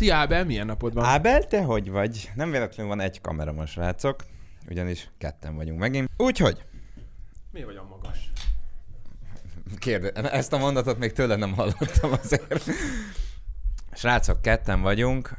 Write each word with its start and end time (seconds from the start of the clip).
Szia 0.00 0.14
Ábel, 0.14 0.44
milyen 0.44 0.66
napod 0.66 0.94
van? 0.94 1.04
Ábel, 1.04 1.46
te 1.46 1.62
hogy 1.62 1.90
vagy? 1.90 2.30
Nem 2.34 2.50
véletlenül 2.50 2.94
van 2.94 3.00
egy 3.00 3.20
kamera 3.20 3.52
most, 3.52 3.72
srácok, 3.72 4.24
ugyanis 4.68 5.10
ketten 5.18 5.56
vagyunk 5.56 5.78
megint. 5.78 6.10
Úgyhogy, 6.16 6.64
Mi 7.50 7.64
vagy 7.64 7.76
a 7.76 7.84
magas? 7.84 8.30
kérde, 9.78 10.10
ezt 10.30 10.52
a 10.52 10.58
mondatot 10.58 10.98
még 10.98 11.12
tőle 11.12 11.36
nem 11.36 11.54
hallottam 11.54 12.12
azért. 12.22 12.64
Srácok, 13.92 14.42
ketten 14.42 14.80
vagyunk, 14.80 15.34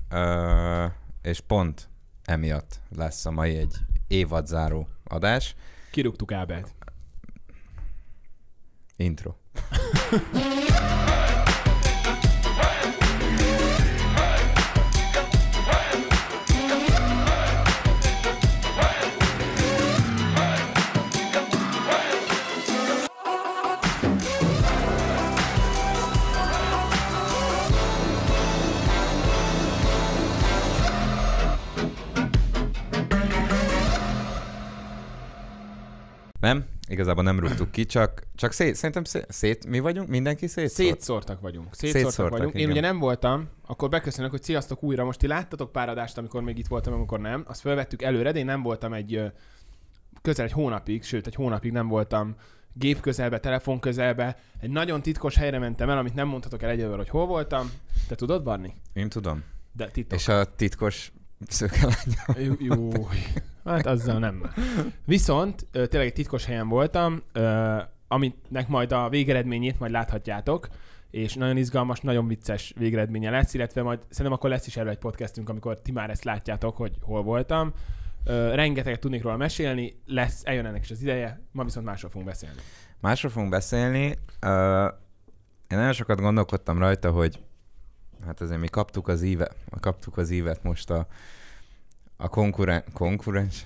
és 1.21 1.39
pont 1.39 1.89
emiatt 2.23 2.79
lesz 2.95 3.25
a 3.25 3.31
mai 3.31 3.57
egy 3.57 3.75
évadzáró 4.07 4.87
adás. 5.03 5.55
Kirúgtuk 5.91 6.31
Ábelt. 6.31 6.75
Intro. 8.95 9.33
Nem? 36.41 36.65
Igazából 36.87 37.23
nem 37.23 37.39
rúgtuk 37.39 37.71
ki, 37.71 37.85
csak, 37.85 38.23
csak 38.35 38.51
szét, 38.51 38.75
szerintem 38.75 39.03
szét, 39.03 39.25
szét, 39.29 39.67
mi 39.67 39.79
vagyunk? 39.79 40.07
Mindenki 40.07 40.47
szét? 40.47 40.69
Szétszórtak 40.69 41.41
vagyunk. 41.41 41.67
Szétszórtak, 41.73 42.11
Szétszórtak, 42.11 42.37
vagyunk. 42.37 42.55
Én 42.55 42.61
igen. 42.61 42.71
ugye 42.71 42.81
nem 42.81 42.99
voltam, 42.99 43.49
akkor 43.65 43.89
beköszönök, 43.89 44.31
hogy 44.31 44.43
sziasztok 44.43 44.83
újra. 44.83 45.03
Most 45.03 45.19
ti 45.19 45.27
láttatok 45.27 45.71
pár 45.71 45.89
adást, 45.89 46.17
amikor 46.17 46.41
még 46.41 46.57
itt 46.57 46.67
voltam, 46.67 46.93
amikor 46.93 47.19
nem. 47.19 47.43
Azt 47.47 47.61
felvettük 47.61 48.01
előre, 48.01 48.31
de 48.31 48.39
én 48.39 48.45
nem 48.45 48.61
voltam 48.61 48.93
egy 48.93 49.21
közel 50.21 50.45
egy 50.45 50.51
hónapig, 50.51 51.03
sőt 51.03 51.27
egy 51.27 51.35
hónapig 51.35 51.71
nem 51.71 51.87
voltam 51.87 52.35
gép 52.73 52.99
közelbe, 52.99 53.39
telefon 53.39 53.79
közelbe. 53.79 54.37
Egy 54.59 54.69
nagyon 54.69 55.01
titkos 55.01 55.35
helyre 55.35 55.59
mentem 55.59 55.89
el, 55.89 55.97
amit 55.97 56.13
nem 56.13 56.27
mondhatok 56.27 56.63
el 56.63 56.69
egyelőre, 56.69 56.97
hogy 56.97 57.09
hol 57.09 57.25
voltam. 57.25 57.71
Te 58.07 58.15
tudod, 58.15 58.43
Barni? 58.43 58.73
Én 58.93 59.09
tudom. 59.09 59.43
De 59.71 59.87
titok. 59.87 60.19
És 60.19 60.27
a 60.27 60.55
titkos 60.55 61.11
szőkelány. 61.47 61.95
Jó, 62.37 62.53
jó. 62.59 62.89
Hát 63.65 63.85
azzal 63.85 64.19
nem. 64.19 64.51
Viszont 65.05 65.65
tényleg 65.71 66.07
egy 66.07 66.13
titkos 66.13 66.45
helyen 66.45 66.67
voltam, 66.67 67.21
aminek 68.07 68.67
majd 68.67 68.91
a 68.91 69.09
végeredményét 69.09 69.79
majd 69.79 69.91
láthatjátok, 69.91 70.67
és 71.11 71.33
nagyon 71.33 71.57
izgalmas, 71.57 71.99
nagyon 71.99 72.27
vicces 72.27 72.73
végeredménye 72.77 73.29
lesz, 73.29 73.53
illetve 73.53 73.81
majd 73.81 73.99
szerintem 74.09 74.33
akkor 74.33 74.49
lesz 74.49 74.67
is 74.67 74.77
erről 74.77 74.89
egy 74.89 74.97
podcastünk, 74.97 75.49
amikor 75.49 75.81
ti 75.81 75.91
már 75.91 76.09
ezt 76.09 76.23
látjátok, 76.23 76.77
hogy 76.77 76.97
hol 77.01 77.23
voltam. 77.23 77.73
Ö, 78.23 78.55
rengeteget 78.55 78.99
tudnék 78.99 79.21
róla 79.23 79.37
mesélni, 79.37 79.93
lesz, 80.05 80.41
eljön 80.43 80.65
ennek 80.65 80.83
is 80.83 80.91
az 80.91 81.01
ideje, 81.01 81.41
ma 81.51 81.63
viszont 81.63 81.85
másról 81.85 82.11
fogunk 82.11 82.29
beszélni. 82.29 82.55
Másról 82.99 83.31
fogunk 83.31 83.51
beszélni. 83.51 84.05
Uh, 84.05 84.93
én 85.67 85.77
nagyon 85.77 85.93
sokat 85.93 86.19
gondolkodtam 86.19 86.77
rajta, 86.77 87.11
hogy 87.11 87.39
hát 88.25 88.41
azért 88.41 88.59
mi 88.59 88.67
kaptuk 88.67 89.07
az 89.07 89.21
íve, 89.21 89.51
kaptuk 89.79 90.17
az 90.17 90.29
ívet 90.29 90.63
most 90.63 90.89
a, 90.89 91.07
a 92.21 92.27
konkuren, 92.27 92.83
konkurens, 92.93 93.63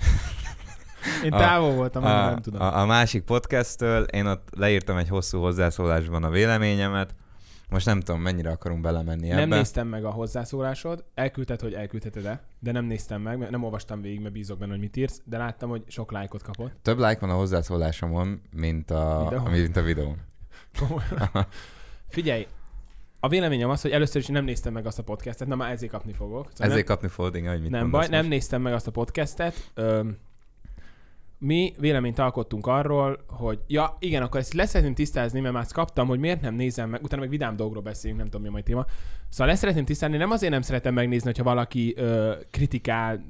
Én 1.24 1.34
A- 1.34 1.38
távol 1.38 1.72
voltam, 1.74 2.04
a, 2.04 2.24
a, 2.26 2.30
nem 2.30 2.42
tudom. 2.42 2.62
a, 2.62 2.80
a 2.80 2.86
másik 2.86 3.24
podcasttől. 3.24 4.04
Én 4.04 4.26
ott 4.26 4.48
leírtam 4.58 4.98
egy 4.98 5.08
hosszú 5.10 5.40
hozzászólásban 5.40 6.24
a 6.24 6.30
véleményemet. 6.30 7.16
Most 7.70 7.86
nem 7.86 8.00
tudom, 8.00 8.22
mennyire 8.22 8.50
akarunk 8.52 8.82
belemenni 8.82 9.28
nem 9.28 9.38
ebbe. 9.40 9.56
néztem 9.56 9.88
meg 9.88 10.06
a 10.06 10.10
hozzászólásod, 10.10 11.04
elküldted, 11.14 11.62
hogy 11.62 11.74
elküldheted-e, 11.74 12.44
de 12.60 12.72
nem 12.72 12.86
néztem 12.86 13.22
meg, 13.22 13.38
mert 13.38 13.52
nem 13.52 13.64
olvastam 13.64 14.02
végig, 14.02 14.22
mert 14.22 14.34
bízok 14.34 14.58
benne, 14.58 14.72
hogy 14.72 14.80
mit 14.80 14.98
írsz, 14.98 15.22
de 15.24 15.38
láttam, 15.38 15.70
hogy 15.70 15.84
sok 15.88 16.12
lájkot 16.12 16.44
kapott. 16.44 16.72
Több 16.82 16.98
like 16.98 17.18
van 17.20 17.30
a 17.30 17.34
hozzászólásomon, 17.34 18.42
mint 18.52 18.92
a, 18.92 19.28
Videó? 19.30 19.44
mint 19.44 19.78
a 19.78 19.82
videón. 19.82 20.18
Figyelj, 22.08 22.48
a 23.20 23.28
véleményem 23.28 23.70
az, 23.70 23.82
hogy 23.82 23.92
először 23.92 24.22
is 24.22 24.28
nem 24.28 24.44
néztem 24.46 24.74
meg 24.74 24.86
azt 24.86 25.00
a 25.00 25.04
podcastet, 25.04 25.48
na 25.48 25.56
már 25.56 25.72
ezért 25.72 25.92
kapni 25.92 26.14
fogok. 26.14 26.50
Szóval 26.54 26.72
Ezért 26.72 26.86
kapni 26.86 27.08
fogod, 27.08 27.36
igen, 27.36 27.52
hogy 27.52 27.62
mit 27.62 27.70
nem, 27.70 27.82
nem 27.82 27.92
baj, 27.92 28.08
nem 28.08 28.20
most. 28.20 28.30
néztem 28.30 28.62
meg 28.62 28.74
azt 28.74 28.88
a 28.88 28.92
podcastet. 28.92 29.72
Öm, 29.74 30.18
mi 31.38 31.74
véleményt 31.80 32.20
alkottunk 32.20 32.68
arról, 32.68 33.24
hogy 33.28 33.60
ja, 33.68 33.98
igen, 34.00 34.22
akkor 34.22 34.40
ezt 34.40 34.54
leszeretném 34.54 34.96
tisztázni, 34.96 35.40
mert 35.40 35.54
már 35.54 35.66
kaptam, 35.68 36.08
hogy 36.08 36.20
miért 36.20 36.42
nem 36.42 36.56
nézem 36.56 36.90
meg, 36.90 37.04
utána 37.04 37.22
meg 37.22 37.30
vidám 37.30 37.56
dolgokról 37.56 37.84
beszélünk, 37.84 38.20
nem 38.20 38.30
tudom 38.30 38.42
mi 38.42 38.48
a 38.48 38.52
mai 38.52 38.64
téma. 38.64 38.86
Szóval 39.30 39.48
leszeretném 39.48 39.86
tisztázni, 39.86 40.18
nem 40.18 40.32
azért 40.32 40.52
nem 40.52 40.62
szeretem 40.62 40.94
megnézni, 40.94 41.26
hogyha 41.26 41.44
valaki 41.44 41.94
ö, 41.98 42.34
kritikál, 42.52 43.24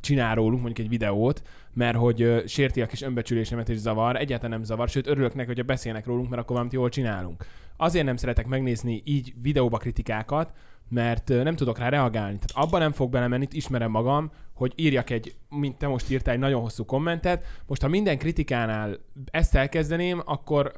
csinál 0.00 0.34
rólunk 0.34 0.62
mondjuk 0.62 0.86
egy 0.86 0.88
videót, 0.88 1.42
mert 1.74 1.96
hogy 1.96 2.42
sérti 2.46 2.82
a 2.82 2.86
kis 2.86 3.02
önbecsülésemet 3.02 3.68
és 3.68 3.76
zavar, 3.76 4.16
egyáltalán 4.16 4.50
nem 4.50 4.64
zavar, 4.64 4.88
sőt 4.88 5.06
örülök 5.06 5.34
neki, 5.34 5.46
hogyha 5.46 5.62
beszélnek 5.62 6.06
rólunk, 6.06 6.28
mert 6.28 6.40
akkor 6.40 6.52
valamit 6.52 6.72
jól 6.72 6.88
csinálunk. 6.88 7.44
Azért 7.76 8.04
nem 8.04 8.16
szeretek 8.16 8.46
megnézni 8.46 9.02
így 9.04 9.32
videóba 9.42 9.76
kritikákat, 9.76 10.52
mert 10.92 11.28
nem 11.28 11.56
tudok 11.56 11.78
rá 11.78 11.88
reagálni. 11.88 12.38
Tehát 12.38 12.66
abban 12.66 12.80
nem 12.80 12.92
fog 12.92 13.10
belemenni, 13.10 13.46
ismerem 13.50 13.90
magam, 13.90 14.30
hogy 14.54 14.72
írjak 14.76 15.10
egy, 15.10 15.34
mint 15.48 15.76
te 15.76 15.86
most 15.86 16.10
írtál, 16.10 16.34
egy 16.34 16.40
nagyon 16.40 16.60
hosszú 16.60 16.84
kommentet. 16.84 17.44
Most, 17.66 17.82
ha 17.82 17.88
minden 17.88 18.18
kritikánál 18.18 18.98
ezt 19.30 19.54
elkezdeném, 19.54 20.22
akkor 20.24 20.72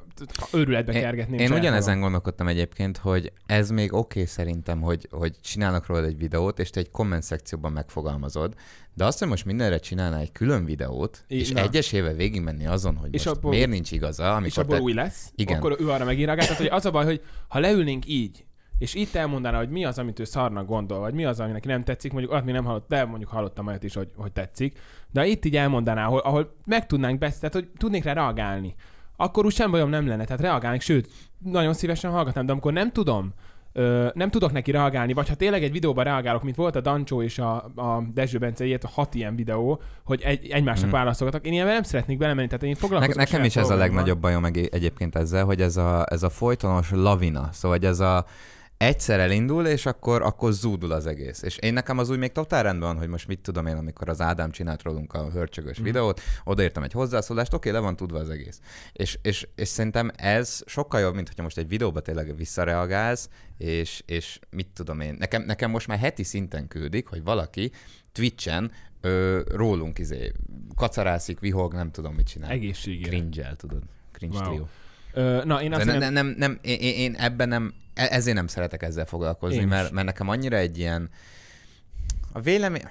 őrületbe 0.53 0.93
Én- 0.93 1.01
kergetném. 1.01 1.39
Én 1.39 1.47
saját 1.47 1.63
ugyanezen 1.63 2.01
gondolkodtam 2.01 2.49
egyébként, 2.49 2.97
hogy 2.97 3.33
ez 3.47 3.71
még 3.71 3.93
oké 3.93 3.99
okay 3.99 4.27
szerintem, 4.27 4.81
hogy, 4.81 5.09
hogy 5.11 5.41
csinálnak 5.41 5.87
róla 5.87 6.05
egy 6.05 6.19
videót, 6.19 6.59
és 6.59 6.71
te 6.71 6.81
egy 6.81 6.91
komment 6.91 7.23
szekcióban 7.23 7.73
megfogalmazod, 7.73 8.55
de 8.95 9.05
azt, 9.05 9.19
hogy 9.19 9.29
most 9.29 9.45
mindenre 9.45 9.79
csinálnál 9.79 10.21
egy 10.21 10.33
külön 10.33 10.65
videót, 10.65 11.25
I- 11.29 11.39
és 11.39 11.51
na. 11.51 11.61
egyesével 11.61 12.15
végigmenni 12.15 12.67
azon, 12.67 12.97
hogy 12.97 13.15
És 13.15 13.25
most 13.25 13.37
abból- 13.37 13.51
miért 13.51 13.71
nincs 13.71 13.91
igaza, 13.91 14.31
amikor 14.31 14.47
és 14.47 14.57
abból 14.59 14.77
te... 14.77 14.83
új 14.83 14.93
lesz, 14.93 15.33
Igen. 15.35 15.57
akkor 15.57 15.77
ő 15.81 15.91
arra. 15.91 16.15
Tehát, 16.15 16.57
hogy 16.57 16.67
az 16.67 16.87
a 16.87 16.91
baj, 16.91 17.05
hogy 17.05 17.23
ha 17.49 17.59
leülnénk 17.59 18.07
így, 18.07 18.45
és 18.79 18.95
itt 18.95 19.15
elmondaná, 19.15 19.59
hogy 19.59 19.69
mi 19.69 19.85
az, 19.85 19.99
amit 19.99 20.19
ő 20.19 20.25
szarnak 20.25 20.67
gondol, 20.67 20.99
vagy 20.99 21.15
mi 21.15 21.25
az, 21.25 21.41
ami 21.41 21.53
neki 21.53 21.69
nem 21.69 21.85
tetszik, 21.85 22.13
mondjuk 22.13 22.33
azt 22.33 22.45
még 22.45 22.55
nem 22.55 22.65
hallott, 22.65 22.89
de 22.89 23.05
mondjuk 23.05 23.31
hallottam 23.31 23.67
olyat 23.67 23.83
is, 23.83 23.95
hogy, 23.95 24.09
hogy 24.17 24.33
tetszik, 24.33 24.79
de 25.13 25.27
itt 25.27 25.45
így 25.45 25.57
elmondaná, 25.57 26.07
ahol, 26.07 26.19
ahol 26.19 26.55
meg 26.67 26.87
tudnánk 26.87 27.19
beszélni, 27.19 27.41
tehát 27.41 27.55
hogy 27.55 27.79
tudnék 27.79 28.05
rá 28.05 28.13
reagálni, 28.13 28.75
akkor 29.17 29.45
úgy 29.45 29.55
sem 29.55 29.71
bajom 29.71 29.91
nem 29.91 30.07
lenne, 30.07 30.25
tehát 30.25 30.43
reagálnék, 30.43 30.81
sőt, 30.81 31.09
nagyon 31.39 31.73
szívesen 31.73 32.11
hallgatnám, 32.11 32.47
de 32.47 32.53
amikor 32.53 32.73
nem 32.73 32.93
tudom, 32.93 33.33
Ö, 33.77 34.09
nem 34.15 34.31
tudok 34.31 34.53
neki 34.53 34.71
reagálni, 34.71 35.13
vagy 35.13 35.29
ha 35.29 35.35
tényleg 35.35 35.63
egy 35.63 35.73
videóban 35.73 36.05
reagálok, 36.05 36.43
mint 36.43 36.57
volt 36.57 36.77
a 36.77 36.81
Dancsó 36.81 37.23
és 37.23 37.39
a, 37.39 37.55
a 37.75 38.05
Dezső 38.15 38.39
Bence, 38.39 38.65
ilyet, 38.65 38.85
a 38.85 38.89
hat 38.89 39.15
ilyen 39.15 39.37
videó, 39.37 39.81
hogy 40.05 40.23
egy, 40.23 40.49
egymásnak 40.51 40.89
mm. 40.89 40.93
válaszolgatok. 40.93 41.47
Én 41.47 41.53
ilyenben 41.53 41.75
nem 41.75 41.83
szeretnék 41.83 42.19
belemenni, 42.19 42.47
tehát 42.47 42.63
én 42.63 42.71
Ne, 42.71 42.77
foglalkozom 42.77 43.17
nekem 43.17 43.35
saját 43.35 43.47
is 43.47 43.57
ez 43.57 43.71
a 43.71 43.75
legnagyobb 43.77 44.19
bajom 44.19 44.45
egy, 44.45 44.69
egyébként 44.73 45.15
ezzel, 45.15 45.45
hogy 45.45 45.61
ez 45.61 45.77
a, 45.77 46.07
ez 46.11 46.23
a 46.23 46.31
folytonos 46.31 46.91
lavina, 46.91 47.49
szóval 47.53 47.79
ez 47.83 48.01
a 48.01 48.27
egyszer 48.85 49.21
elindul, 49.21 49.67
és 49.67 49.87
akkor, 49.87 50.23
akkor 50.23 50.53
zúdul 50.53 50.93
az 50.93 51.07
egész. 51.07 51.43
És 51.43 51.57
én 51.57 51.73
nekem 51.73 51.99
az 51.99 52.11
úgy 52.11 52.19
még 52.19 52.33
totál 52.33 52.63
rendben 52.63 52.89
van, 52.89 52.99
hogy 52.99 53.09
most 53.09 53.27
mit 53.27 53.41
tudom 53.41 53.67
én, 53.67 53.77
amikor 53.77 54.09
az 54.09 54.21
Ádám 54.21 54.51
csinált 54.51 54.83
rólunk 54.83 55.13
a 55.13 55.31
hörcsögös 55.31 55.81
mm. 55.81 55.85
videót, 55.85 56.21
odaírtam 56.45 56.83
egy 56.83 56.93
hozzászólást, 56.93 57.55
oké, 57.55 57.71
le 57.71 57.79
van 57.79 57.97
tudva 57.97 58.19
az 58.19 58.31
egész. 58.31 58.61
És, 58.93 59.19
és, 59.23 59.49
és 59.55 59.69
szerintem 59.69 60.11
ez 60.17 60.63
sokkal 60.67 61.01
jobb, 61.01 61.15
mint 61.15 61.29
hogyha 61.29 61.43
most 61.43 61.59
egy 61.59 61.69
videóba 61.69 62.01
tényleg 62.01 62.37
visszareagálsz, 62.37 63.29
és, 63.59 64.03
és 64.07 64.39
mit 64.51 64.69
tudom 64.75 65.01
én, 65.01 65.17
nekem, 65.19 65.43
nekem 65.43 65.71
most 65.71 65.87
már 65.87 65.99
heti 65.99 66.23
szinten 66.23 66.69
küldik, 66.69 67.07
hogy 67.07 67.23
valaki 67.23 67.71
Twitchen 68.13 68.71
ö, 69.01 69.41
rólunk 69.47 69.99
izé, 69.99 70.33
kacarászik, 70.75 71.41
vihog, 71.41 71.73
nem 71.73 71.91
tudom 71.91 72.15
mit 72.15 72.27
csinál. 72.27 72.51
Egészségére. 72.51 73.09
Cringe-el, 73.09 73.57
tudod. 73.57 73.83
Cringe 74.13 74.49
Wow. 74.49 74.67
Ö, 75.13 75.45
na, 75.45 75.63
én 75.63 75.73
azt 75.73 75.85
nem, 75.85 75.99
ne, 75.99 76.11
nem, 76.11 76.35
nem, 76.39 76.59
én, 76.63 76.79
én 76.79 77.15
ebben 77.15 77.49
nem, 77.49 77.75
ezért 77.95 78.37
nem 78.37 78.47
szeretek 78.47 78.83
ezzel 78.83 79.07
foglalkozni, 79.07 79.57
Én 79.57 79.67
mert, 79.67 79.91
mert 79.91 80.07
nekem 80.07 80.29
annyira 80.29 80.57
egy 80.57 80.79
ilyen, 80.79 81.11
a 82.33 82.41
vélemény, 82.41 82.83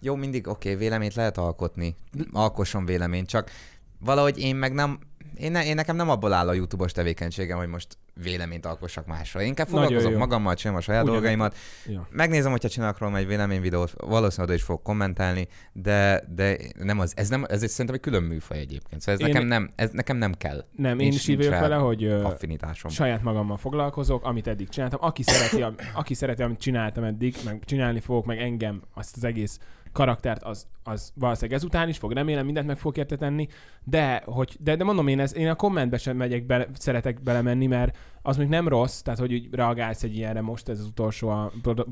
jó, 0.00 0.14
mindig 0.14 0.48
oké, 0.48 0.68
okay, 0.68 0.80
véleményt 0.80 1.14
lehet 1.14 1.38
alkotni, 1.38 1.96
alkosson 2.32 2.84
véleményt, 2.84 3.28
csak 3.28 3.50
valahogy 3.98 4.38
én 4.38 4.56
meg 4.56 4.72
nem, 4.72 4.98
én, 5.36 5.50
ne, 5.50 5.64
én 5.66 5.74
nekem 5.74 5.96
nem 5.96 6.10
abból 6.10 6.32
áll 6.32 6.48
a 6.48 6.52
YouTube-os 6.52 6.92
tevékenységem, 6.92 7.58
hogy 7.58 7.68
most 7.68 7.98
véleményt 8.22 8.66
alkossak 8.66 9.06
másra. 9.06 9.40
Én 9.40 9.46
inkább 9.46 9.66
foglalkozok 9.66 10.10
jó. 10.10 10.18
magammal, 10.18 10.54
csinálom 10.54 10.80
a 10.80 10.82
saját 10.82 11.02
Ugyanek- 11.02 11.20
dolgaimat. 11.20 11.56
Ja. 11.86 12.08
Megnézem, 12.10 12.50
hogyha 12.50 12.68
csinálok 12.68 12.98
róla 12.98 13.16
egy 13.16 13.26
véleményvideót, 13.26 13.92
valószínűleg 13.96 14.42
oda 14.48 14.54
is 14.54 14.62
fogok 14.62 14.82
kommentálni, 14.82 15.48
de, 15.72 16.24
de 16.34 16.56
nem 16.78 16.98
az, 16.98 17.12
ez, 17.16 17.28
nem, 17.28 17.44
ez 17.48 17.62
egy, 17.62 17.68
szerintem 17.68 17.94
egy 17.94 18.00
külön 18.00 18.22
műfaj 18.22 18.58
egyébként. 18.58 19.00
Szóval 19.00 19.20
ez, 19.20 19.26
Én- 19.26 19.32
nekem, 19.32 19.48
nem, 19.48 19.70
ez 19.76 19.90
nekem 19.90 20.16
nem 20.16 20.32
kell. 20.32 20.64
Nem, 20.76 20.98
én 20.98 21.12
is 21.12 21.28
így 21.28 21.48
vele, 21.48 21.76
hogy 21.76 22.04
Affinitásom. 22.04 22.90
saját 22.90 23.22
magammal 23.22 23.56
foglalkozok, 23.56 24.24
amit 24.24 24.46
eddig 24.46 24.68
csináltam. 24.68 24.98
Aki 25.02 25.22
szereti, 25.22 25.64
aki 25.94 26.14
szereti, 26.14 26.42
amit 26.42 26.58
csináltam 26.60 27.04
eddig, 27.04 27.36
meg 27.44 27.62
csinálni 27.64 28.00
fogok, 28.00 28.24
meg 28.24 28.38
engem, 28.38 28.82
azt 28.94 29.16
az 29.16 29.24
egész 29.24 29.58
karaktert, 29.94 30.42
az, 30.42 30.66
az 30.82 31.12
valószínűleg 31.14 31.56
ezután 31.58 31.88
is 31.88 31.98
fog, 31.98 32.12
remélem 32.12 32.44
mindent 32.44 32.66
meg 32.66 32.78
fog 32.78 32.96
érte 32.96 33.16
tenni, 33.16 33.48
de, 33.84 34.22
hogy, 34.24 34.56
de, 34.60 34.76
de 34.76 34.84
mondom 34.84 35.08
én, 35.08 35.20
ez, 35.20 35.36
én 35.36 35.48
a 35.48 35.54
kommentbe 35.54 35.98
sem 35.98 36.16
megyek 36.16 36.46
bele, 36.46 36.68
szeretek 36.72 37.22
belemenni, 37.22 37.66
mert 37.66 37.96
az 38.22 38.36
még 38.36 38.48
nem 38.48 38.68
rossz, 38.68 39.00
tehát 39.00 39.20
hogy 39.20 39.32
úgy 39.32 39.48
reagálsz 39.52 40.02
egy 40.02 40.16
ilyenre 40.16 40.40
most, 40.40 40.68
ez 40.68 40.78
az 40.78 40.86
utolsó 40.86 41.28
a 41.28 41.52
Broda, 41.62 41.84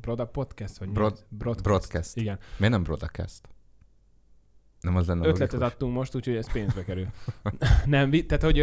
Broda 0.00 0.24
Podcast, 0.24 0.78
vagy 0.78 0.88
Brod-? 0.88 1.26
Broadcast. 1.28 1.62
Broadcast. 1.62 2.16
Igen. 2.16 2.38
Miért 2.56 2.72
nem 2.72 2.82
Broadcast? 2.82 3.40
Nem 4.80 4.96
az 4.96 5.06
lenne 5.06 5.26
Ötletet 5.26 5.52
logikus? 5.52 5.72
adtunk 5.72 5.94
most, 5.94 6.14
úgyhogy 6.14 6.36
ez 6.36 6.52
pénzbe 6.52 6.84
kerül. 6.84 7.06
nem, 7.84 8.10
tehát 8.10 8.42
hogy 8.42 8.58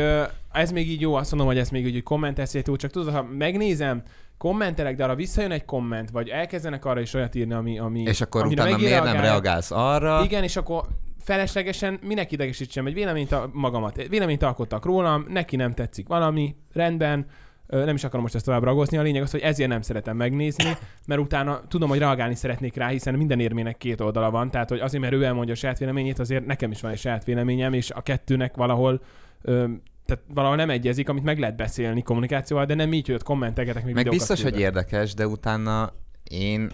ez 0.52 0.72
még 0.72 0.90
így 0.90 1.02
jó, 1.02 1.14
azt 1.14 1.30
mondom, 1.32 1.50
hogy 1.50 1.58
ez 1.58 1.70
még 1.70 1.86
úgy 1.86 2.04
kommenteszét 2.04 2.64
túl, 2.64 2.78
csak 2.78 2.92
tudod, 2.92 3.14
ha 3.14 3.24
megnézem, 3.24 4.04
kommentelek, 4.40 4.96
de 4.96 5.04
arra 5.04 5.16
visszajön 5.16 5.52
egy 5.52 5.66
komment, 5.66 6.10
vagy 6.10 6.30
elkezdenek 6.30 6.86
arra 6.86 7.00
is 7.00 7.14
olyat 7.14 7.36
írni, 7.36 7.54
ami... 7.54 7.80
ami 7.80 8.02
És 8.02 8.22
akkor 8.22 8.46
utána 8.46 8.78
miért 8.78 9.04
nem 9.04 9.22
reagálsz 9.22 9.72
arra? 9.72 10.24
Igen, 10.24 10.44
és 10.44 10.56
akkor 10.56 10.84
feleslegesen 11.20 12.00
minek 12.02 12.32
idegesítsem 12.32 12.86
egy 12.86 12.94
véleményt 12.94 13.32
a 13.32 13.50
magamat. 13.54 14.08
Véleményt 14.08 14.44
alkottak 14.44 14.86
rólam, 14.86 15.26
neki 15.30 15.56
nem 15.56 15.74
tetszik 15.74 16.08
valami, 16.08 16.56
rendben, 16.74 17.26
nem 17.68 17.96
is 17.96 18.04
akarom 18.04 18.22
most 18.22 18.36
ezt 18.36 18.46
tovább 18.46 18.64
ragozni, 18.64 18.98
a 18.98 19.02
lényeg 19.02 19.22
az, 19.22 19.32
hogy 19.32 19.42
ezért 19.42 19.70
nem 19.70 19.82
szeretem 19.82 20.18
megnézni, 20.18 20.78
mert 21.08 21.22
utána 21.22 21.62
tudom, 21.68 21.90
hogy 21.90 22.00
reagálni 22.00 22.36
szeretnék 22.36 22.76
rá, 22.76 22.88
hiszen 22.88 23.14
minden 23.14 23.40
érmének 23.40 23.78
két 23.78 24.02
oldala 24.02 24.32
van, 24.32 24.52
tehát 24.52 24.70
hogy 24.70 24.80
azért, 24.80 25.04
mert 25.04 25.14
ő 25.14 25.24
elmondja 25.24 25.54
a 25.54 25.58
saját 25.58 25.78
véleményét, 25.78 26.20
azért 26.20 26.46
nekem 26.46 26.72
is 26.72 26.82
van 26.82 26.92
egy 26.92 27.00
saját 27.00 27.24
véleményem, 27.24 27.74
és 27.74 27.92
a 27.92 28.02
kettőnek 28.02 28.56
valahol 28.56 29.02
ö, 29.42 29.66
tehát 30.10 30.24
valahol 30.34 30.56
nem 30.56 30.70
egyezik, 30.70 31.10
amit 31.10 31.24
meg 31.24 31.40
lehet 31.40 31.56
beszélni 31.56 32.02
kommunikációval, 32.02 32.66
de 32.66 32.74
nem 32.74 32.94
így, 32.94 33.06
hogy 33.06 33.16
ott 33.16 33.24
kommentelgetek 33.24 33.86
még 33.86 33.94
Meg 33.94 34.10
biztos, 34.10 34.42
hogy 34.42 34.52
küldök. 34.52 34.68
érdekes, 34.68 35.14
de 35.14 35.28
utána 35.28 35.94
én, 36.30 36.72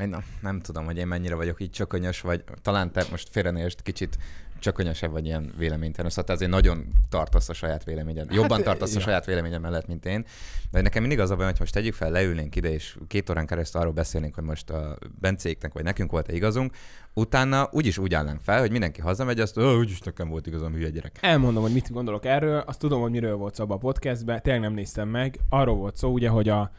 én 0.00 0.16
nem 0.42 0.60
tudom, 0.60 0.84
hogy 0.84 0.96
én 0.96 1.06
mennyire 1.06 1.34
vagyok 1.34 1.60
így 1.60 1.70
csökönyös, 1.70 2.20
vagy 2.20 2.44
talán 2.62 2.92
te 2.92 3.04
most 3.10 3.28
félrenérst 3.30 3.82
kicsit 3.82 4.18
csökönyösebb 4.64 5.10
vagy 5.10 5.26
ilyen 5.26 5.52
véleménytelen, 5.58 6.10
szóval 6.10 6.24
te 6.24 6.32
azért 6.32 6.50
nagyon 6.50 6.86
tartasz 7.08 7.48
a 7.48 7.52
saját 7.52 7.84
véleményed. 7.84 8.32
Jobban 8.32 8.56
Hát, 8.56 8.64
tartasz 8.64 8.94
a 8.94 8.98
ja. 8.98 9.04
saját 9.04 9.24
véleményed 9.24 9.60
mellett, 9.60 9.86
mint 9.86 10.06
én. 10.06 10.24
De 10.70 10.80
nekem 10.80 11.00
mindig 11.00 11.20
az 11.20 11.30
a 11.30 11.36
baj, 11.36 11.44
hogy 11.44 11.56
most 11.58 11.72
tegyük 11.72 11.94
fel, 11.94 12.10
leülnénk 12.10 12.56
ide, 12.56 12.72
és 12.72 12.96
két 13.06 13.30
órán 13.30 13.46
keresztül 13.46 13.80
arról 13.80 13.92
beszélnénk, 13.92 14.34
hogy 14.34 14.44
most 14.44 14.70
a 14.70 14.98
Bencéknek 15.20 15.72
vagy 15.72 15.82
nekünk 15.82 16.10
volt-e 16.10 16.34
igazunk, 16.34 16.74
utána 17.14 17.68
úgyis 17.72 17.98
úgy 17.98 18.14
állnánk 18.14 18.40
fel, 18.40 18.60
hogy 18.60 18.70
mindenki 18.70 19.00
hazamegy, 19.00 19.40
azt, 19.40 19.54
hogy 19.54 19.64
úgyis 19.64 20.00
nekem 20.00 20.28
volt 20.28 20.46
igazam, 20.46 20.72
hülye 20.72 20.90
gyerek. 20.90 21.18
Elmondom, 21.20 21.62
hogy 21.62 21.72
mit 21.72 21.92
gondolok 21.92 22.24
erről, 22.24 22.58
azt 22.58 22.78
tudom, 22.78 23.00
hogy 23.00 23.10
miről 23.10 23.36
volt 23.36 23.54
szó 23.54 23.62
abban 23.64 23.76
a 23.76 23.80
podcastben, 23.80 24.42
tényleg 24.42 24.62
nem 24.62 24.72
néztem 24.72 25.08
meg. 25.08 25.38
Arról 25.48 25.76
volt 25.76 25.96
szó, 25.96 26.12
ugye, 26.12 26.28
hogy 26.28 26.48
a, 26.48 26.70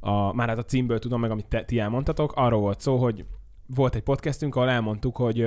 a 0.00 0.32
már 0.32 0.48
hát 0.48 0.58
a 0.58 0.64
címből 0.64 0.98
tudom 0.98 1.20
meg, 1.20 1.30
amit 1.30 1.46
te, 1.46 1.64
ti 1.64 1.78
elmondtatok, 1.78 2.32
arról 2.34 2.60
volt 2.60 2.80
szó, 2.80 2.96
hogy 2.96 3.24
volt 3.66 3.94
egy 3.94 4.02
podcastünk, 4.02 4.56
ahol 4.56 4.68
elmondtuk, 4.68 5.16
hogy 5.16 5.46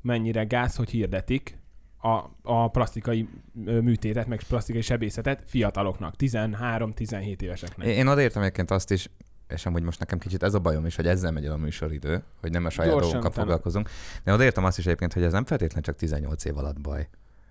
mennyire 0.00 0.44
gáz, 0.44 0.76
hogy 0.76 0.90
hirdetik 0.90 1.58
a, 1.98 2.24
a 2.42 2.70
plastikai 2.70 3.28
műtétet, 3.64 4.26
meg 4.26 4.42
plastikai 4.48 4.80
sebészetet 4.80 5.42
fiataloknak, 5.46 6.14
13-17 6.18 7.40
éveseknek. 7.40 7.86
Én, 7.86 8.06
odaértem 8.06 8.42
egyébként 8.42 8.70
azt 8.70 8.90
is, 8.90 9.10
és 9.48 9.66
amúgy 9.66 9.82
most 9.82 9.98
nekem 9.98 10.18
kicsit 10.18 10.42
ez 10.42 10.54
a 10.54 10.58
bajom 10.58 10.86
is, 10.86 10.96
hogy 10.96 11.06
ezzel 11.06 11.32
megy 11.32 11.44
el 11.44 11.52
a 11.52 11.56
műsoridő, 11.56 12.22
hogy 12.40 12.50
nem 12.50 12.64
a 12.64 12.70
saját 12.70 12.90
Gyorsan 12.90 13.10
dolgokkal 13.10 13.30
utána. 13.30 13.46
foglalkozunk. 13.46 13.90
De 14.24 14.32
odaértem 14.32 14.64
azt 14.64 14.78
is 14.78 14.86
egyébként, 14.86 15.12
hogy 15.12 15.22
ez 15.22 15.32
nem 15.32 15.44
feltétlenül 15.44 15.84
csak 15.84 15.96
18 15.96 16.44
év 16.44 16.56
alatt 16.56 16.80
baj. 16.80 17.08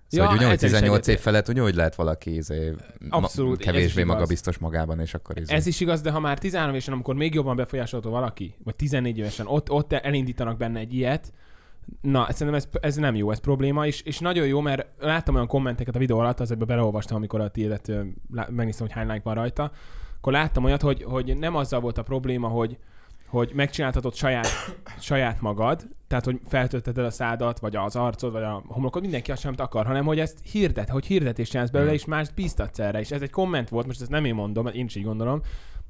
Szóval, 0.07 0.27
ja, 0.27 0.35
ugyanúgy 0.35 0.53
ezzel 0.53 0.69
is 0.69 0.75
18 0.75 1.07
év 1.07 1.19
felett 1.19 1.47
ugyanúgy 1.47 1.75
lehet 1.75 1.95
valaki 1.95 2.35
izé, 2.35 2.73
Abszolút, 3.09 3.65
ma, 3.65 3.71
kevésbé 3.71 4.03
magabiztos 4.03 4.57
magában, 4.57 4.99
és 4.99 5.13
akkor 5.13 5.39
izé. 5.39 5.53
Ez 5.53 5.65
is 5.65 5.79
igaz, 5.79 6.01
de 6.01 6.11
ha 6.11 6.19
már 6.19 6.37
13 6.39 6.73
évesen, 6.73 6.93
amikor 6.93 7.15
még 7.15 7.33
jobban 7.33 7.55
befolyásolható 7.55 8.11
valaki, 8.11 8.55
vagy 8.63 8.75
14 8.75 9.17
évesen, 9.17 9.47
ott, 9.47 9.71
ott 9.71 9.93
elindítanak 9.93 10.57
benne 10.57 10.79
egy 10.79 10.93
ilyet, 10.93 11.33
na, 12.01 12.27
szerintem 12.31 12.53
ez, 12.53 12.67
ez 12.81 12.95
nem 12.95 13.15
jó, 13.15 13.31
ez 13.31 13.39
probléma, 13.39 13.85
és, 13.85 14.01
és 14.01 14.19
nagyon 14.19 14.47
jó, 14.47 14.59
mert 14.59 14.87
láttam 14.99 15.35
olyan 15.35 15.47
kommenteket 15.47 15.95
a 15.95 15.99
videó 15.99 16.19
alatt, 16.19 16.39
azokba 16.39 16.65
beleolvastam, 16.65 17.17
amikor 17.17 17.41
a 17.41 17.49
tiédet 17.49 17.91
megnéztem, 18.49 18.85
hogy 18.87 18.95
hány 18.95 19.07
like 19.07 19.21
van 19.23 19.35
rajta, 19.35 19.71
akkor 20.17 20.33
láttam 20.33 20.63
olyat, 20.63 20.81
hogy, 20.81 21.03
hogy 21.03 21.37
nem 21.37 21.55
azzal 21.55 21.79
volt 21.79 21.97
a 21.97 22.03
probléma, 22.03 22.47
hogy, 22.47 22.77
hogy 23.27 23.51
megcsináltatod 23.55 24.15
saját, 24.15 24.47
saját 24.99 25.41
magad, 25.41 25.87
tehát 26.07 26.25
hogy 26.25 26.39
feltölteted 26.47 27.05
a 27.05 27.09
szádat, 27.09 27.59
vagy 27.59 27.75
az 27.75 27.95
arcod, 27.95 28.31
vagy 28.31 28.43
a 28.43 28.63
homlokod, 28.67 29.01
mindenki 29.01 29.31
azt 29.31 29.41
sem 29.41 29.53
akar, 29.57 29.85
hanem 29.85 30.05
hogy 30.05 30.19
ezt 30.19 30.39
hirdet, 30.43 30.89
hogy 30.89 31.05
hirdetést 31.05 31.51
csinálsz 31.51 31.69
belőle, 31.69 31.89
Hmm. 31.89 31.99
és 31.99 32.05
más 32.05 32.29
bíztatsz 32.29 32.79
erre. 32.79 32.99
És 32.99 33.11
ez 33.11 33.21
egy 33.21 33.29
komment 33.29 33.69
volt, 33.69 33.85
most 33.85 34.01
ezt 34.01 34.09
nem 34.09 34.25
én 34.25 34.35
mondom, 34.35 34.67
én 34.67 34.85
is 34.85 34.95
így 34.95 35.03
gondolom, 35.03 35.41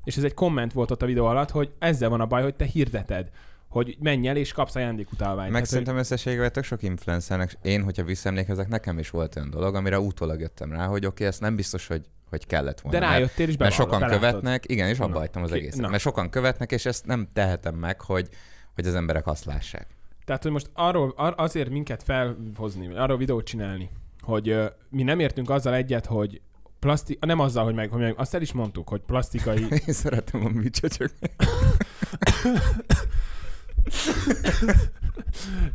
és 0.04 0.18
ez 0.18 0.24
egy 0.24 0.34
komment 0.34 0.74
volt 0.74 0.92
ott 0.92 1.02
a 1.02 1.06
videó 1.06 1.26
alatt, 1.26 1.52
hogy 1.52 1.72
ezzel 1.80 2.10
van 2.10 2.22
a 2.22 2.26
baj, 2.26 2.42
hogy 2.42 2.56
te 2.56 2.66
hirdeted, 2.66 3.30
hogy 3.69 3.98
menj 4.00 4.28
el 4.28 4.36
és 4.38 4.52
kapsz 4.52 4.75
ajándékutalványt. 4.75 5.38
Meg 5.42 5.52
Tehát, 5.52 5.68
szerintem 5.68 5.98
összességében 5.98 6.52
tök 6.52 6.64
sok 6.64 6.84
influencernek, 6.84 7.58
én, 7.62 7.84
hogyha 7.84 8.04
visszaemlékezek, 8.04 8.68
nekem 8.68 9.00
is 9.00 9.10
volt 9.10 9.36
olyan 9.36 9.50
dolog, 9.50 9.75
amire 9.75 10.00
utólag 10.00 10.40
jöttem 10.40 10.72
rá, 10.72 10.86
hogy 10.86 11.06
oké, 11.06 11.25
ezt 11.25 11.42
nem 11.42 11.56
biztos, 11.56 11.88
hogy, 11.88 12.06
hogy 12.30 12.46
kellett 12.46 12.80
hogy, 12.81 12.92
volna. 12.92 13.08
de 13.08 13.12
rájöttél 13.14 13.48
és 13.50 13.58
Mert 13.58 13.74
sokan 13.74 14.00
belátod. 14.00 14.19
követnek, 14.19 14.64
igen, 14.69 14.88
és 14.88 15.00
abba 15.00 15.18
hagytam 15.19 15.44
az 15.44 15.52
ki- 15.52 15.58
egészet. 15.58 15.80
na. 15.80 15.88
Mert 15.90 16.02
sokan 16.02 16.30
követnek, 16.30 16.72
és 16.72 16.86
ezt 16.86 17.06
nem 17.06 17.28
tehetem 17.34 17.75
meg, 17.75 18.02
hogy, 18.02 18.30
hogy 18.75 18.88
az 18.88 18.96
emberek 18.96 19.28
azt 19.28 19.46
lássák. 19.46 19.88
Tehát, 20.25 20.44
hogy 20.44 20.52
most 20.52 20.69
arról, 20.74 21.14
ar- 21.16 21.40
azért 21.40 21.69
minket 21.69 22.04
felhozni, 22.04 22.96
arról 22.96 23.18
videót 23.18 23.46
csinálni, 23.46 23.90
hogy 24.22 24.50
ö, 24.50 24.66
mi 24.90 25.04
nem 25.04 25.19
értünk 25.19 25.50
azzal 25.50 25.74
egyet, 25.74 26.06
hogy 26.06 26.42
plastik, 26.80 27.25
nem 27.25 27.40
azzal, 27.40 27.64
hogy 27.64 27.74
meg, 27.74 27.90
hogy 27.90 28.02
meg 28.02 28.14
azt 28.18 28.34
el 28.36 28.42
is 28.42 28.52
mondtuk, 28.54 28.90
hogy 28.90 29.02
plastikai 29.02 29.66
Én 29.88 29.94
szeretem 29.94 30.46
a 30.46 30.50
műcsöcsök. 30.50 31.12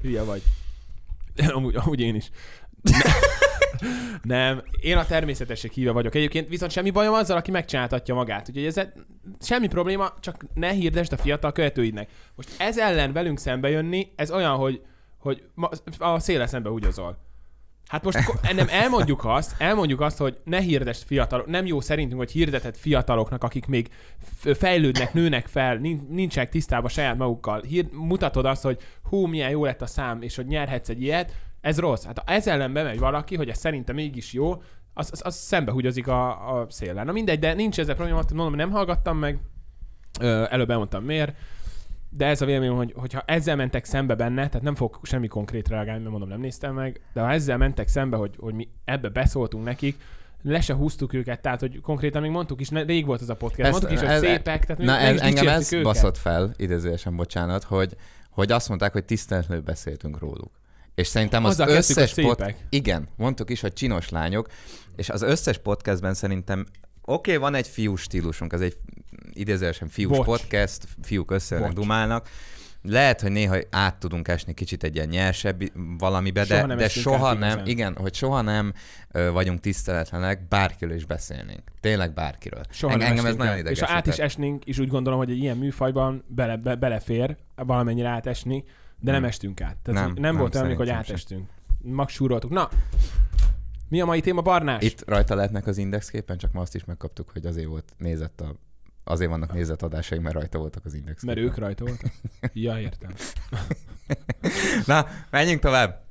Hülye 0.02 0.22
vagy. 0.22 0.42
Amúgy, 1.52 1.76
amúgy 1.76 2.00
én 2.00 2.14
is. 2.14 2.30
Nem, 4.22 4.62
én 4.80 4.96
a 4.96 5.06
természetesség 5.06 5.70
híve 5.70 5.90
vagyok. 5.90 6.14
Egyébként 6.14 6.48
viszont 6.48 6.70
semmi 6.72 6.90
bajom 6.90 7.14
azzal, 7.14 7.36
aki 7.36 7.50
megcsináltatja 7.50 8.14
magát. 8.14 8.48
Úgyhogy 8.48 8.64
ez 8.66 8.80
semmi 9.40 9.66
probléma, 9.68 10.14
csak 10.20 10.44
ne 10.54 10.70
hirdesd 10.70 11.12
a 11.12 11.16
fiatal 11.16 11.52
követőidnek. 11.52 12.10
Most 12.34 12.48
ez 12.58 12.78
ellen 12.78 13.12
velünk 13.12 13.38
szembe 13.38 13.68
jönni, 13.68 14.12
ez 14.16 14.30
olyan, 14.30 14.56
hogy, 14.56 14.82
hogy 15.18 15.42
ma, 15.54 15.68
a 15.98 16.18
széle 16.18 16.46
szembe 16.46 16.68
húgyozol. 16.68 17.18
Hát 17.92 18.04
most 18.04 18.18
nem 18.54 18.66
elmondjuk 18.68 19.24
azt, 19.24 19.54
elmondjuk 19.58 20.00
azt, 20.00 20.18
hogy 20.18 20.36
ne 20.44 20.60
hirdesd 20.60 21.06
fiatalok, 21.06 21.46
nem 21.46 21.66
jó 21.66 21.80
szerintünk, 21.80 22.20
hogy 22.20 22.30
hirdeted 22.30 22.76
fiataloknak, 22.76 23.44
akik 23.44 23.66
még 23.66 23.88
fejlődnek, 24.54 25.12
nőnek 25.12 25.46
fel, 25.46 25.76
nin- 25.76 26.10
nincsenek 26.10 26.48
tisztában 26.50 26.90
saját 26.90 27.16
magukkal. 27.16 27.60
Hír, 27.60 27.88
mutatod 27.90 28.44
azt, 28.44 28.62
hogy 28.62 28.78
hú, 29.02 29.26
milyen 29.26 29.50
jó 29.50 29.64
lett 29.64 29.82
a 29.82 29.86
szám, 29.86 30.22
és 30.22 30.36
hogy 30.36 30.46
nyerhetsz 30.46 30.88
egy 30.88 31.02
ilyet, 31.02 31.32
ez 31.60 31.78
rossz. 31.78 32.04
Hát 32.04 32.18
ha 32.18 32.32
ez 32.32 32.46
ellen 32.46 32.72
bemegy 32.72 32.98
valaki, 32.98 33.36
hogy 33.36 33.48
ez 33.48 33.58
szerintem 33.58 33.94
mégis 33.94 34.32
jó, 34.32 34.62
az, 34.94 35.08
az, 35.12 35.20
az 35.24 35.34
szembe 35.34 35.72
húgyozik 35.72 36.08
a, 36.08 36.56
a 36.58 36.66
széllel. 36.68 37.04
Na 37.04 37.12
mindegy, 37.12 37.38
de 37.38 37.54
nincs 37.54 37.78
ezzel 37.78 37.94
probléma, 37.94 38.22
mondom, 38.34 38.54
nem 38.54 38.70
hallgattam 38.70 39.18
meg, 39.18 39.38
Ö, 40.20 40.44
előbb 40.50 40.70
elmondtam 40.70 41.04
miért, 41.04 41.36
de 42.16 42.26
ez 42.26 42.40
a 42.42 42.46
véleményem, 42.46 42.76
hogy, 42.76 42.92
hogyha 42.96 43.22
ezzel 43.26 43.56
mentek 43.56 43.84
szembe 43.84 44.14
benne, 44.14 44.46
tehát 44.46 44.62
nem 44.62 44.74
fog 44.74 44.98
semmi 45.02 45.26
konkrét 45.26 45.68
reagálni, 45.68 46.00
mert 46.00 46.10
mondom, 46.10 46.28
nem 46.28 46.40
néztem 46.40 46.74
meg, 46.74 47.00
de 47.12 47.20
ha 47.20 47.30
ezzel 47.30 47.56
mentek 47.56 47.88
szembe, 47.88 48.16
hogy, 48.16 48.34
hogy 48.38 48.54
mi 48.54 48.68
ebbe 48.84 49.08
beszóltunk 49.08 49.64
nekik, 49.64 49.96
le 50.42 50.60
se 50.60 50.74
húztuk 50.74 51.12
őket, 51.12 51.40
tehát 51.40 51.60
hogy 51.60 51.80
konkrétan 51.80 52.22
még 52.22 52.30
mondtuk 52.30 52.60
is, 52.60 52.68
ne, 52.68 52.82
rég 52.82 53.06
volt 53.06 53.22
ez 53.22 53.28
a 53.28 53.36
podcast, 53.36 53.68
Ezt- 53.68 53.70
mondtuk 53.70 53.92
is, 53.92 53.98
hogy 53.98 54.08
ez- 54.08 54.20
szépek, 54.20 54.64
tehát 54.66 54.82
Na, 54.82 54.98
ez, 54.98 55.20
engem 55.20 55.48
ez 55.48 55.72
őket. 55.72 55.84
baszott 55.84 56.18
fel, 56.18 56.52
idézőjesen 56.56 57.16
bocsánat, 57.16 57.62
hogy, 57.64 57.96
hogy 58.30 58.52
azt 58.52 58.68
mondták, 58.68 58.92
hogy 58.92 59.04
tiszteletlenül 59.04 59.64
beszéltünk 59.64 60.18
róluk. 60.18 60.60
És 60.94 61.06
szerintem 61.06 61.44
az 61.44 61.60
Azzal 61.60 61.76
összes 61.76 62.14
pod... 62.14 62.54
Igen, 62.68 63.08
mondtuk 63.16 63.50
is, 63.50 63.60
hogy 63.60 63.72
csinos 63.72 64.08
lányok, 64.08 64.48
és 64.96 65.10
az 65.10 65.22
összes 65.22 65.58
podcastben 65.58 66.14
szerintem 66.14 66.66
oké, 67.04 67.30
okay, 67.30 67.36
van 67.36 67.54
egy 67.54 67.68
fiú 67.68 67.96
stílusunk, 67.96 68.52
ez 68.52 68.60
egy 68.60 68.76
idézőesen 69.32 69.88
fiús 69.88 70.16
Bocs. 70.16 70.26
podcast, 70.26 70.86
fiúk 71.02 71.30
össze 71.30 71.68
dumálnak. 71.74 72.28
Lehet, 72.84 73.20
hogy 73.20 73.30
néha 73.30 73.56
át 73.70 73.96
tudunk 73.98 74.28
esni 74.28 74.54
kicsit 74.54 74.82
egy 74.84 74.94
ilyen 74.94 75.08
nyersebb 75.08 75.62
valamibe, 75.98 76.44
Soha 76.44 76.60
de, 76.60 76.66
nem 76.66 76.76
de 76.76 76.88
soha 76.88 77.32
nem, 77.32 77.42
igazán. 77.48 77.66
igen, 77.66 77.96
hogy 77.96 78.14
soha 78.14 78.40
nem 78.40 78.72
ö, 79.10 79.30
vagyunk 79.30 79.60
tiszteletlenek, 79.60 80.48
bárkiről 80.48 80.94
is 80.94 81.04
beszélnénk. 81.04 81.62
Tényleg 81.80 82.14
bárkiről. 82.14 82.60
Soha 82.70 82.92
Eng- 82.92 83.02
nem 83.02 83.10
engem 83.10 83.26
ez 83.26 83.36
nagyon 83.36 83.66
el. 83.66 83.66
És 83.72 83.80
ha 83.80 83.92
át 83.92 84.06
is 84.06 84.18
esnénk, 84.18 84.66
is 84.66 84.78
úgy 84.78 84.88
gondolom, 84.88 85.18
hogy 85.18 85.30
egy 85.30 85.38
ilyen 85.38 85.56
műfajban 85.56 86.24
bele, 86.26 86.56
be, 86.56 86.74
belefér 86.74 87.36
valamennyire 87.54 88.08
átesni, 88.08 88.64
de 89.00 89.10
nem 89.10 89.20
Hmm. 89.20 89.28
estünk 89.28 89.60
át. 89.60 89.76
Tehát 89.82 90.00
Nem, 90.00 90.12
nem, 90.12 90.22
nem 90.22 90.22
nem, 90.22 90.36
volt 90.36 90.54
olyan, 90.54 90.86
sem. 90.86 90.96
átestünk. 90.96 91.48
Max 91.82 92.12
súroltuk. 92.12 92.50
Na, 92.50 92.68
mi 93.88 94.00
a 94.00 94.04
mai 94.04 94.20
téma, 94.20 94.40
Barnás? 94.40 94.82
Itt 94.84 95.08
rajta 95.08 95.34
lehetnek 95.34 95.66
az 95.66 95.78
indexképen, 95.78 96.38
csak 96.38 96.52
ma 96.52 96.60
azt 96.60 96.74
is 96.74 96.84
megkaptuk, 96.84 97.30
hogy 97.30 97.46
azért 97.46 97.66
volt 97.68 97.92
nézett 97.98 98.40
a 98.40 98.56
Azért 99.04 99.30
vannak 99.30 99.52
nézett 99.52 99.82
adásaink, 99.82 100.24
mert 100.24 100.34
rajta 100.34 100.58
voltak 100.58 100.84
az 100.84 100.94
index. 100.94 101.22
Mert 101.22 101.38
ők 101.38 101.56
rajta 101.56 101.84
voltak? 101.84 102.10
Ja, 102.52 102.80
értem. 102.80 103.10
Na, 104.86 105.06
menjünk 105.30 105.60
tovább. 105.60 106.04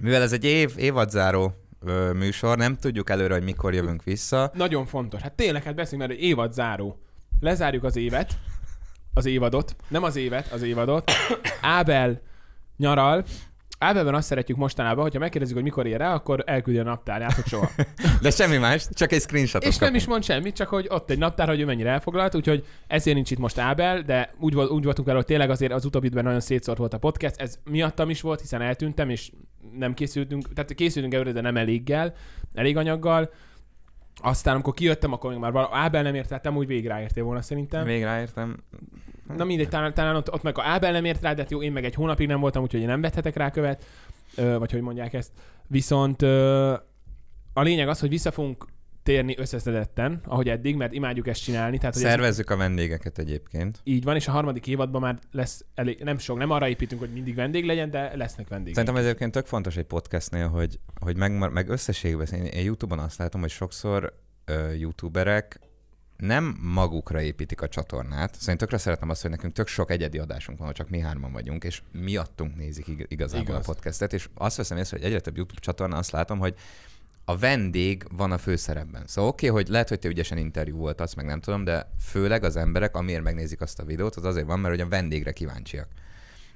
Mivel 0.00 0.22
ez 0.22 0.32
egy 0.32 0.44
év, 0.44 0.72
évadzáró 0.76 1.54
ö, 1.80 2.12
műsor, 2.12 2.56
nem 2.56 2.76
tudjuk 2.76 3.10
előre, 3.10 3.34
hogy 3.34 3.42
mikor 3.42 3.74
jövünk 3.74 4.02
vissza. 4.02 4.50
Nagyon 4.54 4.86
fontos. 4.86 5.20
Hát 5.20 5.32
tényleg, 5.32 5.62
hát 5.62 5.74
beszéljünk 5.74 6.08
már, 6.08 6.18
hogy 6.18 6.28
évad 6.28 6.52
záró. 6.52 6.98
Lezárjuk 7.40 7.84
az 7.84 7.96
évet. 7.96 8.38
az 9.14 9.26
évadot, 9.26 9.76
nem 9.88 10.02
az 10.02 10.16
évet, 10.16 10.52
az 10.52 10.62
évadot. 10.62 11.10
Ábel 11.60 12.20
nyaral, 12.76 13.24
Ábelben 13.78 14.14
azt 14.14 14.26
szeretjük 14.26 14.56
mostanában, 14.56 15.02
hogyha 15.02 15.18
megkérdezzük, 15.18 15.56
hogy 15.56 15.64
mikor 15.64 15.86
ér 15.86 15.96
rá, 15.96 16.14
akkor 16.14 16.42
elküldi 16.46 16.78
a 16.78 16.82
naptárját, 16.82 17.32
hogy 17.32 17.46
soha. 17.46 17.70
De 18.22 18.30
semmi 18.30 18.56
más, 18.56 18.86
csak 18.92 19.12
egy 19.12 19.20
screenshotot 19.20 19.68
És 19.68 19.76
nem 19.76 19.78
kapunk. 19.78 20.02
is 20.02 20.08
mond 20.08 20.24
semmit, 20.24 20.54
csak 20.54 20.68
hogy 20.68 20.86
ott 20.88 21.10
egy 21.10 21.18
naptár, 21.18 21.48
hogy 21.48 21.60
ő 21.60 21.64
mennyire 21.64 21.90
elfoglalt, 21.90 22.34
úgyhogy 22.34 22.64
ezért 22.86 23.16
nincs 23.16 23.30
itt 23.30 23.38
most 23.38 23.58
Ábel, 23.58 24.02
de 24.02 24.34
úgy, 24.38 24.54
úgy 24.54 24.84
voltunk 24.84 25.06
vele, 25.06 25.18
hogy 25.18 25.26
tényleg 25.26 25.50
azért 25.50 25.72
az 25.72 25.84
utóbbi 25.84 26.06
időben 26.06 26.24
nagyon 26.24 26.40
szétszórt 26.40 26.78
volt 26.78 26.94
a 26.94 26.98
podcast. 26.98 27.40
Ez 27.40 27.58
miattam 27.70 28.10
is 28.10 28.20
volt, 28.20 28.40
hiszen 28.40 28.60
eltűntem, 28.62 29.10
és 29.10 29.30
nem 29.78 29.94
készültünk, 29.94 30.52
tehát 30.54 30.74
készültünk 30.74 31.14
előre, 31.14 31.32
de 31.32 31.40
nem 31.40 31.56
eléggel, 31.56 32.14
elég 32.54 32.76
anyaggal. 32.76 33.30
Aztán, 34.22 34.54
amikor 34.54 34.74
kijöttem, 34.74 35.12
akkor 35.12 35.30
még 35.30 35.38
már 35.38 35.52
vala, 35.52 35.68
Ábel 35.72 36.02
nem 36.02 36.14
ért 36.14 36.30
rá, 36.30 36.38
te 36.38 36.50
úgy 36.50 36.66
végre 36.66 36.88
ráértél 36.88 37.24
volna 37.24 37.42
szerintem. 37.42 37.84
Még 37.84 38.02
ráértem. 38.02 38.56
Na 39.36 39.44
mindegy, 39.44 39.68
talán, 39.68 39.94
talán 39.94 40.16
ott, 40.16 40.32
ott 40.32 40.42
meg 40.42 40.58
a 40.58 40.62
Ábel 40.62 40.92
nem 40.92 41.04
ért 41.04 41.22
rá, 41.22 41.34
de 41.34 41.42
hát 41.42 41.50
jó, 41.50 41.62
én 41.62 41.72
meg 41.72 41.84
egy 41.84 41.94
hónapig 41.94 42.26
nem 42.26 42.40
voltam, 42.40 42.62
úgyhogy 42.62 42.80
én 42.80 42.86
nem 42.86 43.00
vethetek 43.00 43.36
rá 43.36 43.50
követ, 43.50 43.84
ö, 44.36 44.58
vagy 44.58 44.70
hogy 44.70 44.80
mondják 44.80 45.12
ezt. 45.12 45.32
Viszont 45.66 46.22
ö, 46.22 46.72
a 47.52 47.62
lényeg 47.62 47.88
az, 47.88 48.00
hogy 48.00 48.08
vissza 48.08 48.30
fogunk 48.30 48.66
térni 49.08 49.34
összeszedetten, 49.38 50.20
ahogy 50.24 50.48
eddig, 50.48 50.76
mert 50.76 50.92
imádjuk 50.92 51.26
ezt 51.26 51.42
csinálni. 51.42 51.78
Tehát, 51.78 51.94
hogy 51.94 52.04
ez 52.04 52.10
Szervezzük 52.10 52.50
a 52.50 52.56
vendégeket 52.56 53.18
egyébként. 53.18 53.80
így 53.84 54.04
van, 54.04 54.16
és 54.16 54.28
a 54.28 54.30
harmadik 54.30 54.66
évadban 54.66 55.00
már 55.00 55.18
lesz 55.32 55.64
elég, 55.74 55.98
nem 56.02 56.18
sok, 56.18 56.38
nem 56.38 56.50
arra 56.50 56.68
építünk, 56.68 57.00
hogy 57.00 57.12
mindig 57.12 57.34
vendég 57.34 57.64
legyen, 57.64 57.90
de 57.90 58.16
lesznek 58.16 58.48
vendégek. 58.48 58.74
Szerintem 58.74 58.98
ez 59.00 59.04
egyébként 59.06 59.32
tök 59.32 59.46
fontos 59.46 59.76
egy 59.76 59.84
podcastnél, 59.84 60.48
hogy, 60.48 60.78
hogy 61.00 61.16
meg, 61.16 61.52
meg 61.52 61.68
összességben, 61.68 62.26
én, 62.32 62.44
én 62.44 62.64
YouTube-on 62.64 62.98
azt 62.98 63.18
látom, 63.18 63.40
hogy 63.40 63.50
sokszor 63.50 64.12
ö, 64.44 64.72
YouTuberek 64.72 65.60
nem 66.16 66.58
magukra 66.60 67.20
építik 67.20 67.60
a 67.62 67.68
csatornát. 67.68 68.34
Szóval 68.34 68.50
én 68.50 68.58
tökre 68.58 68.78
szeretem 68.78 69.10
azt, 69.10 69.22
hogy 69.22 69.30
nekünk 69.30 69.52
tök 69.52 69.66
sok 69.66 69.90
egyedi 69.90 70.18
adásunk 70.18 70.58
van, 70.58 70.66
hogy 70.66 70.76
csak 70.76 70.88
mi 70.88 71.00
hárman 71.00 71.32
vagyunk, 71.32 71.64
és 71.64 71.82
miattunk 71.92 72.56
nézik 72.56 72.86
ig- 72.86 73.06
igazából 73.08 73.48
Igaz. 73.48 73.68
a 73.68 73.72
podcastet, 73.72 74.12
és 74.12 74.28
azt 74.34 74.56
veszem 74.56 74.78
észre, 74.78 74.96
hogy 74.96 75.06
egyre 75.06 75.20
több 75.20 75.36
YouTube 75.36 75.60
csatorna 75.60 75.96
azt 75.96 76.10
látom, 76.10 76.38
hogy 76.38 76.54
a 77.28 77.36
vendég 77.36 78.04
van 78.16 78.32
a 78.32 78.38
főszerepben. 78.38 79.02
Szóval 79.06 79.30
oké, 79.30 79.48
okay, 79.48 79.62
hogy 79.62 79.70
lehet, 79.70 79.88
hogy 79.88 79.98
te 79.98 80.08
ügyesen 80.08 80.38
interjú 80.38 80.76
volt, 80.76 81.00
azt 81.00 81.16
meg 81.16 81.26
nem 81.26 81.40
tudom, 81.40 81.64
de 81.64 81.90
főleg 82.00 82.44
az 82.44 82.56
emberek, 82.56 82.96
amiért 82.96 83.22
megnézik 83.22 83.60
azt 83.60 83.78
a 83.78 83.84
videót, 83.84 84.16
az 84.16 84.24
azért 84.24 84.46
van, 84.46 84.58
mert 84.60 84.74
hogy 84.74 84.84
a 84.84 84.88
vendégre 84.88 85.32
kíváncsiak. 85.32 85.88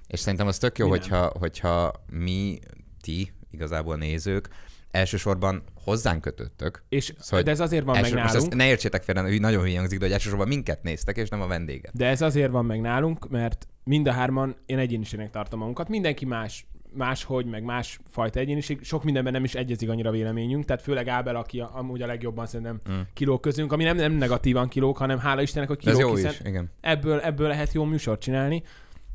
És 0.07 0.21
szerintem 0.21 0.47
az 0.47 0.59
tök 0.59 0.79
jó, 0.79 0.87
Mi 0.87 0.91
nem. 0.91 1.00
hogyha, 1.00 1.33
hogyha 1.38 1.93
mi, 2.11 2.59
ti, 3.00 3.33
igazából 3.50 3.97
nézők, 3.97 4.49
elsősorban 4.91 5.62
hozzánk 5.85 6.21
kötöttök. 6.21 6.83
és, 6.88 7.14
Szóval, 7.19 7.43
de 7.43 7.50
ez 7.50 7.61
azért 7.61 7.85
van 7.85 7.95
meg 7.95 8.05
Első, 8.05 8.14
most 8.14 8.26
nálunk, 8.33 8.52
ezt 8.52 8.61
ne 8.61 8.69
értsétek 8.69 9.02
félre, 9.02 9.21
hogy 9.21 9.41
nagyon 9.41 9.62
hülye 9.62 9.79
hangzik, 9.79 9.99
de 9.99 10.05
hogy 10.05 10.14
elsősorban 10.14 10.49
minket 10.49 10.83
néztek, 10.83 11.17
és 11.17 11.29
nem 11.29 11.41
a 11.41 11.47
vendéget. 11.47 11.97
de 11.97 12.07
ez 12.07 12.23
azért 12.23 12.50
van 12.50 12.64
meg 12.64 12.81
nálunk, 12.81 13.29
mert 13.29 13.67
mind 13.85 14.09
a 14.09 14.12
hárman 14.12 14.57
én 14.67 14.79
egyéniségnek 14.79 15.31
tartom 15.31 15.59
magunkat. 15.59 15.88
Mindenki 15.88 16.25
más 16.25 16.67
máshogy, 16.94 17.46
meg 17.46 17.62
más 17.62 18.00
fajta 18.11 18.40
egyéniség. 18.40 18.82
Sok 18.82 19.04
mindenben 19.04 19.32
nem 19.32 19.44
is 19.44 19.54
egyezik 19.54 19.90
annyira 19.90 20.11
véleményünk, 20.11 20.64
tehát 20.64 20.82
főleg 20.82 21.08
Ábel, 21.08 21.37
aki 21.37 21.61
a, 21.61 21.70
amúgy 21.75 22.02
a 22.02 22.06
legjobban 22.06 22.46
szerintem 22.46 22.80
Mm. 22.90 23.00
kilóg 23.14 23.40
közünk, 23.40 23.72
ami 23.72 23.84
nem, 23.84 23.96
nem 23.96 24.12
negatívan 24.12 24.68
kilóg, 24.68 24.96
hanem 24.96 25.18
hála 25.18 25.42
Istennek, 25.42 25.68
hogy 25.68 25.78
De 25.84 25.90
ez 25.90 25.99
jó 25.99 26.14
hiszen 26.14 26.30
is, 26.30 26.40
igen. 26.44 26.70
ebből, 26.80 27.20
ebből 27.20 27.49
lehet 27.49 27.72
jó 27.72 27.84
műsort 27.84 28.20
csinálni. 28.20 28.62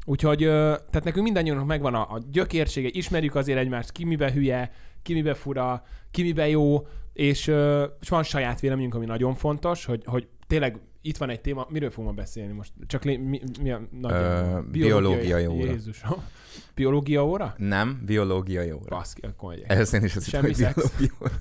Úgyhogy, 0.06 0.38
tehát 0.38 1.04
nekünk 1.04 1.24
mindannyiunknak 1.26 1.68
megvan 1.68 1.94
a, 1.96 2.02
a 2.02 2.20
gyökérsége, 2.32 2.90
ismerjük 2.92 3.36
azért 3.36 3.60
egymást, 3.60 3.92
ki 3.92 4.04
mibe 4.04 4.32
hülye, 4.32 4.72
ki 5.02 5.14
mibe 5.14 5.34
fura, 5.34 5.84
ki 6.12 6.22
mibe 6.22 6.48
jó, 6.50 6.88
és, 7.14 7.48
és 8.02 8.10
van 8.10 8.24
saját 8.24 8.60
véleményünk, 8.60 8.96
ami 8.96 9.06
nagyon 9.06 9.34
fontos, 9.36 9.86
hogy, 9.86 10.02
hogy 10.06 10.28
tényleg 10.48 10.80
itt 11.08 11.18
van 11.18 11.30
egy 11.30 11.42
téma, 11.42 11.66
miről 11.70 11.90
fogunk 11.90 12.16
beszélni 12.16 12.54
most? 12.54 12.72
Csak 12.88 13.04
lé, 13.04 13.18
mi, 13.18 13.42
mi 13.62 13.72
a 13.72 13.82
nagy 13.92 14.12
Ö, 14.12 14.60
biológiai 14.72 15.46
óra. 15.48 15.72
Jézusom. 15.72 16.24
Biológia 16.76 17.26
óra? 17.26 17.54
Nem, 17.58 18.02
biológiai 18.06 18.72
óra. 18.72 18.96
Baszki, 18.96 19.22
akkor 19.26 19.50
megyek. 19.50 19.72
Ehhez 19.72 19.94
én 19.94 20.04
is 20.04 20.16
azt 20.16 20.28
Semmi 20.30 20.48
hittem, 20.48 20.74
hogy 20.74 20.84
biológia 20.98 21.16
óra. 21.22 21.36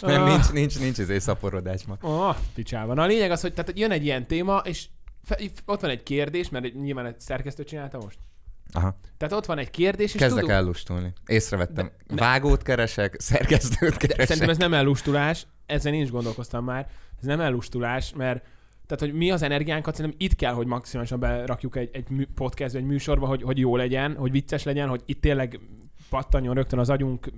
Nem, 0.00 0.22
Ah. 0.22 0.28
nincs, 0.28 0.52
nincs, 0.52 0.78
nincs 0.80 0.98
izé 0.98 1.18
szaporodás 1.18 1.84
ma. 1.84 1.96
Ah, 2.00 2.36
picsában. 2.54 2.98
A 2.98 3.06
lényeg 3.06 3.30
az, 3.30 3.40
hogy 3.40 3.54
tehát 3.54 3.78
jön 3.78 3.90
egy 3.90 4.04
ilyen 4.04 4.26
téma, 4.26 4.56
és 4.64 4.86
fe, 5.22 5.38
ott 5.66 5.80
van 5.80 5.90
egy 5.90 6.02
kérdés, 6.02 6.48
mert 6.48 6.64
egy- 6.64 6.74
nyilván 6.74 7.06
egy 7.06 7.20
szerkesztő 7.20 7.64
csinálta 7.64 7.98
most. 7.98 8.18
Aha. 8.72 8.98
Tehát 9.16 9.34
ott 9.34 9.46
van 9.46 9.58
egy 9.58 9.70
kérdés, 9.70 10.14
és 10.14 10.20
Kezdek 10.20 10.38
tudunk, 10.40 10.52
ellustulni. 10.58 11.12
Észrevettem. 11.26 11.90
De- 12.06 12.14
Vágót 12.14 12.62
keresek, 12.62 13.20
szerkesztőt 13.20 13.90
De 13.90 13.96
keresek. 13.96 14.26
szerintem 14.26 14.48
ez 14.50 14.56
nem 14.56 14.74
ellustulás, 14.74 15.46
ezen 15.66 15.94
én 15.94 16.02
is 16.02 16.10
gondolkoztam 16.10 16.64
már, 16.64 16.88
ez 17.20 17.26
nem 17.26 17.40
ellustulás, 17.40 18.12
mert 18.16 18.44
tehát, 18.96 19.12
hogy 19.12 19.22
mi 19.22 19.30
az 19.30 19.42
energiánkat 19.42 19.94
szerintem 19.94 20.20
itt 20.26 20.36
kell, 20.36 20.52
hogy 20.52 20.66
maximálisan 20.66 21.20
berakjuk 21.20 21.76
egy, 21.76 21.90
egy 21.92 22.28
podcastbe, 22.34 22.78
egy 22.78 22.84
műsorba, 22.84 23.26
hogy, 23.26 23.42
hogy 23.42 23.58
jó 23.58 23.76
legyen, 23.76 24.16
hogy 24.16 24.30
vicces 24.30 24.62
legyen, 24.62 24.88
hogy 24.88 25.02
itt 25.06 25.20
tényleg 25.20 25.60
pattanjon 26.10 26.54
rögtön 26.54 26.78
az 26.78 26.90
agyunk, 26.90 27.30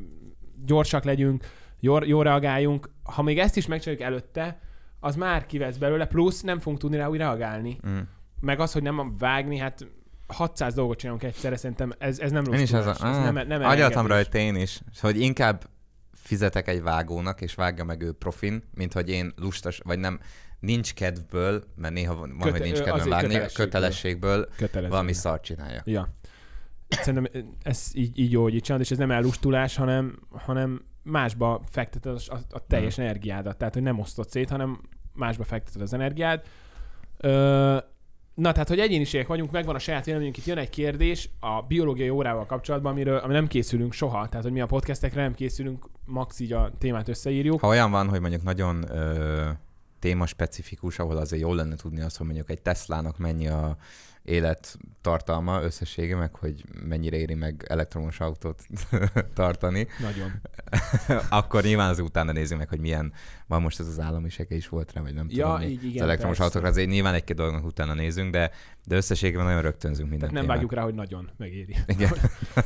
gyorsak 0.65 1.05
legyünk, 1.05 1.45
jó, 1.81 2.05
jó 2.05 2.23
reagáljunk. 2.23 2.91
Ha 3.03 3.23
még 3.23 3.39
ezt 3.39 3.57
is 3.57 3.67
megcsináljuk 3.67 4.07
előtte, 4.07 4.61
az 5.01 5.17
már 5.17 5.47
kivesz 5.47 5.77
belőle, 5.77 6.07
plusz 6.07 6.41
nem 6.41 6.59
fogunk 6.59 6.81
tudni 6.81 6.97
rá 6.97 7.09
úgy 7.09 7.19
reagálni. 7.19 7.79
Mm. 7.89 7.99
Meg 8.41 8.61
az, 8.61 8.73
hogy 8.73 8.83
nem 8.83 9.17
vágni, 9.19 9.59
hát 9.59 9.87
600 10.27 10.75
dolgot 10.75 10.99
csinálunk 10.99 11.23
egyszerre, 11.23 11.57
szerintem 11.57 11.93
ez, 11.99 12.19
ez 12.19 12.31
nem 12.31 12.45
Én 12.45 12.61
is 12.61 12.73
az, 12.73 12.87
lustulás, 12.87 13.17
ez 13.17 13.33
nem, 13.33 13.47
nem 13.47 13.63
agyaltam 13.65 14.07
rajta 14.07 14.39
én 14.39 14.57
is, 14.57 14.81
hogy 15.01 15.21
inkább 15.21 15.65
fizetek 16.25 16.69
egy 16.69 16.83
vágónak, 16.83 17.41
és 17.41 17.55
vágja 17.55 17.85
meg 17.85 18.03
ő 18.03 18.13
profin, 18.13 18.63
mint 18.75 18.93
hogy 18.93 19.09
én 19.11 19.33
lustas, 19.37 19.81
vagy 19.85 19.99
nem, 19.99 20.21
nincs 20.61 20.95
kedvből, 20.95 21.65
mert 21.77 21.95
néha 21.95 22.15
van, 22.15 22.37
Köte- 22.39 22.51
hogy 22.51 22.61
nincs 22.61 22.81
kedvem 22.81 23.09
vágni, 23.09 23.29
kötelességből. 23.29 23.65
kötelességből 23.67 24.49
Kötelező. 24.57 24.91
valami 24.91 25.13
szart 25.13 25.43
csinálja. 25.45 25.83
Ja. 25.85 26.15
Szerintem 26.89 27.45
ez 27.63 27.91
így, 27.95 28.19
így 28.19 28.33
jó, 28.33 28.43
hogy 28.43 28.55
így 28.55 28.63
csinálod, 28.63 28.85
és 28.85 28.91
ez 28.93 28.99
nem 28.99 29.11
ellustulás, 29.11 29.77
hanem, 29.77 30.19
hanem 30.31 30.85
másba 31.03 31.63
fekteted 31.71 32.15
a, 32.29 32.35
a, 32.35 32.39
a 32.51 32.67
teljes 32.67 32.95
Hmm. 32.95 33.05
energiádat. 33.05 33.57
Tehát, 33.57 33.75
hogy 33.75 33.83
nem 33.83 33.99
osztod 33.99 34.31
szét, 34.31 34.51
hanem 34.51 34.81
másba 35.13 35.45
fekteted 35.45 35.81
az 35.81 35.93
energiád. 35.93 36.43
Ö, 37.19 37.77
na, 38.35 38.53
tehát, 38.53 38.69
hogy 38.69 38.79
egyéniségek 38.79 39.27
vagyunk, 39.27 39.51
megvan 39.51 39.75
a 39.75 39.79
saját 39.79 40.05
véleményünk, 40.05 40.37
itt 40.37 40.45
jön 40.45 40.59
egy 40.59 40.71
kérdés 40.71 41.31
a 41.41 41.63
biológiai 41.63 42.09
órával 42.11 42.47
kapcsolatban, 42.47 42.93
amiről 42.93 43.17
ami 43.17 43.33
nem 43.33 43.47
készülünk 43.47 43.93
soha. 43.93 44.29
Tehát, 44.29 44.45
hogy 44.45 44.53
mi 44.55 44.61
a 44.61 44.67
podcastekre 44.67 45.23
nem 45.23 45.35
készülünk, 45.35 45.87
max 46.05 46.41
így 46.41 46.53
a 46.53 46.73
témát 46.79 47.09
összeírjuk. 47.09 47.61
Ha 47.61 47.69
olyan 47.69 47.91
van, 47.91 48.09
hogy 48.09 48.21
mondjuk 48.21 48.43
nagyon 48.43 48.91
ö, 48.91 49.51
témaspecifikus, 49.99 50.99
ahol 50.99 51.17
azért 51.17 51.43
jól 51.43 51.57
lenne 51.57 51.77
tudni 51.77 52.01
azt, 52.01 52.17
hogy 52.17 52.27
mondjuk 52.27 52.51
egy 52.51 52.63
Teslának 52.63 53.19
mennyi 53.19 53.49
a 53.49 53.77
élettartalma, 54.25 55.63
összessége, 55.63 56.17
meg 56.17 56.35
hogy 56.35 56.65
mennyire 56.89 57.17
éri 57.17 57.35
meg 57.35 57.65
elektromos 57.69 58.21
autót 58.21 58.63
tartani, 59.35 59.87
Nagyon. 60.01 60.33
akkor 61.41 61.63
nyilván 61.63 61.89
az 61.91 61.99
utána 61.99 62.33
nézzük 62.33 62.59
meg, 62.59 62.69
hogy 62.69 62.81
milyen, 62.81 63.13
van 63.47 63.63
most 63.63 63.81
ez 63.81 63.87
az 63.87 64.01
állami 64.01 64.29
sege 64.29 64.55
is 64.57 64.69
volt 64.69 64.93
rá, 64.93 65.01
vagy 65.01 65.15
nem 65.15 65.27
Ja, 65.31 65.47
tudom 65.47 65.61
így 65.69 65.85
igen, 65.85 65.97
az 65.97 66.03
elektromos 66.03 66.37
persze. 66.37 66.43
autókra 66.53 66.69
azért 66.69 66.89
nyilván 66.89 67.15
egy-két 67.15 67.37
dolognak 67.37 67.65
utána 67.65 67.95
nézünk, 67.95 68.31
de, 68.33 68.51
de 68.87 68.97
összességében 68.97 69.45
nagyon 69.45 69.63
rögtönzünk 69.63 70.11
minden 70.11 70.29
Tehát 70.29 70.35
nem 70.35 70.43
témát. 70.43 70.57
vágjuk 70.57 70.73
rá, 70.73 70.83
hogy 70.83 70.95
nagyon 70.95 71.31
megéri. 71.37 71.75
Igen. 71.95 72.13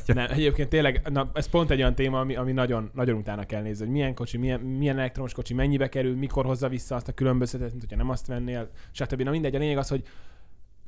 Nem, 0.07 0.31
egyébként 0.31 0.69
tényleg, 0.69 1.09
na, 1.11 1.31
ez 1.35 1.47
pont 1.49 1.71
egy 1.71 1.79
olyan 1.79 1.95
téma, 1.95 2.21
ami, 2.21 2.37
ami 2.37 2.53
nagyon, 2.53 2.91
nagyon 2.95 3.17
utána 3.17 3.45
kell 3.47 3.63
nézni, 3.63 3.85
hogy 3.85 3.95
milyen 3.95 4.15
kocsi, 4.15 4.37
milyen, 4.37 4.61
milyen 4.61 4.99
elektromos 4.99 5.33
kocsi, 5.33 5.55
mennyibe 5.55 5.89
kerül, 5.89 6.17
mikor 6.17 6.45
hozza 6.45 6.69
vissza 6.69 6.95
azt 6.95 7.09
a 7.09 7.13
különböztetet, 7.13 7.69
mint 7.69 7.81
hogyha 7.81 7.97
nem 7.97 8.11
azt 8.11 8.27
vennél, 8.27 8.71
stb. 8.91 9.23
Na 9.23 9.31
mindegy, 9.31 9.55
a 9.55 9.59
lényeg 9.59 9.79
az, 9.79 9.89
hogy 9.89 10.03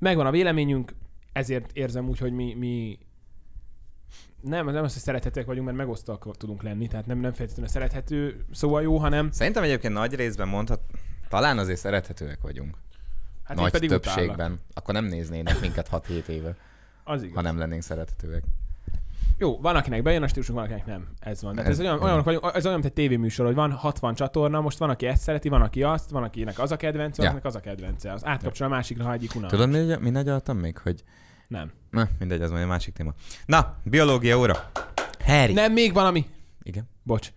megvan 0.00 0.26
a 0.26 0.30
véleményünk, 0.30 0.95
ezért 1.33 1.71
érzem 1.73 2.09
úgy, 2.09 2.19
hogy 2.19 2.33
mi, 2.33 2.54
mi 2.54 2.99
nem, 4.40 4.66
nem 4.66 4.85
az, 4.85 4.92
hogy 4.92 5.02
szerethetőek 5.02 5.47
vagyunk, 5.47 5.66
mert 5.66 5.78
megosztóak 5.78 6.37
tudunk 6.37 6.62
lenni, 6.62 6.87
tehát 6.87 7.07
nem, 7.07 7.19
nem 7.19 7.33
feltétlenül 7.33 7.71
szerethető 7.71 8.45
szóval 8.52 8.83
jó, 8.83 8.97
hanem 8.99 9.30
Szerintem 9.30 9.62
egyébként 9.62 9.95
nagy 9.95 10.14
részben 10.14 10.49
mondhat, 10.49 10.80
talán 11.28 11.59
azért 11.59 11.78
szerethetőek 11.78 12.40
vagyunk. 12.40 12.76
hát 13.42 13.57
nagy 13.57 13.71
pedig 13.71 13.88
többségben. 13.88 14.35
Utállak. 14.35 14.61
Akkor 14.75 14.95
nem 14.95 15.04
néznének 15.04 15.61
minket 15.61 15.88
6-7 15.92 16.26
éve, 16.26 16.57
Az 17.04 17.23
igaz. 17.23 17.35
ha 17.35 17.40
nem 17.40 17.59
lennénk 17.59 17.83
szerethetőek. 17.83 18.42
Jó, 19.38 19.58
van 19.60 19.76
akinek 19.76 20.02
bejön 20.02 20.22
a 20.22 20.28
stílusunk, 20.28 20.58
van 20.58 20.66
akinek 20.66 20.87
nem. 20.87 21.08
Ez 21.20 21.42
van. 21.42 21.54
Tehát 21.54 21.70
ez, 21.70 21.78
Ez- 21.78 21.84
olyan, 21.87 22.02
olyan, 22.02 22.22
vagyunk, 22.22 22.50
ez 22.54 22.62
olyan, 22.64 22.78
mint 22.78 22.87
egy 22.88 22.92
tévéműsor, 22.94 23.46
hogy 23.46 23.54
van 23.54 23.72
60 23.72 24.14
csatorna, 24.14 24.60
most 24.60 24.78
van, 24.78 24.90
aki 24.90 25.06
ezt 25.06 25.22
szereti, 25.22 25.49
van, 25.49 25.62
aki 25.62 25.82
azt, 25.82 26.10
van, 26.10 26.22
akinek 26.22 26.58
az 26.58 26.70
a 26.72 26.76
kedvence, 26.76 27.22
Ja. 27.22 27.28
akinek 27.28 27.46
az 27.46 27.54
a 27.54 27.60
kedvence. 27.60 28.12
Az 28.12 28.25
átkapcsol 28.26 28.66
a 28.66 28.70
másikra, 28.70 29.04
ha 29.04 29.12
egyik 29.12 29.34
unalmas. 29.34 29.58
Tudod, 29.58 29.70
mi, 29.87 29.96
mi 30.00 30.10
nagyaltam 30.10 30.56
még? 30.58 30.78
Hogy... 30.78 31.02
Nem. 31.49 31.70
Na, 31.90 32.08
mindegy, 32.18 32.42
az 32.42 32.50
majd 32.50 32.62
egy 32.62 32.68
másik 32.68 32.94
téma. 32.94 33.12
Na, 33.46 33.76
biológia 33.84 34.38
óra. 34.38 34.70
Harry. 35.25 35.52
Nem, 35.52 35.72
még 35.72 35.92
valami. 35.92 36.26
Igen. 36.62 36.88
Bocs. 37.02 37.28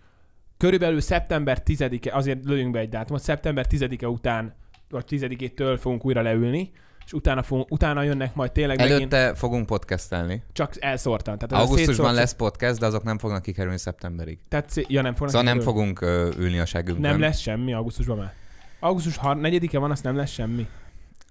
Körülbelül 0.56 1.00
szeptember 1.00 1.62
10-e, 1.66 2.16
azért 2.16 2.44
lőjünk 2.44 2.72
be 2.72 2.78
egy 2.78 2.88
dátumot, 2.88 3.22
szeptember 3.22 3.66
10-e 3.70 4.08
után, 4.08 4.54
vagy 4.90 5.04
10-től 5.08 5.76
fogunk 5.80 6.04
újra 6.04 6.22
leülni, 6.22 6.72
és 7.06 7.12
utána, 7.12 7.42
fogunk, 7.42 7.70
utána 7.70 8.02
jönnek 8.02 8.34
majd 8.34 8.52
tényleg 8.52 8.78
megint 8.78 9.12
Előtte 9.12 9.34
fogunk 9.34 9.66
podcastelni. 9.66 10.42
csak 10.52 10.72
elszórtan. 10.80 11.38
Tehát 11.38 11.64
Augusztusban 11.64 11.94
szétszórt- 11.94 12.14
lesz 12.14 12.34
podcast, 12.34 12.78
de 12.78 12.86
azok 12.86 13.02
nem 13.02 13.18
fognak 13.18 13.42
kikerülni 13.42 13.78
szeptemberig. 13.78 14.38
Tehát, 14.48 14.70
szé- 14.70 14.90
ja, 14.90 15.02
nem 15.02 15.12
fognak 15.14 15.30
Szóval 15.30 15.52
nem 15.54 15.60
fogunk 15.62 16.00
ö, 16.00 16.30
ülni 16.38 16.58
a 16.58 16.64
segünkön. 16.66 17.02
Nem 17.10 17.20
lesz 17.20 17.38
semmi 17.38 17.72
augusztusban 17.72 18.16
már. 18.16 18.32
Augusztus 18.80 19.16
4-e 19.20 19.78
van, 19.78 19.90
azt 19.90 20.02
nem 20.02 20.16
lesz 20.16 20.30
semmi. 20.30 20.66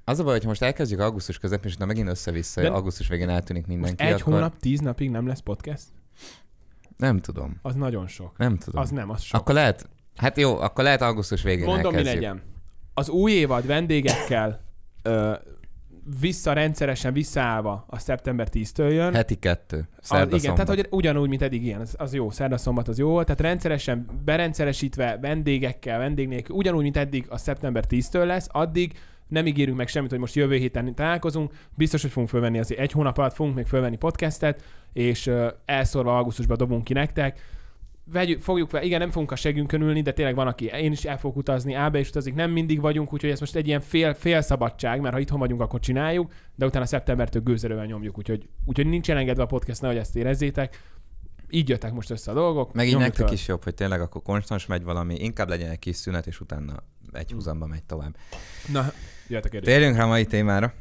Az 0.05 0.19
a 0.19 0.23
baj, 0.23 0.37
hogy 0.37 0.45
most 0.47 0.61
elkezdjük 0.61 0.99
augusztus 0.99 1.37
közepén, 1.37 1.65
és 1.69 1.73
utána 1.75 1.89
megint 1.89 2.09
össze-vissza, 2.09 2.61
De- 2.61 2.67
augusztus 2.69 3.07
végén 3.07 3.29
eltűnik 3.29 3.67
Most 3.67 3.77
mindenki. 3.79 4.03
egy 4.13 4.21
akkor... 4.21 4.33
hónap, 4.33 4.57
tíz 4.57 4.79
napig 4.79 5.09
nem 5.09 5.27
lesz 5.27 5.39
podcast? 5.39 5.83
Nem 6.97 7.19
tudom. 7.19 7.59
Az 7.61 7.75
nagyon 7.75 8.07
sok. 8.07 8.37
Nem 8.37 8.57
tudom. 8.57 8.81
Az 8.81 8.89
nem, 8.89 9.09
az 9.09 9.21
sok. 9.21 9.39
Akkor 9.39 9.53
lehet, 9.55 9.89
hát 10.15 10.37
jó, 10.37 10.57
akkor 10.59 10.83
lehet 10.83 11.01
augusztus 11.01 11.41
végén 11.43 11.65
Mondom, 11.65 11.91
mi 11.91 11.97
elkezdjük. 11.97 12.23
legyen. 12.23 12.41
Az 12.93 13.09
új 13.09 13.31
évad 13.31 13.65
vendégekkel 13.65 14.61
ö, 15.01 15.33
vissza 16.19 16.53
rendszeresen 16.53 17.13
visszaállva 17.13 17.85
a 17.87 17.99
szeptember 17.99 18.47
10-től 18.51 18.91
jön. 18.91 19.13
Heti 19.13 19.35
kettő. 19.35 19.87
Az, 19.97 20.07
Szerda, 20.07 20.35
igen, 20.35 20.53
tehát 20.53 20.67
hogy 20.67 20.87
ugyanúgy, 20.89 21.29
mint 21.29 21.41
eddig 21.41 21.65
ilyen, 21.65 21.81
az, 21.81 21.95
az 21.97 22.13
jó, 22.13 22.29
szerda 22.29 22.57
szombat 22.57 22.87
az 22.87 22.97
jó 22.97 23.09
volt, 23.09 23.25
tehát 23.25 23.41
rendszeresen 23.41 24.05
berendszeresítve 24.25 25.17
vendégekkel, 25.21 25.97
vendég 25.97 26.27
nélkül, 26.27 26.55
ugyanúgy, 26.55 26.83
mint 26.83 26.97
eddig 26.97 27.25
a 27.29 27.37
szeptember 27.37 27.83
10-től 27.89 28.25
lesz, 28.25 28.47
addig 28.51 28.93
nem 29.27 29.45
ígérünk 29.45 29.77
meg 29.77 29.87
semmit, 29.87 30.09
hogy 30.09 30.19
most 30.19 30.35
jövő 30.35 30.55
héten 30.55 30.95
találkozunk, 30.95 31.53
biztos, 31.75 32.01
hogy 32.01 32.11
fogunk 32.11 32.29
fölvenni 32.29 32.59
azért 32.59 32.79
egy 32.79 32.91
hónap 32.91 33.17
alatt 33.17 33.33
fogunk 33.33 33.55
még 33.55 33.65
fölvenni 33.65 33.97
podcastet, 33.97 34.63
és 34.93 35.31
elszorva 35.65 36.17
augusztusban 36.17 36.57
dobunk 36.57 36.83
ki 36.83 36.93
nektek. 36.93 37.39
Vegyük, 38.05 38.41
fogjuk 38.41 38.69
fel, 38.69 38.83
igen, 38.83 38.99
nem 38.99 39.09
fogunk 39.09 39.31
a 39.31 39.35
segünkön 39.35 39.81
ülni, 39.81 40.01
de 40.01 40.11
tényleg 40.11 40.35
van, 40.35 40.47
aki 40.47 40.65
én 40.65 40.91
is 40.91 41.05
el 41.05 41.17
fogok 41.17 41.37
utazni, 41.37 41.75
A-be 41.75 41.99
is 41.99 42.09
utazik, 42.09 42.33
nem 42.33 42.51
mindig 42.51 42.81
vagyunk, 42.81 43.13
úgyhogy 43.13 43.29
ez 43.29 43.39
most 43.39 43.55
egy 43.55 43.67
ilyen 43.67 43.81
fél, 43.81 44.13
fél 44.13 44.41
szabadság, 44.41 45.01
mert 45.01 45.13
ha 45.13 45.19
itthon 45.19 45.39
vagyunk, 45.39 45.61
akkor 45.61 45.79
csináljuk, 45.79 46.31
de 46.55 46.65
utána 46.65 46.85
szeptembertől 46.85 47.41
gőzerővel 47.41 47.85
nyomjuk, 47.85 48.17
úgyhogy, 48.17 48.47
úgyhogy 48.65 48.87
nincs 48.87 49.11
elengedve 49.11 49.43
a 49.43 49.45
podcast, 49.45 49.81
nehogy 49.81 49.97
ezt 49.97 50.15
érezzétek. 50.15 50.81
Így 51.49 51.69
jöttek 51.69 51.93
most 51.93 52.09
össze 52.09 52.31
a 52.31 52.33
dolgok. 52.33 52.73
Meg 52.73 52.87
így 52.87 52.97
nektek 52.97 53.31
is 53.31 53.47
jobb, 53.47 53.63
hogy 53.63 53.73
tényleg 53.73 54.01
akkor 54.01 54.21
konstans 54.21 54.65
megy 54.65 54.83
valami, 54.83 55.15
inkább 55.15 55.49
legyen 55.49 55.69
egy 55.69 55.79
kis 55.79 55.95
szünet, 55.95 56.27
és 56.27 56.39
utána 56.39 56.83
egy 57.11 57.31
húzamba 57.31 57.65
megy 57.65 57.83
tovább. 57.83 58.15
Na, 58.71 58.91
jöhet 59.27 59.45
a 59.45 59.49
kérdés. 59.49 59.73
Térjünk 59.73 59.95
rá 59.95 60.03
a 60.03 60.07
mai 60.07 60.25
témára. 60.25 60.73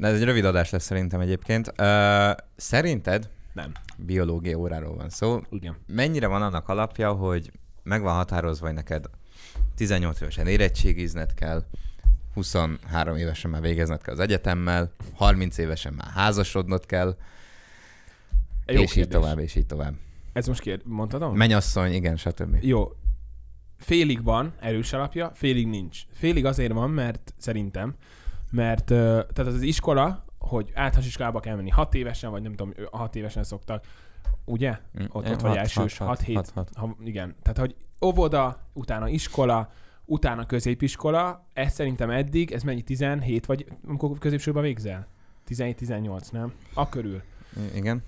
Ez 0.00 0.14
egy 0.14 0.24
rövid 0.24 0.44
adás 0.44 0.70
lesz 0.70 0.84
szerintem 0.84 1.20
egyébként. 1.20 1.72
Uh, 1.78 2.30
szerinted 2.56 3.28
Nem. 3.52 3.72
biológia 3.96 4.56
óráról 4.56 4.96
van 4.96 5.10
szó. 5.10 5.40
Igen. 5.50 5.76
Mennyire 5.86 6.26
van 6.26 6.42
annak 6.42 6.68
alapja, 6.68 7.12
hogy 7.12 7.50
meg 7.82 8.02
van 8.02 8.14
határozva, 8.14 8.66
hogy 8.66 8.74
neked 8.74 9.04
18 9.74 10.20
évesen 10.20 10.46
érettségizned 10.46 11.34
kell, 11.34 11.64
23 12.34 13.16
évesen 13.16 13.50
már 13.50 13.60
végezned 13.60 14.02
kell 14.02 14.14
az 14.14 14.20
egyetemmel, 14.20 14.92
30 15.14 15.58
évesen 15.58 15.92
már 15.92 16.10
házasodnod 16.14 16.86
kell, 16.86 17.16
jó 18.66 18.80
és 18.80 18.88
így 18.88 18.94
kérdés. 18.94 19.14
tovább, 19.14 19.38
és 19.38 19.54
így 19.54 19.66
tovább. 19.66 19.94
Ez 20.32 20.46
most 20.46 20.60
kérd... 20.60 20.80
mondtad? 20.84 21.34
Mennyasszony, 21.34 21.92
igen, 21.92 22.16
stb. 22.16 22.56
Jó. 22.60 22.92
Félig 23.76 24.22
van 24.22 24.52
erős 24.60 24.92
alapja, 24.92 25.30
félig 25.34 25.66
nincs. 25.66 26.02
Félig 26.12 26.44
azért 26.44 26.72
van, 26.72 26.90
mert 26.90 27.34
szerintem, 27.38 27.94
mert 28.50 28.84
tehát 28.84 29.38
az 29.38 29.62
iskola, 29.62 30.24
hogy 30.50 30.70
általános 30.74 31.06
iskolába 31.06 31.40
kell 31.40 31.56
menni 31.56 31.68
hat 31.70 31.94
évesen, 31.94 32.30
vagy 32.30 32.42
nem 32.42 32.54
tudom, 32.54 32.72
ö, 32.76 32.82
hat 32.90 33.16
évesen 33.16 33.44
szoktak, 33.44 33.84
ugye? 34.44 34.70
Mm, 34.70 35.04
Ott, 35.08 35.24
eh, 35.24 35.30
ott 35.32 35.40
vagy 35.40 35.50
hat- 35.50 35.56
elsős, 35.56 35.98
hat- 35.98 36.08
6 36.08 36.16
hat- 36.16 36.26
7 36.26 36.36
hat- 36.36 36.50
hat. 36.54 36.70
ha, 36.74 36.96
igen. 37.04 37.34
Tehát, 37.42 37.58
hogy 37.58 37.74
óvoda, 38.04 38.60
utána 38.72 39.08
iskola, 39.08 39.72
utána 40.04 40.46
középiskola, 40.46 41.46
ez 41.52 41.72
szerintem 41.72 42.10
eddig, 42.10 42.50
ez 42.52 42.62
mennyi, 42.62 42.82
17 42.82 43.46
vagy 43.46 43.64
amikor 43.86 44.18
középsőben 44.18 44.62
végzel? 44.62 45.06
17-18, 45.44 46.30
nem? 46.32 46.52
A 46.74 46.88
körül. 46.88 47.22
Igen. 47.74 48.02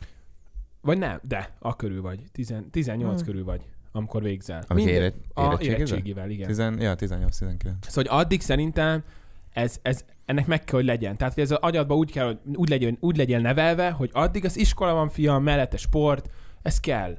Vagy 0.80 0.98
nem, 0.98 1.18
de 1.22 1.50
a 1.58 1.76
körül 1.76 2.02
vagy. 2.02 2.20
10, 2.32 2.54
18 2.70 3.16
Hmm. 3.16 3.26
körül 3.26 3.44
vagy, 3.44 3.62
amikor 3.92 4.22
végzel. 4.22 4.56
Amikor 4.68 4.76
Minden- 4.76 4.94
éret- 4.94 5.16
a 5.34 5.58
érettségivel, 5.60 6.30
igen. 6.30 6.46
Tizen, 6.46 6.80
ja, 6.80 6.94
18-19. 6.94 7.88
Szóval, 7.88 8.12
hogy 8.12 8.20
addig 8.20 8.40
szerintem 8.40 9.02
ez, 9.52 9.78
ez, 9.82 10.04
ennek 10.32 10.46
meg 10.46 10.64
kell, 10.64 10.78
hogy 10.78 10.88
legyen. 10.88 11.16
Tehát, 11.16 11.34
hogy 11.34 11.42
ez 11.42 11.50
az 11.50 11.58
agyadban 11.60 11.96
úgy 11.96 12.10
kell, 12.10 12.26
hogy 12.26 12.38
úgy 12.54 12.68
legyen, 12.68 12.96
úgy 13.00 13.16
legyen 13.16 13.40
nevelve, 13.40 13.90
hogy 13.90 14.10
addig 14.12 14.44
az 14.44 14.58
iskola 14.58 14.94
van, 14.94 15.08
fiam, 15.08 15.42
mellette 15.42 15.76
sport, 15.76 16.30
ez 16.62 16.80
kell. 16.80 17.18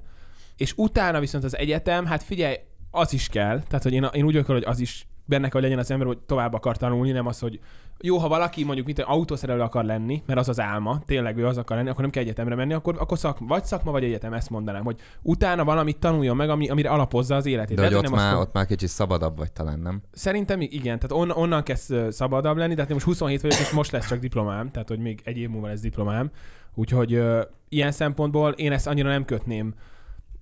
És 0.58 0.74
utána 0.76 1.20
viszont 1.20 1.44
az 1.44 1.58
egyetem, 1.58 2.06
hát 2.06 2.24
figyelj, 2.24 2.56
az 2.92 3.14
is 3.14 3.28
kell. 3.28 3.62
Tehát, 3.62 3.84
hogy 3.84 3.94
én, 3.94 4.04
én 4.14 4.24
úgy 4.24 4.32
vagyok, 4.34 4.46
hogy 4.46 4.64
az 4.66 4.80
is 4.80 5.08
benne 5.26 5.44
kell, 5.44 5.52
hogy 5.52 5.62
legyen 5.62 5.80
az 5.80 5.92
ember, 5.92 6.08
hogy 6.08 6.18
tovább 6.18 6.54
akar 6.54 6.78
tanulni, 6.78 7.12
nem 7.12 7.28
az, 7.28 7.40
hogy 7.40 7.60
jó, 8.06 8.18
ha 8.18 8.28
valaki 8.28 8.64
mondjuk 8.64 8.86
mint 8.86 9.00
autószerelő 9.00 9.62
akar 9.62 9.86
lenni, 9.86 10.24
mert 10.26 10.40
az 10.40 10.50
az 10.50 10.60
álma, 10.60 11.02
tényleg 11.06 11.38
ő 11.38 11.48
az 11.48 11.58
akar 11.58 11.78
lenni, 11.78 11.90
akkor 11.90 12.02
nem 12.02 12.10
kell 12.10 12.24
egyetemre 12.24 12.56
menni, 12.56 12.74
akkor, 12.74 12.96
akkor 13.00 13.18
szakma, 13.18 13.48
vagy 13.48 13.66
szakma, 13.66 13.92
vagy 13.92 14.04
egyetem, 14.04 14.34
ezt 14.34 14.50
mondanám, 14.50 14.84
hogy 14.84 15.00
utána 15.22 15.64
valamit 15.64 15.98
tanuljon 15.98 16.36
meg, 16.36 16.50
ami, 16.50 16.70
amire 16.70 16.90
alapozza 16.90 17.36
az 17.36 17.46
életét. 17.46 17.78
De 17.78 17.86
hogy 17.86 17.94
ott 17.94 18.04
nem 18.04 18.14
azt 18.14 18.22
már, 18.22 18.34
fog- 18.34 18.48
ott 18.48 18.54
már 18.54 18.66
kicsit 18.66 18.90
szabadabb 18.90 19.38
vagy 19.38 19.52
talán, 19.52 19.80
nem? 19.80 20.02
Szerintem 20.12 20.62
igen, 20.62 21.00
tehát 21.00 21.12
on, 21.12 21.32
onnan 21.32 21.64
kezd 21.64 22.12
szabadabb 22.12 22.58
lenni, 22.58 22.74
tehát 22.74 22.90
én 22.90 22.96
most 22.96 23.06
27 23.06 23.42
vagyok, 23.42 23.60
és 23.60 23.72
most 23.72 23.92
lesz 23.92 24.08
csak 24.08 24.20
diplomám, 24.20 24.72
tehát 24.72 24.88
hogy 24.88 25.00
még 25.00 25.22
egy 25.24 25.38
év 25.38 25.50
múlva 25.50 25.68
lesz 25.68 25.82
diplomám. 25.82 26.32
Úgyhogy 26.76 27.14
ö, 27.14 27.42
ilyen 27.70 27.92
szempontból 27.92 28.52
én 28.52 28.72
ezt 28.72 28.88
annyira 28.88 29.10
nem 29.10 29.26
kötném, 29.26 29.74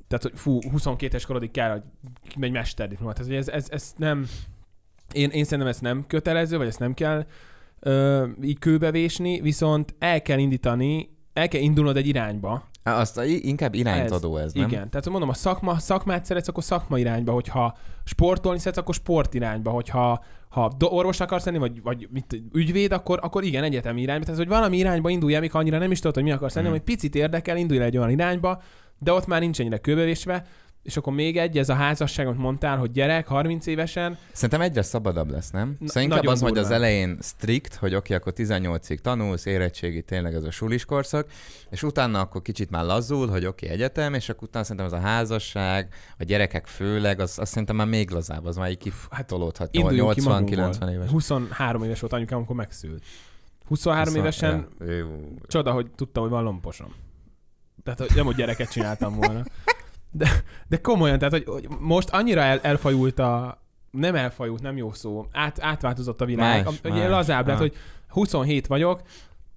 tehát 0.08 0.24
hogy 0.24 0.34
fú, 0.36 0.70
22 0.72 1.16
es 1.16 1.26
korodig 1.26 1.52
kell, 1.52 1.72
hogy 1.72 1.84
egy 2.40 2.52
mesterdiplomát. 2.52 3.18
Hogy 3.18 3.36
ez, 3.36 3.48
ez, 3.48 3.68
ez 3.70 3.94
nem, 3.98 4.26
én, 5.14 5.30
én 5.30 5.44
szerintem 5.44 5.68
ez 5.68 5.80
nem 5.80 6.04
kötelező, 6.08 6.58
vagy 6.58 6.68
ezt 6.68 6.80
nem 6.80 6.94
kell 6.94 7.26
ö, 7.80 8.26
így 8.44 8.60
kőbevésni, 8.60 9.42
viszont 9.42 9.96
el 10.00 10.22
kell 10.22 10.38
indítani, 10.38 11.10
el 11.34 11.48
kell 11.48 11.62
indulnod 11.62 11.98
egy 11.98 12.08
irányba, 12.08 12.70
Á, 12.84 13.00
Azt 13.00 13.22
inkább 13.26 13.74
irányt 13.74 14.12
adó 14.12 14.38
ez, 14.38 14.54
nem? 14.54 14.68
igen, 14.68 14.90
tehát 14.90 15.10
mondom, 15.10 15.30
a 15.30 15.34
szakma, 15.34 15.80
szakmát 15.80 16.26
szeretsz, 16.26 16.48
akkor 16.48 16.64
szakma 16.64 16.98
irányba, 17.00 17.32
hogyha 17.32 17.78
sportolni 18.04 18.60
szeretsz, 18.60 18.78
akkor 18.78 18.94
sport 18.94 19.34
irányba, 19.34 19.70
hogyha 19.70 20.24
ha 20.50 20.72
orvos 20.80 21.20
akarsz 21.20 21.46
lenni, 21.46 21.58
vagy, 21.58 21.82
vagy 21.82 22.08
mit, 22.12 22.42
ügyvéd, 22.54 22.92
akkor, 22.92 23.20
akkor 23.22 23.44
igen, 23.44 23.64
egyetemi 23.64 24.02
irányba. 24.02 24.24
Tehát, 24.24 24.40
hogy 24.40 24.48
valami 24.50 24.78
irányba 24.78 25.10
indulj 25.10 25.34
el, 25.34 25.40
még 25.40 25.56
annyira 25.56 25.78
nem 25.78 25.92
is 25.92 26.00
tudod, 26.00 26.16
hogy 26.16 26.24
mi 26.24 26.32
akarsz 26.32 26.54
lenni, 26.56 26.68
Mhm. 26.68 26.76
hogy 26.76 26.86
picit 26.86 27.16
érdekel, 27.16 27.58
indulj 27.58 27.80
el 27.80 27.86
egy 27.86 27.98
olyan 27.98 28.10
irányba, 28.10 28.62
de 29.00 29.12
ott 29.14 29.28
már 29.28 29.40
nincs 29.40 29.60
ennyire 29.60 29.78
kőbevésve, 29.78 30.46
és 30.84 30.98
akkor 30.98 31.14
még 31.14 31.38
egy, 31.38 31.58
ez 31.58 31.70
a 31.70 31.74
házasság, 31.74 32.28
amit 32.28 32.40
mondtál, 32.40 32.78
hogy 32.78 32.92
gyerek, 32.92 33.28
30 33.28 33.66
évesen, 33.66 34.18
Szerintem 34.32 34.62
egyre 34.62 34.82
szabadabb 34.82 35.30
lesz, 35.30 35.50
nem? 35.52 35.76
Na- 35.80 35.88
Szóval 35.88 36.04
inkább 36.04 36.26
az, 36.26 36.42
hogy 36.42 36.58
az 36.58 36.72
elején 36.72 37.18
strikt, 37.22 37.76
hogy 37.76 37.96
oké, 37.96 38.14
akkor 38.14 38.34
18-ig 38.36 38.98
tanulsz, 38.98 39.46
érettségi 39.46 40.02
tényleg 40.02 40.34
ez 40.34 40.44
a 40.44 40.52
sulis 40.52 40.86
korszak, 40.86 41.30
és 41.70 41.84
utána 41.84 42.20
akkor 42.20 42.42
kicsit 42.42 42.70
már 42.70 42.86
lazul, 42.86 43.28
hogy 43.30 43.46
oké, 43.46 43.68
egyetem, 43.68 44.14
és 44.14 44.30
akkor 44.30 44.44
utána 44.48 44.66
szerintem 44.66 44.86
az 44.94 45.04
a 45.04 45.08
házasság, 45.08 45.94
a 46.18 46.24
gyerekek 46.24 46.68
főleg, 46.68 47.20
az, 47.20 47.40
az 47.40 47.50
szerintem 47.50 47.76
már 47.76 47.88
még 47.88 48.10
lazább, 48.10 48.46
az 48.46 48.56
már 48.58 48.70
így 48.70 48.94
hát 49.10 49.20
kitolódhat 49.20 49.70
ki 49.70 49.80
80-90 49.84 50.24
magunkból. 50.24 50.90
éves. 50.90 51.10
23 51.10 51.84
éves 51.84 52.00
volt 52.00 52.14
anyukám, 52.14 52.38
amikor 52.38 52.56
megszült. 52.56 53.04
23 53.68 54.04
Viszont- 54.04 54.18
évesen 54.26 54.68
Ja. 54.80 55.08
Csoda, 55.48 55.72
hogy 55.72 55.92
tudtam, 55.96 56.24
hogy 56.24 56.32
van 56.32 56.44
lomposom. 56.44 56.94
Tehát, 57.84 58.00
hogy 58.00 58.12
nem, 58.16 58.26
hogy 58.26 58.36
gyereket 58.36 58.72
csináltam 58.72 59.16
volna. 59.16 59.44
De, 60.12 60.30
de 60.68 60.78
komolyan, 60.78 61.18
tehát, 61.18 61.34
hogy, 61.34 61.44
hogy 61.46 61.68
most 61.80 62.10
annyira 62.10 62.42
el, 62.42 62.60
elfajult 62.62 63.20
a... 63.20 63.62
Nem 63.92 64.16
elfajult, 64.16 64.62
nem 64.62 64.78
jó 64.78 64.94
szó. 64.94 65.26
Át, 65.32 65.58
átváltozott 65.62 66.22
a 66.22 66.26
világ. 66.26 66.66
Más, 66.66 66.80
ugye 66.84 66.94
más. 67.00 67.10
lazább 67.10 67.48
lett, 67.48 67.58
hogy 67.58 67.76
27 68.08 68.68
vagyok, 68.68 69.02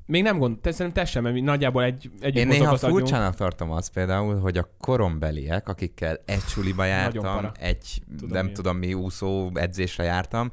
még 0.07 0.23
nem 0.23 0.39
gond, 0.39 0.59
te 0.59 0.73
szerintem 0.73 1.05
te 1.05 1.11
sem, 1.11 1.23
mert 1.23 1.41
nagyjából 1.41 1.83
egy, 1.83 2.11
egy 2.21 2.37
Én 2.37 2.47
néha 2.47 2.77
furcsának 2.77 3.35
tartom 3.35 3.71
azt 3.71 3.93
például, 3.93 4.39
hogy 4.41 4.59
a 4.59 4.69
korombeliek, 4.81 5.69
akikkel 5.69 6.19
egy 6.27 6.41
suliba 6.41 6.85
jártam, 6.85 7.51
egy 7.59 8.03
Tudom 8.19 8.31
nem 8.37 8.47
én. 8.47 8.53
tudom 8.55 8.77
mi 8.77 8.95
úszó 8.95 9.51
edzésre 9.55 10.05
jártam, 10.05 10.51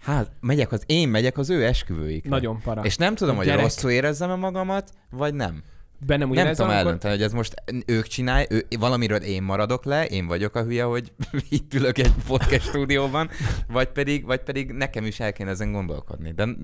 hát 0.00 0.30
megyek 0.40 0.72
az, 0.72 0.82
én 0.86 1.08
megyek 1.08 1.38
az 1.38 1.50
ő 1.50 1.64
esküvőikre. 1.64 2.30
Nagyon 2.30 2.60
para. 2.60 2.82
És 2.84 2.96
nem 2.96 3.14
tudom, 3.14 3.34
A 3.34 3.36
hogy 3.36 3.46
gyerek- 3.46 3.62
rosszul 3.62 3.90
érezzem-e 3.90 4.34
magamat, 4.34 4.90
vagy 5.10 5.34
nem. 5.34 5.62
Bennem 6.06 6.28
nem 6.28 6.46
tudom 6.46 6.66
amikor- 6.66 6.74
eldönteni, 6.74 7.14
hogy 7.14 7.22
ez 7.22 7.32
most 7.32 7.54
ők 7.86 8.06
csinálják, 8.06 8.52
ő, 8.52 8.66
valamiről 8.78 9.18
én 9.18 9.42
maradok 9.42 9.84
le, 9.84 10.06
én 10.06 10.26
vagyok 10.26 10.54
a 10.54 10.62
hülye, 10.62 10.84
hogy 10.84 11.12
itt 11.48 11.74
ülök 11.74 11.98
egy 11.98 12.12
podcast 12.26 12.62
stúdióban, 12.68 13.28
vagy 13.68 13.88
pedig, 13.88 14.24
vagy 14.24 14.40
pedig 14.40 14.70
nekem 14.70 15.04
is 15.04 15.20
el 15.20 15.32
kéne 15.32 15.50
ezen 15.50 15.72
gondolkodni. 15.72 16.32
De 16.32 16.44
Na, 16.44 16.54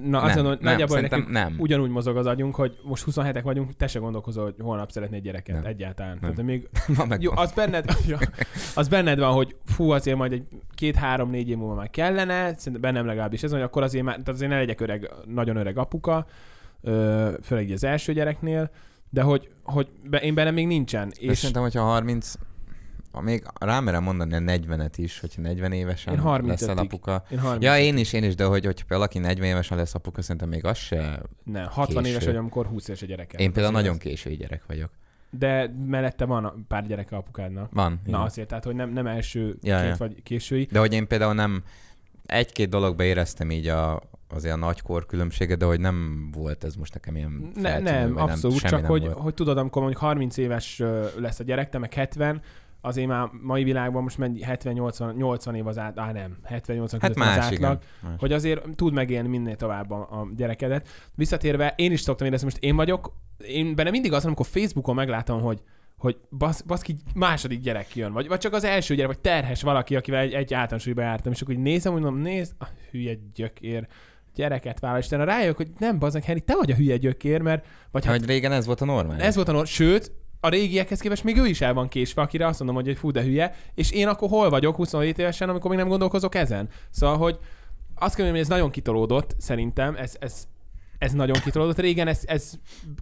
nem, 0.00 0.14
azt 0.14 0.34
mondom, 0.34 0.52
hogy 0.52 0.62
nem, 0.62 0.72
nagyjából 0.72 1.00
nekünk 1.00 1.30
nem. 1.30 1.54
ugyanúgy 1.58 1.90
mozog 1.90 2.16
az 2.16 2.26
agyunk, 2.26 2.54
hogy 2.54 2.78
most 2.82 3.04
27-ek 3.10 3.40
vagyunk, 3.42 3.76
te 3.76 3.86
se 3.86 3.98
gondolkozol, 3.98 4.44
hogy 4.44 4.54
holnap 4.58 4.90
szeretnéd 4.90 5.22
gyereket 5.22 5.54
Nem. 5.54 5.64
egyáltalán. 5.64 6.18
Nem. 6.20 6.30
Tehát 6.30 6.42
még 6.42 6.68
Ma 6.96 7.04
meg 7.04 7.22
Jó, 7.22 7.32
az 7.34 7.52
benned, 7.52 7.84
ja, 8.08 8.18
az 8.74 8.88
benned 8.88 9.18
van, 9.18 9.32
hogy 9.32 9.56
fú, 9.66 9.90
azért 9.90 10.16
majd 10.16 10.32
egy 10.32 10.44
két-három-négy 10.74 11.48
év 11.48 11.56
múlva 11.56 11.74
már 11.74 11.90
kellene, 11.90 12.54
szerintem 12.56 12.80
bennem 12.80 13.06
legalábbis 13.06 13.42
ez, 13.42 13.50
hogy 13.52 13.60
akkor 13.60 13.82
azért, 13.82 14.04
már, 14.04 14.14
tehát 14.14 14.28
azért 14.28 14.50
ne 14.50 14.56
legyek 14.56 14.80
öreg, 14.80 15.10
nagyon 15.24 15.56
öreg 15.56 15.78
apuka, 15.78 16.26
főleg 17.42 17.70
az 17.70 17.84
első 17.84 18.12
gyereknél, 18.12 18.70
de 19.10 19.22
hogy, 19.22 19.48
hogy 19.62 19.88
be, 20.10 20.18
én 20.18 20.34
bennem 20.34 20.54
még 20.54 20.66
nincsen. 20.66 21.08
De 21.08 21.14
És 21.30 21.38
szerintem, 21.38 21.62
hogyha 21.62 21.82
30, 21.82 22.32
ha 23.12 23.20
még 23.20 23.42
rámerem 23.60 24.02
mondani 24.02 24.34
a 24.34 24.38
40-et 24.38 24.92
is, 24.96 25.20
hogyha 25.20 25.42
40 25.42 25.72
évesen 25.72 26.14
Én 26.14 26.20
35-ig. 26.24 26.46
leszel 26.46 26.78
apuka. 26.78 27.24
én 27.30 27.38
30, 27.38 27.64
Ja, 27.64 27.78
én 27.78 27.96
is, 27.96 28.12
én 28.12 28.24
is, 28.24 28.34
de 28.34 28.44
hogy, 28.44 28.64
hogyha 28.64 28.84
valaki 28.88 29.18
40 29.18 29.46
évesen 29.48 29.76
lesz 29.76 29.94
apuka, 29.94 30.22
szerintem 30.22 30.48
még 30.48 30.64
az 30.64 30.76
se. 30.78 31.22
ne, 31.44 31.62
60 31.62 32.02
késő. 32.02 32.14
éves 32.14 32.24
vagy, 32.26 32.36
amikor 32.36 32.66
20 32.66 32.88
éves 32.88 33.02
a 33.02 33.06
gyereke. 33.06 33.38
Én 33.38 33.52
például 33.52 33.74
nagyon 33.74 33.98
késői 33.98 34.36
gyerek 34.36 34.62
vagyok. 34.66 34.90
De 35.38 35.74
mellette 35.86 36.24
van 36.24 36.44
a 36.44 36.54
pár 36.68 36.86
gyereke 36.86 37.16
apukádnak. 37.16 37.72
Van. 37.72 37.92
Na 37.92 38.08
igen. 38.08 38.20
azért, 38.20 38.48
tehát 38.48 38.64
hogy 38.64 38.74
nem, 38.74 38.90
nem 38.92 39.06
első 39.06 39.56
ja, 39.62 39.82
ja. 39.82 39.94
vagy 39.98 40.22
késői. 40.22 40.68
De 40.72 40.78
hogy 40.78 40.92
én 40.92 41.06
például 41.06 41.34
nem 41.34 41.62
egy-két 42.30 42.68
dologba 42.68 43.02
éreztem 43.02 43.50
így 43.50 43.66
a, 43.66 44.02
azért 44.28 44.54
a 44.54 44.58
nagykor 44.58 45.06
különbséget, 45.06 45.58
de 45.58 45.64
hogy 45.64 45.80
nem 45.80 46.28
volt 46.32 46.64
ez 46.64 46.74
most 46.74 46.94
nekem 46.94 47.16
ilyen 47.16 47.50
Ne, 47.54 47.68
feltűnő, 47.68 47.90
nem, 47.90 48.16
abszolút, 48.16 48.58
semmi 48.58 48.70
csak 48.70 48.80
nem 48.80 48.90
hogy, 48.90 49.00
volt. 49.02 49.18
hogy 49.18 49.34
tudod, 49.34 49.58
amikor 49.58 49.82
mondjuk 49.82 50.02
30 50.02 50.36
éves 50.36 50.82
lesz 51.16 51.40
a 51.40 51.44
gyerek, 51.44 51.68
te 51.68 51.78
meg 51.78 51.94
70, 51.94 52.42
azért 52.80 53.08
már 53.08 53.28
mai 53.42 53.64
világban 53.64 54.02
most 54.02 54.18
mennyi 54.18 54.40
70-80 54.46 55.16
80 55.16 55.54
év 55.54 55.66
az 55.66 55.78
át, 55.78 55.98
á 55.98 56.12
nem, 56.12 56.36
70-80 56.44 56.48
Hát 56.48 56.60
között 56.66 57.00
az 57.02 57.16
más, 57.16 57.36
átlag, 57.36 57.52
igen. 57.52 57.78
Más. 58.02 58.12
hogy 58.18 58.32
azért 58.32 58.68
tud 58.74 58.92
megélni 58.92 59.28
minél 59.28 59.56
tovább 59.56 59.90
a, 59.90 59.96
a 59.96 60.28
gyerekedet. 60.36 60.88
Visszatérve, 61.14 61.72
én 61.76 61.92
is 61.92 62.00
szoktam 62.00 62.26
érezni, 62.26 62.44
most 62.44 62.62
én 62.62 62.76
vagyok, 62.76 63.12
én 63.38 63.74
benne 63.74 63.90
mindig 63.90 64.12
az, 64.12 64.24
amikor 64.24 64.46
Facebookon 64.46 64.94
meglátom, 64.94 65.40
hogy 65.40 65.62
hogy 66.00 66.16
basz, 66.38 66.60
baszki 66.60 66.96
második 67.14 67.60
gyerek 67.60 67.96
jön, 67.96 68.12
vagy, 68.12 68.28
vagy 68.28 68.38
csak 68.38 68.52
az 68.52 68.64
első 68.64 68.94
gyerek, 68.94 69.10
vagy 69.12 69.20
terhes 69.20 69.62
valaki, 69.62 69.96
akivel 69.96 70.20
egy, 70.20 70.32
egy 70.32 70.54
általánosúlyba 70.54 71.02
jártam, 71.02 71.32
és 71.32 71.42
akkor 71.42 71.54
így 71.54 71.60
nézem, 71.60 71.92
hogy 71.92 72.02
mondom, 72.02 72.20
nézd, 72.20 72.52
a 72.58 72.64
hülye 72.90 73.14
gyökér, 73.34 73.86
gyereket 74.34 74.80
vállal, 74.80 74.98
és 74.98 75.10
rájövök, 75.10 75.56
hogy 75.56 75.70
nem, 75.78 75.98
bazdmeg, 75.98 76.24
Henry, 76.24 76.40
te 76.40 76.54
vagy 76.56 76.70
a 76.70 76.74
hülye 76.74 76.96
gyökér, 76.96 77.40
mert 77.40 77.66
vagy 77.90 78.04
hát 78.04 78.16
Hogy 78.18 78.26
régen 78.26 78.52
ez 78.52 78.66
volt 78.66 78.80
a 78.80 78.84
normális. 78.84 79.24
ez 79.24 79.34
volt 79.34 79.48
a 79.48 79.52
nor- 79.52 79.66
sőt, 79.66 80.12
a 80.40 80.48
régiekhez 80.48 81.00
képest 81.00 81.24
még 81.24 81.36
ő 81.36 81.46
is 81.46 81.60
el 81.60 81.74
van 81.74 81.88
késve, 81.88 82.22
akire 82.22 82.46
azt 82.46 82.58
mondom, 82.58 82.76
hogy 82.76 82.88
egy 82.88 82.98
fú, 82.98 83.10
de 83.10 83.22
hülye, 83.22 83.54
és 83.74 83.90
én 83.90 84.08
akkor 84.08 84.28
hol 84.28 84.50
vagyok 84.50 84.76
27 84.76 85.18
évesen, 85.18 85.48
amikor 85.48 85.70
még 85.70 85.78
nem 85.78 85.88
gondolkozok 85.88 86.34
ezen. 86.34 86.68
Szóval, 86.90 87.16
hogy 87.16 87.38
azt 87.94 88.14
kell 88.14 88.30
hogy 88.30 88.38
ez 88.38 88.48
nagyon 88.48 88.70
kitolódott, 88.70 89.34
szerintem, 89.38 89.94
ez, 89.96 90.16
ez, 90.20 90.48
ez 91.00 91.12
nagyon 91.12 91.36
kitolódott. 91.44 91.78
Régen 91.78 92.06
ez, 92.08 92.20
ez 92.24 92.52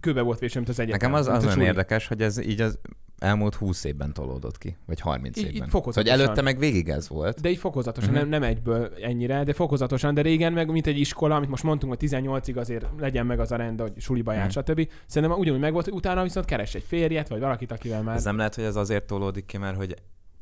kőbe 0.01 0.21
volt 0.21 0.39
véső, 0.39 0.57
mint 0.57 0.69
az 0.69 0.79
egyetem. 0.79 1.11
Nekem 1.11 1.13
az, 1.13 1.27
az 1.27 1.45
olyan 1.45 1.61
érdekes, 1.61 2.07
hogy 2.07 2.21
ez 2.21 2.37
így 2.37 2.61
az 2.61 2.79
elmúlt 3.17 3.55
20 3.55 3.83
évben 3.83 4.13
tolódott 4.13 4.57
ki, 4.57 4.77
vagy 4.85 4.99
30 4.99 5.37
Így- 5.37 5.45
így 5.47 5.53
évben. 5.53 5.69
fokozatosan. 5.69 6.11
Hogy 6.17 6.25
előtte 6.25 6.41
meg 6.41 6.57
végig 6.59 6.89
ez 6.89 7.09
volt. 7.09 7.41
De 7.41 7.49
így 7.49 7.57
fokozatosan, 7.57 8.09
Mhm. 8.09 8.19
nem, 8.19 8.29
nem 8.29 8.43
egyből 8.43 8.93
ennyire, 9.01 9.43
de 9.43 9.53
fokozatosan, 9.53 10.13
de 10.13 10.21
régen 10.21 10.53
meg, 10.53 10.71
mint 10.71 10.87
egy 10.87 10.99
iskola, 10.99 11.35
amit 11.35 11.49
most 11.49 11.63
mondtunk, 11.63 11.91
hogy 11.91 12.09
18-ig 12.09 12.55
azért 12.57 12.85
legyen 12.97 13.25
meg 13.25 13.39
az 13.39 13.51
a 13.51 13.55
rend, 13.55 13.81
hogy 13.81 13.93
suliba 13.97 14.33
jár, 14.33 14.47
Mhm. 14.47 14.59
stb. 14.59 14.89
Szerintem 15.05 15.39
ugyanúgy 15.39 15.59
meg 15.59 15.71
volt, 15.73 15.85
hogy 15.85 15.93
utána 15.93 16.23
viszont 16.23 16.45
keres 16.45 16.75
egy 16.75 16.83
férjet, 16.87 17.27
vagy 17.27 17.39
valakit, 17.39 17.71
akivel 17.71 18.01
már 18.03 18.15
Ez 18.15 18.23
nem 18.23 18.37
lehet, 18.37 18.55
hogy 18.55 18.63
ez 18.63 18.75
azért 18.75 19.03
tolódik 19.07 19.45
ki, 19.45 19.57
mert 19.57 19.75
hogy 19.75 19.95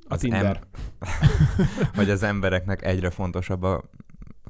a 0.08 0.14
az 0.14 0.20
Tinder. 0.20 0.60
hogy 1.96 2.10
az 2.10 2.24
embereknek 2.24 2.86
egyre 2.86 3.10
fontosabb 3.10 3.64
a 3.64 3.84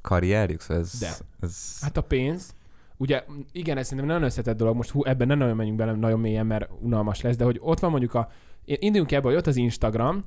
karrierjük, 0.01 0.61
szóval 0.61 0.83
ez, 0.83 0.91
De. 0.99 1.11
ez 1.41 1.77
Hát 1.81 1.97
a 1.97 2.01
pénz, 2.01 2.55
ugye 2.97 3.23
igen, 3.51 3.77
ez 3.77 3.83
szerintem 3.83 4.07
nagyon 4.07 4.23
összetett 4.23 4.57
dolog, 4.57 4.75
most 4.75 4.89
hú, 4.89 5.03
ebben 5.03 5.27
nem 5.27 5.37
nagyon 5.37 5.55
menjünk 5.55 5.77
bele 5.77 5.91
nagyon 5.93 6.19
mélyen, 6.19 6.45
mert 6.45 6.69
unalmas 6.79 7.21
lesz, 7.21 7.35
de 7.35 7.43
hogy 7.43 7.57
ott 7.61 7.79
van 7.79 7.89
mondjuk 7.91 8.13
a, 8.13 8.29
induljunk 8.65 9.11
ebből, 9.11 9.31
hogy 9.31 9.39
ott 9.39 9.47
az 9.47 9.55
Instagram, 9.55 10.23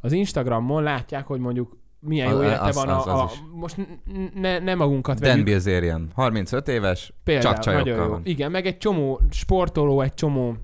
az 0.00 0.12
Instagramon 0.12 0.82
látják, 0.82 1.26
hogy 1.26 1.40
mondjuk 1.40 1.76
milyen 2.00 2.30
jó 2.30 2.42
élete 2.42 2.60
az- 2.60 2.74
van 2.74 2.88
az- 2.88 3.06
a, 3.06 3.18
a, 3.18 3.22
az 3.24 3.32
most 3.52 3.76
ne, 4.34 4.58
ne 4.58 4.74
magunkat 4.74 5.18
Dan 5.20 5.30
vegyük, 5.30 5.44
Bilzerian, 5.44 6.08
35 6.14 6.68
éves, 6.68 7.12
például, 7.24 7.54
csak 7.54 7.62
csajokkal 7.62 8.08
van. 8.08 8.20
Igen, 8.24 8.50
meg 8.50 8.66
egy 8.66 8.78
csomó 8.78 9.20
sportoló, 9.30 10.00
egy 10.00 10.14
csomó 10.14 10.56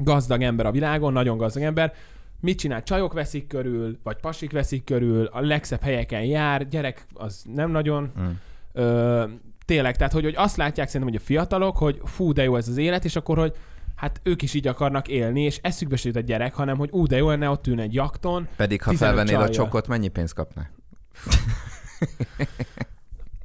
gazdag 0.00 0.42
ember 0.42 0.66
a 0.66 0.70
világon, 0.70 1.12
nagyon 1.12 1.36
gazdag 1.36 1.62
ember, 1.62 1.92
mit 2.40 2.58
csinál? 2.58 2.82
Csajok 2.82 3.12
veszik 3.12 3.46
körül, 3.46 3.98
vagy 4.02 4.16
pasik 4.20 4.52
veszik 4.52 4.84
körül, 4.84 5.24
a 5.24 5.40
legszebb 5.40 5.80
helyeken 5.80 6.22
jár, 6.24 6.68
gyerek 6.68 7.06
az 7.14 7.44
nem 7.54 7.70
nagyon, 7.70 8.12
Mm. 8.20 8.24
Ö, 8.72 9.24
tényleg, 9.72 9.96
tehát 9.96 10.12
hogy, 10.12 10.24
hogy 10.24 10.34
azt 10.36 10.56
látják 10.56 10.86
szerintem, 10.86 11.12
hogy 11.12 11.22
a 11.22 11.26
fiatalok, 11.26 11.76
hogy 11.76 12.00
fú, 12.04 12.32
de 12.32 12.42
jó 12.42 12.56
ez 12.56 12.68
az 12.68 12.76
élet, 12.76 13.04
és 13.04 13.16
akkor, 13.16 13.38
hogy 13.38 13.54
hát 13.96 14.20
ők 14.22 14.42
is 14.42 14.54
így 14.54 14.66
akarnak 14.66 15.08
élni, 15.08 15.42
és 15.42 15.58
eszükbe 15.62 15.96
se 15.96 16.08
jut 16.08 16.16
a 16.16 16.20
gyerek, 16.20 16.54
hanem 16.54 16.76
hogy 16.76 16.88
ú, 16.92 17.06
de 17.06 17.16
jó 17.16 17.28
lenne 17.28 17.50
ott 17.50 17.66
ülni 17.66 17.82
egy 17.82 17.94
jakton. 17.94 18.48
Pedig 18.56 18.82
ha 18.82 18.90
15 18.90 19.14
felvennél 19.14 19.36
a 19.36 19.38
csajjal. 19.38 19.64
csokot, 19.64 19.88
mennyi 19.88 20.08
pénzt 20.08 20.34
kapnál? 20.34 20.70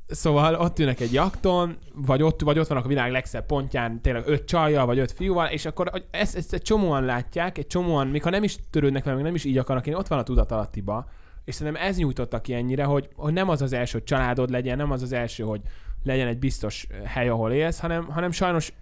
Szóval 0.08 0.56
ott 0.56 0.80
ülnek 0.80 1.00
egy 1.00 1.14
jakton, 1.14 1.78
vagy 1.96 2.22
ott, 2.22 2.42
vagy 2.42 2.60
ott 2.60 2.68
vannak 2.68 2.86
a 2.86 2.88
világ 2.88 3.12
legszebb 3.12 3.46
pontján, 3.46 4.02
tényleg 4.02 4.24
öt 4.26 4.46
csajjal, 4.46 4.86
vagy 4.86 5.00
öt 5.00 5.12
fiúval, 5.12 5.48
és 5.48 5.66
akkor 5.66 5.90
hogy 5.90 6.06
ezt, 6.12 6.36
ezt 6.36 6.54
egy 6.54 6.62
csomóan 6.62 7.06
látják, 7.06 7.58
egy 7.58 7.68
csomóan, 7.68 8.08
még 8.08 8.24
ha 8.24 8.30
nem 8.30 8.44
is 8.44 8.58
törődnek 8.70 9.04
vele, 9.04 9.16
még 9.16 9.26
nem 9.26 9.36
is 9.36 9.44
így 9.44 9.58
akarnak 9.58 9.88
élni, 9.88 10.00
ott 10.00 10.08
van 10.08 10.20
a 10.20 10.24
tudatalattiba. 10.24 11.10
És 11.46 11.56
szerintem 11.56 11.84
ez 11.84 11.98
nyújtotta 11.98 12.42
ki 12.42 12.54
ennyire, 12.54 12.84
hogy, 12.84 13.10
hogy 13.16 13.34
nem 13.34 13.50
az 13.50 13.62
az 13.62 13.74
első, 13.74 13.98
hogy 13.98 14.04
családod 14.04 14.50
legyen, 14.50 14.78
nem 14.78 14.92
az 14.92 15.02
az 15.02 15.12
első, 15.12 15.44
hogy 15.44 15.62
legyen 16.08 16.28
egy 16.28 16.40
biztos 16.40 16.88
hely, 17.06 17.30
ahol 17.30 17.52
élsz, 17.52 17.80
hanem, 17.80 18.06
hanem 18.06 18.32
sajnos 18.32 18.74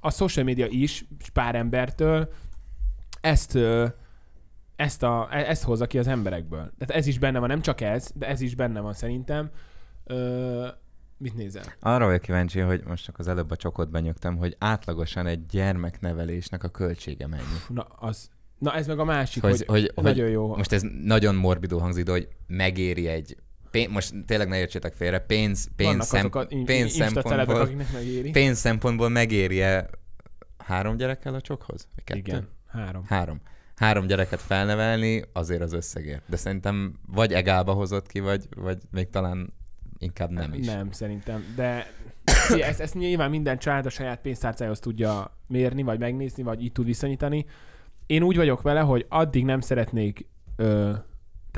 a 0.00 0.10
social 0.10 0.44
media 0.44 0.66
is 0.66 1.04
pár 1.32 1.54
embertől 1.54 2.28
ezt, 3.20 3.58
ezt, 4.76 5.02
a, 5.02 5.28
e- 5.30 5.48
ezt 5.48 5.62
hozza 5.62 5.86
ki 5.86 5.98
az 5.98 6.06
emberekből. 6.06 6.72
Tehát 6.78 6.90
ez 7.02 7.06
is 7.06 7.18
benne 7.18 7.38
van, 7.38 7.48
nem 7.48 7.60
csak 7.60 7.80
ez, 7.80 8.10
de 8.14 8.26
ez 8.28 8.40
is 8.40 8.54
benne 8.54 8.80
van 8.80 8.92
szerintem. 8.92 9.50
Ö, 10.04 10.66
mit 11.18 11.34
nézel? 11.34 11.62
Arra 11.80 12.04
vagyok 12.04 12.20
kíváncsi, 12.20 12.60
hogy 12.60 12.82
most 12.86 13.04
csak 13.04 13.18
az 13.18 13.28
előbb 13.28 13.50
a 13.50 13.56
csokot 13.56 13.90
benyögtem, 13.90 14.36
hogy 14.36 14.56
átlagosan 14.58 15.26
egy 15.26 15.46
gyermeknevelésnek 15.46 16.64
a 16.64 16.68
költsége 16.68 17.26
mennyi. 17.26 17.42
Na, 17.68 17.82
az, 17.82 18.30
na 18.58 18.74
ez 18.74 18.86
meg 18.86 18.98
a 18.98 19.04
másik, 19.04 19.42
Hogy, 19.42 19.50
hogy, 19.50 19.66
hogy, 19.66 19.90
hogy, 19.94 20.04
nagyon 20.04 20.28
jó. 20.28 20.56
most 20.56 20.72
ez 20.72 20.82
nagyon 21.02 21.34
morbidul 21.34 21.80
hangzik, 21.80 22.04
de 22.04 22.10
hogy 22.10 22.28
megéri 22.46 23.06
egy 23.06 23.36
Pén, 23.76 23.90
most 23.90 24.14
tényleg 24.26 24.48
ne 24.48 24.58
értsétek 24.58 24.94
félre, 24.94 25.18
pénz, 25.18 25.68
pénz, 25.76 26.06
szem, 26.06 26.28
a 26.32 26.44
pénz 26.64 26.92
szempontból, 26.92 27.68
megéri. 27.92 28.30
pénz 28.30 28.58
szempontból 28.58 29.08
megéri-e 29.08 29.90
három 30.58 30.96
gyerekkel 30.96 31.34
a 31.34 31.40
csokhoz? 31.40 31.88
Kettő? 32.04 32.18
Igen, 32.18 32.48
három. 32.66 33.04
Három. 33.06 33.40
Három 33.74 34.06
gyereket 34.06 34.40
felnevelni 34.40 35.22
azért 35.32 35.60
az 35.60 35.72
összegért. 35.72 36.22
De 36.26 36.36
szerintem 36.36 36.94
vagy 37.06 37.32
egálba 37.32 37.72
hozott 37.72 38.06
ki, 38.06 38.20
vagy, 38.20 38.48
vagy 38.56 38.78
még 38.90 39.10
talán 39.10 39.52
inkább 39.98 40.30
nem 40.30 40.52
is. 40.52 40.66
Nem, 40.66 40.90
szerintem. 40.90 41.44
De 41.56 41.92
ezt, 42.68 42.80
ezt 42.80 42.94
nyilván 42.94 43.30
minden 43.30 43.58
család 43.58 43.86
a 43.86 43.90
saját 43.90 44.20
pénztárcájához 44.20 44.80
tudja 44.80 45.38
mérni, 45.46 45.82
vagy 45.82 45.98
megnézni, 45.98 46.42
vagy 46.42 46.62
így 46.62 46.72
tud 46.72 46.86
viszonyítani. 46.86 47.46
Én 48.06 48.22
úgy 48.22 48.36
vagyok 48.36 48.62
vele, 48.62 48.80
hogy 48.80 49.06
addig 49.08 49.44
nem 49.44 49.60
szeretnék 49.60 50.26
ö, 50.56 50.92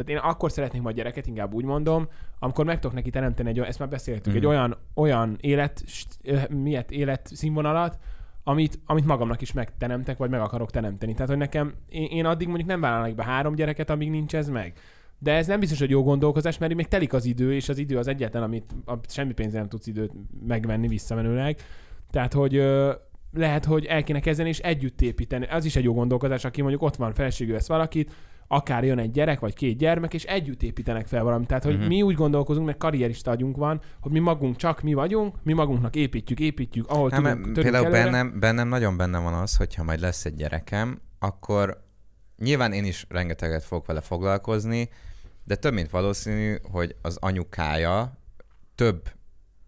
tehát 0.04 0.22
én 0.24 0.30
akkor 0.30 0.50
szeretnék 0.52 0.82
majd 0.82 0.96
gyereket, 0.96 1.26
inkább 1.26 1.54
úgy 1.54 1.64
mondom, 1.64 2.08
amikor 2.38 2.64
meg 2.64 2.78
tudok 2.78 2.96
neki 2.96 3.11
teremteni 3.11 3.48
egy 3.48 3.56
olyan, 3.58 3.68
ezt 3.68 3.78
már 3.78 3.88
beszéltük, 3.88 4.26
Mhm. 4.26 4.37
egy 4.37 4.46
olyan, 4.46 4.76
olyan 4.94 5.37
élet, 5.40 5.82
ö, 6.24 6.38
miért 6.50 6.90
élet 6.90 7.30
színvonalat, 7.34 7.98
amit, 8.44 8.78
amit 8.87 9.04
magamnak 9.06 9.40
is 9.40 9.52
megteremtek, 9.52 10.18
vagy 10.18 10.30
meg 10.30 10.40
akarok 10.40 10.70
teremteni. 10.70 11.12
Tehát, 11.12 11.28
hogy 11.28 11.38
nekem, 11.38 11.74
én, 11.88 12.04
én 12.11 12.24
addig 12.24 12.46
mondjuk 12.48 12.68
nem 12.68 12.80
vállalnék 12.80 13.14
be 13.14 13.24
három 13.24 13.54
gyereket, 13.54 13.90
amíg 13.90 14.11
nincs 14.11 14.34
ez 14.34 14.48
meg. 14.48 14.72
De 15.18 15.32
ez 15.32 15.46
nem 15.46 15.61
biztos, 15.61 15.78
hogy 15.78 15.90
jó 15.90 16.02
gondolkozás, 16.02 16.58
mert 16.58 16.74
még 16.74 16.88
telik 16.88 17.12
az 17.12 17.24
idő, 17.24 17.54
és 17.54 17.68
az 17.68 17.78
idő 17.78 17.98
az 17.98 18.06
egyetlen, 18.08 18.42
amit 18.42 18.74
a, 18.84 18.94
semmi 19.08 19.32
pénzzel 19.32 19.61
nem 19.61 19.68
tudsz 19.68 19.87
időt 19.87 20.12
megvenni 20.46 20.88
visszamenőleg. 20.88 21.61
Tehát, 22.11 22.32
hogy 22.32 22.56
ö, 22.56 22.92
lehet, 23.32 23.64
hogy 23.64 23.84
el 23.84 24.02
kéne 24.02 24.20
kezdeni 24.20 24.48
és 24.48 24.58
együtt 24.58 25.00
építeni. 25.00 25.46
Az 25.46 25.64
is 25.64 25.76
egy 25.76 25.84
jó 25.84 25.94
gondolkozás, 25.94 26.44
aki 26.44 26.61
mondjuk 26.61 26.82
ott 26.82 26.96
van, 26.96 27.14
feleségül 27.14 27.54
vesz 27.54 27.68
valakit, 27.68 28.14
akár 28.48 28.84
jön 28.84 28.98
egy 28.98 29.11
gyerek, 29.11 29.40
vagy 29.40 29.54
két 29.54 29.78
gyermek, 29.78 30.14
és 30.14 30.24
együtt 30.24 30.62
építenek 30.62 31.06
fel 31.06 31.22
valamit. 31.22 31.48
Tehát, 31.48 31.64
hogy 31.64 31.74
uh-huh. 31.74 31.88
mi 31.88 32.02
úgy 32.02 32.14
gondolkozunk, 32.14 32.66
mert 32.66 32.78
karrierista 32.78 33.30
agyunk 33.30 33.56
van, 33.56 33.80
hogy 34.00 34.12
mi 34.12 34.18
magunk 34.18 34.56
csak 34.56 34.82
mi 34.82 34.94
vagyunk, 34.94 35.34
mi 35.42 35.52
magunknak 35.52 35.96
építjük, 35.96 36.40
építjük, 36.40 36.88
ahol 36.88 37.11
Hát, 37.11 37.20
tudunk, 37.20 37.52
például 37.52 37.87
előre. 37.87 38.02
bennem, 38.02 38.40
bennem 38.40 38.68
nagyon 38.68 38.96
benne 38.96 39.18
van 39.18 39.34
az, 39.34 39.56
hogyha 39.56 39.82
majd 39.82 40.00
lesz 40.00 40.24
egy 40.24 40.34
gyerekem, 40.34 41.00
akkor 41.18 41.87
nyilván 42.38 42.72
én 42.72 42.84
is 42.84 43.06
rengeteget 43.08 43.64
fogok 43.64 43.87
vele 43.87 44.00
foglalkozni, 44.00 44.88
de 45.44 45.56
több 45.56 45.72
mint 45.72 45.90
valószínű, 45.90 46.56
hogy 46.70 46.96
az 47.02 47.16
anyukája 47.20 48.18
több, 48.74 49.11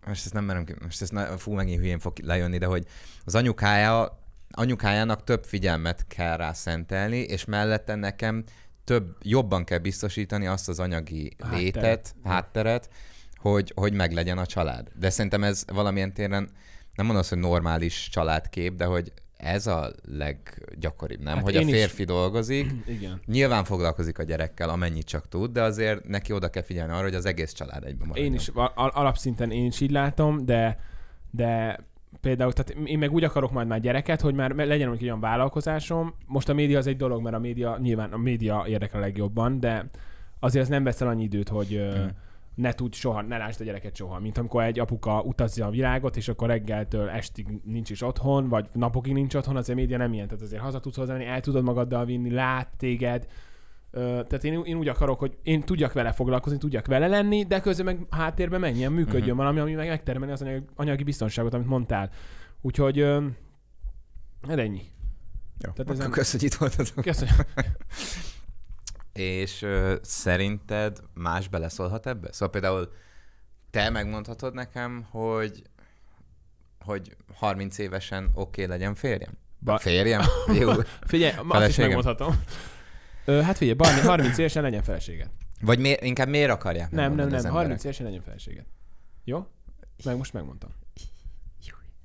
most 0.07 0.25
ezt 0.25 0.35
nem 0.35 0.45
merem, 0.45 0.65
ki- 0.65 0.75
most 0.83 1.03
ezt 1.03 1.13
ne, 1.13 1.25
fú, 1.25 1.53
megint 1.53 1.81
hülyén 1.81 1.99
fog 1.99 2.13
lejönni, 2.23 2.59
de 2.59 2.67
hogy 2.67 2.87
az 3.25 3.35
anyukája, 3.35 4.19
anyukájának 4.51 5.25
több 5.25 5.45
figyelmet 5.45 6.07
kell 6.09 6.37
rá 6.37 6.53
szentelni, 6.53 7.19
és 7.19 7.45
mellette 7.45 7.95
nekem 7.95 8.45
több, 8.91 9.17
jobban 9.23 9.65
kell 9.65 9.79
biztosítani 9.79 10.47
azt 10.47 10.69
az 10.69 10.81
anyagi 10.81 11.33
Hátteret. 11.39 11.61
létet, 11.63 12.15
hátteret, 12.25 12.91
hogy, 13.37 13.73
hogy 13.77 13.93
meglegyen 13.93 14.39
a 14.39 14.47
család. 14.47 14.89
De 14.99 15.11
szerintem 15.11 15.45
ez 15.45 15.65
valamilyen 15.73 16.13
téren, 16.13 16.43
nem 16.95 17.07
mondom 17.07 17.17
azt, 17.17 17.29
hogy 17.29 17.39
normális 17.39 18.09
családkép, 18.09 18.75
de 18.75 18.85
hogy 18.85 19.13
ez 19.37 19.67
a 19.67 19.91
leggyakoribb, 20.05 21.21
nem? 21.21 21.35
Hát 21.35 21.45
hogy 21.45 21.57
a 21.57 21.61
én 21.61 21.69
is- 21.69 21.75
férfi 21.75 22.05
dolgozik, 22.05 22.73
Igen. 22.97 23.21
nyilván 23.27 23.65
foglalkozik 23.65 24.19
a 24.19 24.23
gyerekkel, 24.23 24.69
amennyit 24.69 25.07
csak 25.07 25.29
tud, 25.29 25.53
de 25.53 25.63
azért 25.63 26.09
neki 26.09 26.33
oda 26.33 26.49
kell 26.51 26.63
figyelni 26.63 26.93
arra, 26.93 27.03
hogy 27.03 27.15
az 27.15 27.25
egész 27.27 27.53
család 27.53 27.85
egyben 27.85 28.09
maradjon. 28.09 28.33
Én 28.33 28.39
is 28.39 28.49
al- 28.55 28.95
alapszinten 28.95 29.51
én 29.51 29.67
is 29.67 29.81
így 29.81 29.91
látom, 29.91 30.45
de, 30.45 30.81
de 31.31 31.79
például, 32.21 32.53
tehát 32.53 32.89
én 32.89 32.99
meg 32.99 33.13
úgy 33.13 33.25
akarok 33.25 33.53
majd 33.53 33.67
már 33.67 33.81
gyereket, 33.81 34.21
hogy 34.21 34.35
már 34.35 34.51
legyen 34.51 34.93
egy 34.93 35.03
olyan 35.03 35.21
vállalkozásom. 35.21 36.15
Most 36.27 36.49
a 36.49 36.55
média 36.55 36.79
az 36.79 36.87
egy 36.87 36.97
dolog, 36.97 37.23
mert 37.23 37.37
a 37.37 37.39
média, 37.39 37.79
nyilván 37.81 38.13
a 38.13 38.17
média 38.17 38.65
érdekel 38.67 38.99
a 38.99 39.03
legjobban, 39.03 39.61
de 39.61 39.91
azért 40.39 40.65
az 40.65 40.71
nem 40.71 40.85
veszel 40.85 41.09
annyi 41.09 41.23
időt, 41.23 41.49
hogy 41.49 41.81
Mm. 41.99 42.07
ne 42.55 42.73
tud 42.73 42.95
soha, 42.95 43.23
ne 43.23 43.37
lásd 43.37 43.61
a 43.61 43.65
gyereket 43.65 43.97
soha. 43.97 44.19
Mint 44.19 44.39
amikor 44.39 44.63
egy 44.63 44.79
apuka 44.79 45.21
utazza 45.21 45.67
a 45.67 45.71
világot, 45.71 46.17
és 46.17 46.29
akkor 46.29 46.49
reggeltől 46.49 47.09
estig 47.09 47.47
nincs 47.65 47.91
is 47.91 48.03
otthon, 48.03 48.49
vagy 48.49 48.69
napokig 48.73 49.13
nincs 49.13 49.35
otthon, 49.35 49.57
az 49.57 49.69
a 49.69 49.75
média 49.75 49.97
nem 49.97 50.13
ilyen. 50.13 50.29
Tehát 50.29 50.43
azért 50.43 50.63
haza 50.63 50.81
tudsz 50.81 50.97
hozzámenni, 50.97 51.27
el 51.27 51.41
tudod 51.41 51.65
magaddal 51.65 52.05
vinni, 52.05 52.31
lát 52.31 52.69
téged, 52.77 53.27
tehát 53.93 54.45
én, 54.45 54.63
én 54.65 54.77
úgy 54.77 54.89
akarok, 54.89 55.19
hogy 55.19 55.37
én 55.43 55.61
tudjak 55.61 55.93
vele 55.93 56.13
foglalkozni, 56.13 56.59
tudjak 56.59 56.87
vele 56.87 57.07
lenni, 57.07 57.45
de 57.45 57.61
közben 57.61 57.85
meg 57.85 58.07
háttérben 58.11 58.61
menjen, 58.61 58.93
működjön 58.93 59.29
Mhm. 59.29 59.37
valami, 59.37 59.59
ami 59.61 59.73
meg 59.73 59.89
megtermeli 59.89 60.33
az 60.33 60.43
anyagi, 60.43 60.65
anyagi 60.75 61.03
biztonságot, 61.05 61.55
amit 61.55 61.67
mondtál. 61.67 62.11
Úgyhogy 62.61 62.99
ö, 62.99 63.27
hát 64.49 64.59
ennyi. 64.59 64.83
Jó, 65.65 65.71
Tehát 65.73 65.91
ezen- 65.93 66.11
kösz, 66.11 66.31
hogy 66.33 66.43
itt 66.43 66.55
voltatok. 66.55 67.05
Köszönöm. 67.05 67.35
És 69.13 69.63
ö, 69.63 69.95
szerinted 70.03 70.99
más 71.15 71.49
beleszólhat 71.49 72.07
ebbe? 72.07 72.33
Szóval 72.33 72.51
például 72.51 72.93
te 73.71 73.91
megmondhatod 73.91 74.55
nekem, 74.55 75.07
hogy 75.11 75.63
hogy 76.85 77.17
30 77.35 77.79
évesen 77.79 78.25
oké 78.25 78.41
okay, 78.41 78.67
legyen 78.67 78.95
férjem? 78.95 79.33
Ba- 79.59 79.81
Férjem? 79.81 80.21
Jó. 80.61 80.71
Figyelj, 81.01 81.33
azt 81.49 81.69
is 81.69 81.77
megmondhatom. 81.77 82.43
Ö, 83.31 83.41
hát 83.41 83.57
figyelj, 83.57 83.77
Barni, 83.77 84.01
30 84.01 84.39
évesen 84.39 84.63
legyen 84.63 84.83
feleséged. 84.83 85.31
Vagy 85.61 85.79
miért, 85.79 86.03
inkább 86.03 86.29
miért 86.29 86.51
akarják 86.51 86.91
Nem, 86.91 87.15
nem, 87.15 87.29
nem, 87.29 87.37
az 87.37 87.45
30 87.45 87.47
emberek? 87.47 87.85
évesen 87.85 88.07
legyen 88.07 88.23
feleséged. 88.23 88.65
Jó? 89.25 89.47
Meg 90.05 90.17
most 90.17 90.33
megmondtam. 90.33 90.71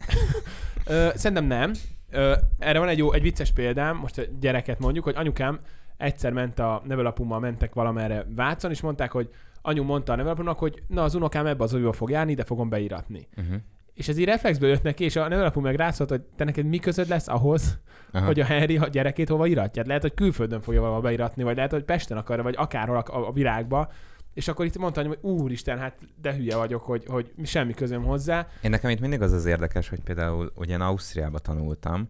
Ö, 0.85 1.09
szerintem 1.15 1.45
nem. 1.45 1.73
Ö, 2.11 2.35
erre 2.59 2.79
van 2.79 2.87
egy 2.87 2.97
jó, 2.97 3.11
egy 3.11 3.21
vicces 3.21 3.51
példám, 3.51 3.97
most 3.97 4.17
a 4.17 4.21
gyereket 4.39 4.79
mondjuk, 4.79 5.03
hogy 5.03 5.15
anyukám 5.15 5.59
egyszer 5.97 6.31
ment 6.33 6.59
a 6.59 6.81
nevelapummal, 6.85 7.39
mentek 7.39 7.73
valamerre 7.73 8.25
Vácon, 8.35 8.71
és 8.71 8.81
mondták, 8.81 9.11
hogy 9.11 9.29
anyu 9.61 9.83
mondta 9.83 10.13
a 10.13 10.15
nevelapumnak, 10.15 10.59
hogy 10.59 10.83
na 10.87 11.03
az 11.03 11.15
unokám 11.15 11.45
ebbe 11.45 11.63
az 11.63 11.73
olyba 11.73 11.93
fog 11.93 12.09
járni, 12.09 12.31
ide 12.31 12.43
fogom 12.43 12.69
beíratni. 12.69 13.27
Uh-huh. 13.37 13.55
És 13.95 14.07
ez 14.07 14.17
így 14.17 14.25
reflexből 14.25 14.69
jött 14.69 14.83
neki, 14.83 15.03
és 15.03 15.15
a 15.15 15.27
nevelapum 15.27 15.63
meg 15.63 15.75
rászólt, 15.75 16.09
hogy 16.09 16.21
te 16.21 16.43
neked 16.43 16.65
mi 16.65 16.77
közöd 16.77 17.07
lesz 17.07 17.27
ahhoz, 17.27 17.79
Aha. 18.11 18.25
hogy 18.25 18.39
a 18.39 18.45
Henry 18.45 18.77
a 18.77 18.87
gyerekét 18.87 19.29
hova 19.29 19.45
iratja. 19.45 19.83
Lehet, 19.85 20.01
hogy 20.01 20.13
külföldön 20.13 20.61
fogja 20.61 20.81
valahol 20.81 21.01
beiratni, 21.01 21.43
vagy 21.43 21.55
lehet, 21.55 21.71
hogy 21.71 21.83
Pesten 21.83 22.17
akarja, 22.17 22.43
vagy 22.43 22.55
akárhol 22.57 22.97
a, 22.97 23.27
a, 23.27 23.31
világba. 23.31 23.91
És 24.33 24.47
akkor 24.47 24.65
itt 24.65 24.77
mondta, 24.77 25.05
hogy 25.05 25.17
úristen, 25.21 25.77
hát 25.77 25.97
de 26.21 26.33
hülye 26.33 26.55
vagyok, 26.55 26.81
hogy, 26.81 27.03
hogy 27.07 27.31
semmi 27.43 27.73
közöm 27.73 28.03
hozzá. 28.03 28.47
Én 28.61 28.69
nekem 28.69 28.89
itt 28.89 28.99
mindig 28.99 29.21
az 29.21 29.31
az 29.31 29.45
érdekes, 29.45 29.89
hogy 29.89 29.99
például 29.99 30.51
ugye 30.55 30.73
én 30.73 30.81
Ausztriába 30.81 31.39
tanultam, 31.39 32.09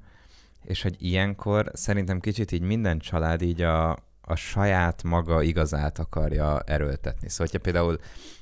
és 0.63 0.81
hogy 0.81 0.95
ilyenkor 0.99 1.71
szerintem 1.73 2.19
kicsit 2.19 2.51
így 2.51 2.61
minden 2.61 2.99
család 2.99 3.41
így 3.41 3.61
a, 3.61 3.97
a 4.27 4.35
saját 4.35 5.03
maga 5.03 5.41
igazát 5.41 5.99
akarja 5.99 6.59
erőltetni. 6.59 7.29
Szóval, 7.29 7.47
hogyha 7.51 7.71
például 7.71 7.97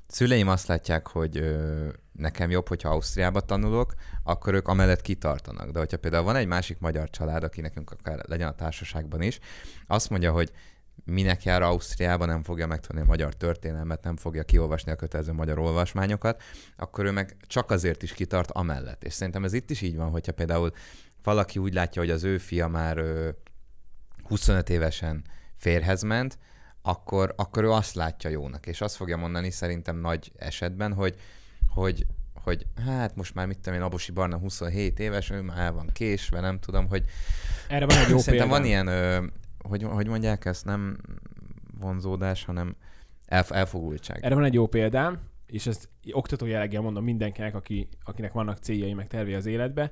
szüleim 0.08 0.48
azt 0.48 0.68
látják, 0.68 1.08
hogy 1.08 1.38
ö, 1.38 1.88
nekem 2.12 2.50
jobb, 2.50 2.68
hogyha 2.68 2.90
Ausztriába 2.90 3.42
tanulok, 3.42 3.94
akkor 4.24 4.54
ők 4.54 4.68
amellett 4.68 5.02
kitartanak. 5.02 5.70
De 5.70 5.80
hogyha 5.80 5.98
például 5.98 6.24
van 6.24 6.36
egy 6.36 6.48
másik 6.48 6.80
magyar 6.80 7.10
család, 7.10 7.44
aki 7.44 7.62
nekünk 7.62 7.92
akár 7.92 8.20
legyen 8.28 8.48
a 8.48 8.56
társaságban 8.56 9.22
is, 9.22 9.40
azt 9.88 10.10
mondja, 10.10 10.32
hogy 10.32 10.52
minek 11.06 11.44
jár 11.44 11.62
Ausztriába, 11.62 12.26
nem 12.26 12.44
fogja 12.44 12.68
megtanulni 12.68 13.08
a 13.08 13.12
magyar 13.12 13.34
történelmet, 13.34 14.04
nem 14.04 14.16
fogja 14.16 14.44
kiolvasni 14.44 14.92
a 14.92 14.96
kötelező 14.96 15.32
magyar 15.32 15.60
olvasmányokat, 15.60 16.42
akkor 16.78 17.06
ő 17.06 17.12
meg 17.12 17.38
csak 17.48 17.72
azért 17.72 18.04
is 18.04 18.14
kitart 18.14 18.52
amellett. 18.52 19.04
És 19.04 19.14
szerintem 19.14 19.44
ez 19.44 19.54
itt 19.54 19.70
is 19.70 19.82
így 19.82 19.96
van, 19.96 20.10
hogyha 20.10 20.32
például 20.32 20.72
valaki 21.24 21.60
úgy 21.60 21.74
látja, 21.74 22.02
hogy 22.02 22.12
az 22.12 22.24
ő 22.24 22.38
fia 22.38 22.68
már 22.68 22.98
ö, 22.98 23.30
25 24.24 24.70
évesen 24.70 25.24
férhez 25.64 26.02
ment, 26.02 26.38
akkor, 26.82 27.34
akkor 27.38 27.64
ő 27.64 27.72
azt 27.72 27.96
látja 27.96 28.30
jónak, 28.30 28.68
és 28.68 28.82
azt 28.82 28.96
fogja 28.96 29.18
mondani 29.18 29.50
szerintem 29.50 29.98
nagy 29.98 30.32
esetben, 30.38 30.94
hogy, 30.94 31.16
hogy, 31.70 32.06
hogy 32.34 32.66
hát 32.86 33.16
most 33.16 33.36
már 33.36 33.48
mit 33.48 33.60
tudom 33.60 33.80
én, 33.80 33.86
Abosi 33.86 34.12
Barna 34.12 34.38
27 34.38 35.00
éves, 35.00 35.30
ő 35.30 35.42
már 35.42 35.58
el 35.58 35.72
van 35.72 35.90
késve, 35.94 36.40
nem 36.40 36.60
tudom, 36.60 36.88
hogy 36.88 37.04
Erre 37.68 37.86
van 37.86 37.98
egy 37.98 38.10
jó 38.10 38.18
Szerintem 38.18 38.50
példám. 38.50 38.50
van 38.50 38.66
ilyen, 38.66 38.88
ö, 38.88 39.26
hogy, 39.58 39.84
hogy 39.84 40.08
mondják 40.08 40.46
ezt, 40.46 40.66
nem 40.66 40.98
vonzódás, 41.80 42.46
hanem 42.46 42.76
elf, 43.26 43.52
elfogultság. 43.52 44.24
Erre 44.24 44.36
van 44.36 44.44
egy 44.44 44.54
jó 44.54 44.68
példám, 44.68 45.20
és 45.46 45.68
ezt 45.68 45.90
oktató 46.12 46.46
jelleggel 46.46 46.82
mondom 46.82 47.04
mindenkinek, 47.04 47.56
aki, 47.56 47.88
akinek 48.04 48.32
vannak 48.32 48.58
céljai, 48.58 48.94
meg 48.94 49.08
tervei 49.08 49.34
az 49.34 49.46
életbe. 49.46 49.92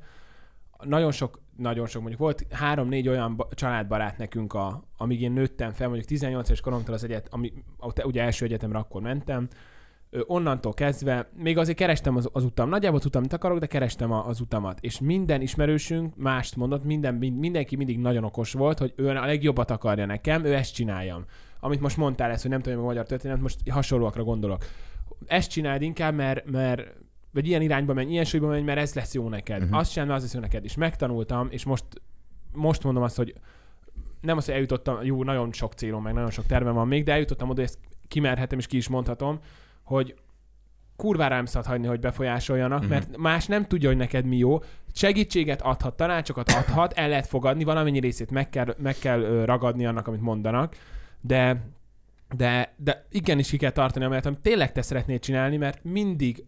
Nagyon 0.83 1.11
sok, 1.11 1.41
nagyon 1.57 1.87
sok, 1.87 2.01
mondjuk 2.01 2.21
volt 2.21 2.45
három-négy 2.49 3.07
olyan 3.07 3.35
ba- 3.35 3.53
családbarát 3.53 4.17
nekünk, 4.17 4.53
a, 4.53 4.83
amíg 4.97 5.21
én 5.21 5.31
nőttem 5.31 5.71
fel, 5.71 5.87
mondjuk 5.87 6.07
18 6.07 6.47
éves 6.47 6.61
koromtól 6.61 6.93
az 6.93 7.03
egyet, 7.03 7.27
ami, 7.31 7.53
ugye 8.03 8.21
első 8.21 8.45
egyetemre 8.45 8.77
akkor 8.77 9.01
mentem, 9.01 9.47
onnantól 10.25 10.73
kezdve, 10.73 11.29
még 11.35 11.57
azért 11.57 11.77
kerestem 11.77 12.15
az, 12.15 12.29
az 12.33 12.43
utam. 12.43 12.69
Nagyjából 12.69 12.99
tudtam, 12.99 13.21
mit 13.21 13.33
akarok, 13.33 13.59
de 13.59 13.65
kerestem 13.65 14.11
a, 14.11 14.27
az 14.27 14.39
utamat. 14.39 14.79
És 14.81 14.99
minden 14.99 15.41
ismerősünk 15.41 16.15
mást 16.15 16.55
mondott, 16.55 16.83
minden, 16.83 17.15
mind- 17.15 17.39
mindenki 17.39 17.75
mindig 17.75 17.99
nagyon 17.99 18.23
okos 18.23 18.53
volt, 18.53 18.79
hogy 18.79 18.93
ő 18.95 19.07
a 19.07 19.25
legjobbat 19.25 19.71
akarja 19.71 20.05
nekem, 20.05 20.45
ő 20.45 20.53
ezt 20.55 20.73
csináljam. 20.73 21.25
Amit 21.59 21.81
most 21.81 21.97
mondtál 21.97 22.31
ezt, 22.31 22.41
hogy 22.41 22.51
nem 22.51 22.61
tudom, 22.61 22.79
a 22.79 22.83
magyar 22.83 23.05
történet, 23.05 23.39
most 23.39 23.69
hasonlóakra 23.69 24.23
gondolok. 24.23 24.65
Ezt 25.25 25.49
csináld 25.49 25.81
inkább, 25.81 26.15
mert, 26.15 26.51
mert 26.51 26.93
vagy 27.31 27.47
ilyen 27.47 27.61
irányba 27.61 27.93
menj, 27.93 28.11
ilyen 28.11 28.23
súlyba 28.23 28.47
menj, 28.47 28.63
mert 28.63 28.79
ez 28.79 28.93
lesz 28.93 29.13
jó 29.13 29.29
neked. 29.29 29.61
Uh-huh. 29.61 29.77
Azt 29.77 29.91
csinálni, 29.91 30.13
az 30.13 30.21
lesz 30.21 30.33
jó 30.33 30.39
neked. 30.39 30.63
És 30.63 30.75
megtanultam, 30.75 31.47
és 31.51 31.63
most, 31.63 31.85
most 32.53 32.83
mondom 32.83 33.03
azt, 33.03 33.15
hogy 33.15 33.33
nem 34.21 34.37
azt, 34.37 34.45
hogy 34.45 34.55
eljutottam, 34.55 35.03
jó, 35.03 35.23
nagyon 35.23 35.51
sok 35.51 35.73
célom, 35.73 36.03
meg 36.03 36.13
nagyon 36.13 36.29
sok 36.29 36.45
tervem 36.45 36.73
van 36.73 36.87
még, 36.87 37.03
de 37.03 37.11
eljutottam 37.11 37.49
oda, 37.49 37.61
hogy 37.61 37.69
ezt 37.69 37.79
kimerhetem, 38.07 38.59
és 38.59 38.67
ki 38.67 38.77
is 38.77 38.87
mondhatom, 38.87 39.39
hogy 39.83 40.15
kurvára 40.95 41.35
nem 41.35 41.45
szabad 41.45 41.67
hagyni, 41.67 41.87
hogy 41.87 41.99
befolyásoljanak, 41.99 42.77
uh-huh. 42.77 42.93
mert 42.93 43.17
más 43.17 43.45
nem 43.45 43.65
tudja, 43.65 43.89
hogy 43.89 43.97
neked 43.97 44.25
mi 44.25 44.37
jó. 44.37 44.59
Segítséget 44.93 45.61
adhat, 45.61 45.95
tanácsokat 45.95 46.51
adhat, 46.51 46.93
el 46.93 47.09
lehet 47.09 47.27
fogadni, 47.27 47.63
valamennyi 47.63 47.99
részét 47.99 48.31
meg 48.31 48.49
kell, 48.49 48.75
meg 48.77 48.95
kell 48.99 49.43
ragadni 49.45 49.85
annak, 49.85 50.07
amit 50.07 50.21
mondanak, 50.21 50.75
de 51.21 51.69
de, 52.35 52.73
de 52.77 53.05
igenis 53.09 53.49
ki 53.49 53.57
kell 53.57 53.71
tartani, 53.71 54.05
amit 54.05 54.39
tényleg 54.41 54.71
te 54.71 54.81
szeretnéd 54.81 55.19
csinálni, 55.19 55.57
mert 55.57 55.83
mindig, 55.83 56.43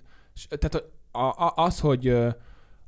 tehát 0.49 0.85
a, 1.11 1.43
a, 1.43 1.53
az, 1.55 1.79
hogy 1.79 2.17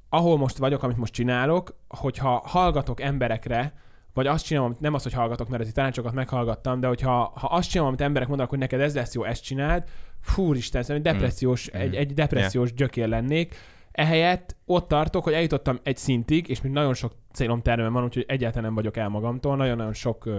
ahol 0.09 0.37
most 0.37 0.57
vagyok, 0.57 0.83
amit 0.83 0.97
most 0.97 1.13
csinálok, 1.13 1.75
hogyha 1.87 2.41
hallgatok 2.45 3.01
emberekre, 3.01 3.73
vagy 4.13 4.27
azt 4.27 4.45
csinálom, 4.45 4.69
amit- 4.69 4.81
nem 4.81 4.93
az, 4.93 5.03
hogy 5.03 5.13
hallgatok, 5.13 5.49
mert 5.49 5.61
ez 5.61 5.67
itt 5.67 5.73
tanácsokat 5.73 6.13
meghallgattam, 6.13 6.79
de 6.79 6.87
hogyha 6.87 7.31
ha 7.35 7.47
azt 7.47 7.69
csinálom, 7.69 7.89
amit 7.93 8.05
emberek 8.05 8.27
mondanak, 8.27 8.51
hogy 8.51 8.59
neked 8.59 8.79
ez 8.81 8.95
lesz 8.95 9.13
jó, 9.13 9.23
ezt 9.23 9.43
csináld, 9.43 9.83
fúristen, 10.21 10.83
szerintem 10.83 11.13
egy 11.13 11.19
depressziós, 11.19 11.69
Mm. 11.75 11.79
egy, 11.79 11.95
egy 11.95 12.13
depressziós 12.13 12.73
gyökér 12.73 13.07
lennék. 13.07 13.55
Ehelyett 13.91 14.55
ott 14.65 14.87
tartok, 14.87 15.23
hogy 15.23 15.33
eljutottam 15.33 15.79
egy 15.83 15.97
szintig, 15.97 16.47
és 16.49 16.61
még 16.61 16.71
nagyon 16.71 16.93
sok 16.93 17.11
célom 17.33 17.61
tervem 17.61 17.93
van, 17.93 18.03
úgyhogy 18.03 18.25
egyáltalán 18.27 18.63
nem 18.65 18.75
vagyok 18.75 18.97
el 18.97 19.09
magamtól, 19.09 19.55
nagyon-nagyon 19.55 19.93
sok 19.93 20.29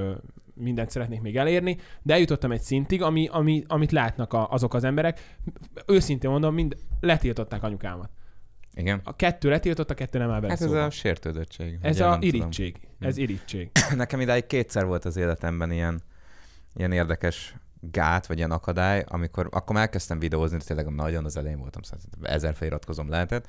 mindent 0.57 0.91
szeretnék 0.91 1.21
még 1.21 1.37
elérni, 1.37 1.79
de 2.03 2.15
eljutottam 2.15 2.53
egy 2.53 2.61
szintig, 2.61 3.03
ami, 3.03 3.29
ami, 3.33 3.65
amit 3.67 3.93
látnak 3.93 4.33
a, 4.33 4.51
azok 4.51 4.75
az 4.75 4.85
emberek. 4.85 5.37
Őszintén 5.87 6.31
mondom, 6.31 6.55
mind 6.55 6.77
letiltották 7.01 7.63
anyukámat. 7.63 8.11
Igen. 8.75 9.01
A 9.05 9.17
kettő 9.17 9.49
letiltott, 9.49 9.91
a 9.91 9.95
kettő 9.95 10.19
nem 10.19 10.31
áll 10.31 10.41
bele 10.41 10.53
Hát 10.53 10.61
ez 10.61 10.67
szóba. 10.67 10.85
a 10.85 10.91
sértődöttség. 10.91 11.79
Ez 11.81 12.01
a 12.01 12.09
nem 12.09 12.21
tudom. 12.21 12.35
irítség. 12.35 12.81
Ez 12.99 13.17
irítség. 13.17 13.71
Nekem 13.95 14.21
idáig 14.21 14.47
kétszer 14.47 14.87
volt 14.87 15.05
az 15.05 15.17
életemben 15.17 15.71
ilyen, 15.73 16.03
ilyen 16.75 16.93
érdekes 16.93 17.55
gát, 17.81 18.27
vagy 18.27 18.37
ilyen 18.37 18.51
akadály, 18.51 19.05
amikor 19.09 19.49
akkor 19.51 19.75
már 19.75 19.85
elkezdtem 19.85 20.19
videózni, 20.19 20.59
de 20.59 20.65
tényleg 20.65 20.95
nagyon 20.95 21.25
az 21.25 21.37
elején 21.37 21.59
voltam, 21.59 21.83
szerintem 21.83 22.21
ezer 22.23 22.55
feliratkozom 22.55 23.09
lehetett, 23.09 23.47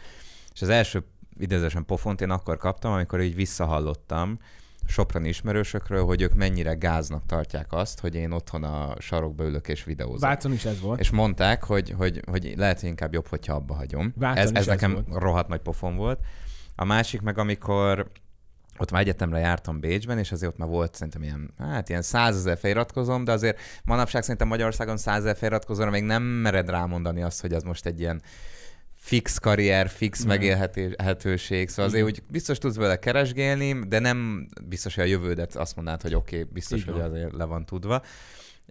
és 0.54 0.62
az 0.62 0.70
első 0.70 1.04
idézősen 1.40 1.86
pofont 1.86 2.22
én 2.22 2.30
akkor 2.30 2.58
kaptam, 2.58 2.92
amikor 2.92 3.22
így 3.22 3.36
visszahallottam 3.36 4.40
soprani 4.88 5.28
ismerősökről, 5.28 6.06
hogy 6.06 6.22
ők 6.22 6.34
mennyire 6.34 6.74
gáznak 6.74 7.26
tartják 7.26 7.74
azt, 7.74 8.00
hogy 8.00 8.16
én 8.16 8.32
otthon 8.32 8.64
a 8.64 8.94
sarokba 9.00 9.44
ülök 9.44 9.68
és 9.68 9.84
videózok. 9.84 10.20
Vácon 10.20 10.52
is 10.54 10.66
ez 10.66 10.80
volt. 10.80 11.00
És 11.00 11.10
mondták, 11.10 11.64
hogy, 11.64 11.94
hogy, 11.98 12.22
hogy 12.30 12.54
lehet, 12.58 12.80
hogy 12.80 12.90
inkább 12.90 13.14
jobb, 13.14 13.28
hogyha 13.28 13.54
abba 13.54 13.74
hagyom. 13.74 14.14
Vácon 14.16 14.38
Ez, 14.44 14.52
is 14.52 14.58
ez 14.58 14.62
ez 14.62 14.68
nekem 14.68 14.94
volt. 14.94 15.22
rohadt 15.22 15.48
nagy 15.48 15.62
pofon 15.62 15.96
volt. 15.96 16.20
A 16.76 16.86
másik 16.86 17.22
meg, 17.22 17.38
amikor 17.38 18.12
ott 18.78 18.92
már 18.92 19.02
egyetemre 19.02 19.40
jártam 19.40 19.80
Bécsben, 19.80 20.18
és 20.18 20.32
azért 20.32 20.52
ott 20.52 20.58
már 20.58 20.68
volt 20.68 20.96
szerintem 20.96 21.24
ilyen, 21.24 21.54
hát 21.58 21.90
ilyen 21.90 22.02
százezer 22.02 22.58
feliratkozom, 22.58 23.24
de 23.24 23.32
azért 23.32 23.60
manapság 23.84 24.22
szerintem 24.22 24.48
Magyarországon 24.48 24.98
százezer 24.98 25.36
feliratkozóra 25.36 25.90
még 25.90 26.04
nem 26.04 26.24
mered 26.24 26.70
rámondani 26.70 27.22
azt, 27.22 27.42
hogy 27.42 27.54
az 27.54 27.64
most 27.64 27.86
egy 27.86 28.00
ilyen 28.00 28.22
fix 28.98 29.38
karrier, 29.38 29.90
fix 29.90 30.20
Nem. 30.20 30.28
megélhetőség, 30.28 31.70
szóval 31.70 31.86
azért 31.86 32.08
Igen. 32.08 32.22
úgy 32.22 32.32
biztos 32.32 32.58
tudsz 32.58 32.76
vele 32.76 33.00
keresgélni, 33.00 33.88
de 33.88 34.00
nem 34.00 34.48
biztos, 34.68 34.96
hogy 34.96 35.04
a 35.04 35.08
jövődet 35.08 35.56
azt 35.56 35.76
mondanád, 35.76 36.02
hogy 36.02 36.16
oké, 36.16 36.40
okay, 36.40 36.50
biztos, 36.54 36.80
Így 36.80 36.86
hogy 36.86 37.02
azért 37.02 37.34
le 37.34 37.44
van 37.44 37.66
tudva. 37.66 38.02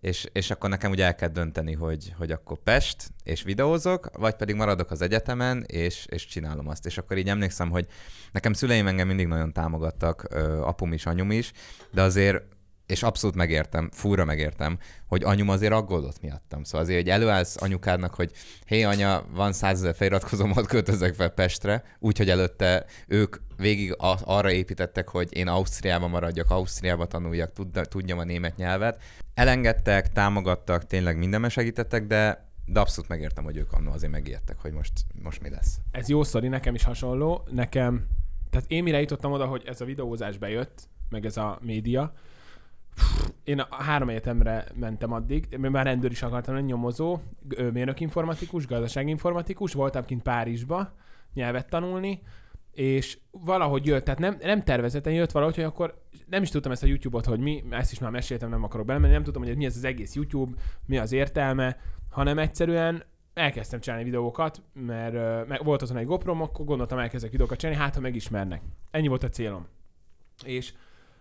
És, 0.01 0.27
és 0.33 0.51
akkor 0.51 0.71
nekem 0.71 0.91
ugye 0.91 1.05
el 1.05 1.15
kell 1.15 1.29
dönteni, 1.29 1.73
hogy, 1.73 2.15
hogy 2.19 2.31
akkor 2.31 2.59
Pest, 2.59 3.11
és 3.25 3.43
videózok, 3.43 4.11
vagy 4.19 4.35
pedig 4.35 4.55
maradok 4.55 4.91
az 4.91 5.01
egyetemen, 5.01 5.65
és, 5.67 6.07
és 6.09 6.27
csinálom 6.27 6.69
azt. 6.69 6.87
És 6.87 6.99
akkor 6.99 7.17
így 7.17 7.29
emlékszem, 7.29 7.71
hogy 7.71 7.87
nekem 8.33 8.53
szüleim 8.53 8.87
engem 8.87 9.07
mindig 9.07 9.27
nagyon 9.27 9.53
támogattak, 9.53 10.27
ö, 10.31 10.61
apum 10.61 10.93
is, 10.93 11.07
anyum 11.07 11.31
is, 11.31 11.53
de 11.93 12.03
azért 12.03 12.43
és 12.87 13.03
abszolút 13.03 13.37
megértem, 13.37 13.91
fúra 13.93 14.25
megértem, 14.25 14.79
hogy 15.07 15.23
anyum 15.25 15.49
azért 15.49 15.73
aggódott 15.73 16.21
miattam. 16.21 16.65
Szóval 16.65 16.81
azért, 16.81 17.01
hogy 17.01 17.11
előállsz 17.11 17.63
anyukádnak, 17.63 18.15
hogy 18.15 18.31
hé 18.67 18.83
anya, 18.83 19.25
van 19.35 19.53
százezer 19.53 19.95
feliratkozom, 19.95 20.51
ott 20.57 20.67
költözek 20.67 21.15
fel 21.15 21.29
Pestre, 21.29 21.83
úgyhogy 21.99 22.31
előtte 22.31 22.85
ők 23.07 23.37
végig 23.57 23.95
arra 24.25 24.51
építettek, 24.51 25.09
hogy 25.09 25.37
én 25.37 25.49
Ausztriában 25.49 26.11
maradjak, 26.11 26.51
Ausztriába 26.51 27.07
tanuljak, 27.07 27.53
tud- 27.53 27.89
tudjam 27.89 28.19
a 28.19 28.25
német 28.25 28.57
nyelvet. 28.57 29.03
Elengedtek, 29.35 30.13
támogattak, 30.13 30.87
tényleg 30.87 31.19
mindenben 31.19 31.51
segítettek, 31.51 32.07
de 32.07 32.45
de 32.69 32.81
abszolút 32.81 33.09
megértem, 33.09 33.45
hogy 33.45 33.57
ők 33.57 33.73
annól 33.73 33.93
azért 33.93 34.13
megijedtek, 34.13 34.59
hogy 34.59 34.73
most, 34.73 34.93
most 35.23 35.43
mi 35.43 35.51
lesz. 35.51 35.79
Ez 35.91 36.09
jó 36.09 36.23
sztori, 36.23 36.49
nekem 36.49 36.75
is 36.75 36.85
hasonló. 36.85 37.47
Nekem, 37.51 38.07
tehát 38.51 38.71
én 38.71 38.83
mire 38.83 39.01
jutottam 39.01 39.33
oda, 39.33 39.47
hogy 39.47 39.63
ez 39.67 39.81
a 39.81 39.85
videózás 39.85 40.39
bejött, 40.39 40.89
meg 41.09 41.25
ez 41.25 41.37
a 41.37 41.59
média, 41.63 42.13
én 43.45 43.59
a 43.59 43.83
három 43.83 44.09
egyetemre 44.09 44.67
mentem 44.75 45.13
addig, 45.13 45.57
mert 45.59 45.73
már 45.73 45.85
rendőr 45.85 46.11
is 46.11 46.23
akartam 46.23 46.55
lenni, 46.55 46.67
nyomozó, 46.67 47.19
ö, 47.49 47.71
mérnökinformatikus, 47.71 48.67
gazdaságinformatikus, 48.67 49.73
voltam 49.73 50.05
kint 50.05 50.23
Párizsba 50.23 50.93
nyelvet 51.35 51.69
tanulni, 51.69 52.23
és 52.73 53.19
valahogy 53.31 53.87
jött, 53.87 54.05
tehát 54.05 54.21
nem, 54.21 54.37
nem 54.41 54.65
tervezetten 54.65 55.13
jött 55.13 55.31
valahogy, 55.31 55.55
hogy 55.55 55.65
akkor 55.65 56.03
nem 56.27 56.43
is 56.43 56.51
tudtam 56.51 56.73
ezt 56.73 56.83
a 56.83 56.87
YouTube-ot, 56.87 57.25
hogy 57.25 57.41
mi, 57.41 57.65
ezt 57.71 57.93
is 57.93 57.99
már 57.99 58.11
meséltem, 58.11 58.49
nem 58.49 58.65
akarok 58.65 58.87
belemenni, 58.87 59.13
nem 59.13 59.23
tudtam, 59.23 59.43
hogy 59.43 59.57
mi 59.57 59.65
ez 59.65 59.77
az 59.77 59.85
egész 59.85 60.15
YouTube, 60.15 60.53
mi 60.87 60.99
az 60.99 61.13
értelme, 61.13 61.77
hanem 62.11 62.39
egyszerűen 62.39 63.05
elkezdtem 63.35 63.81
csinálni 63.81 64.05
videókat, 64.05 64.63
mert, 64.73 65.13
mert 65.49 65.63
volt 65.63 65.83
azon 65.83 65.97
egy 65.97 66.07
GoPro, 66.07 66.43
akkor 66.43 66.65
gondoltam 66.65 66.99
elkezdek 66.99 67.31
videókat 67.31 67.59
csinálni, 67.59 67.81
hát 67.81 67.95
ha 67.95 68.01
megismernek. 68.01 68.63
Ennyi 68.91 69.09
volt 69.09 69.23
a 69.23 69.29
célom. 69.29 69.67
És 70.45 70.73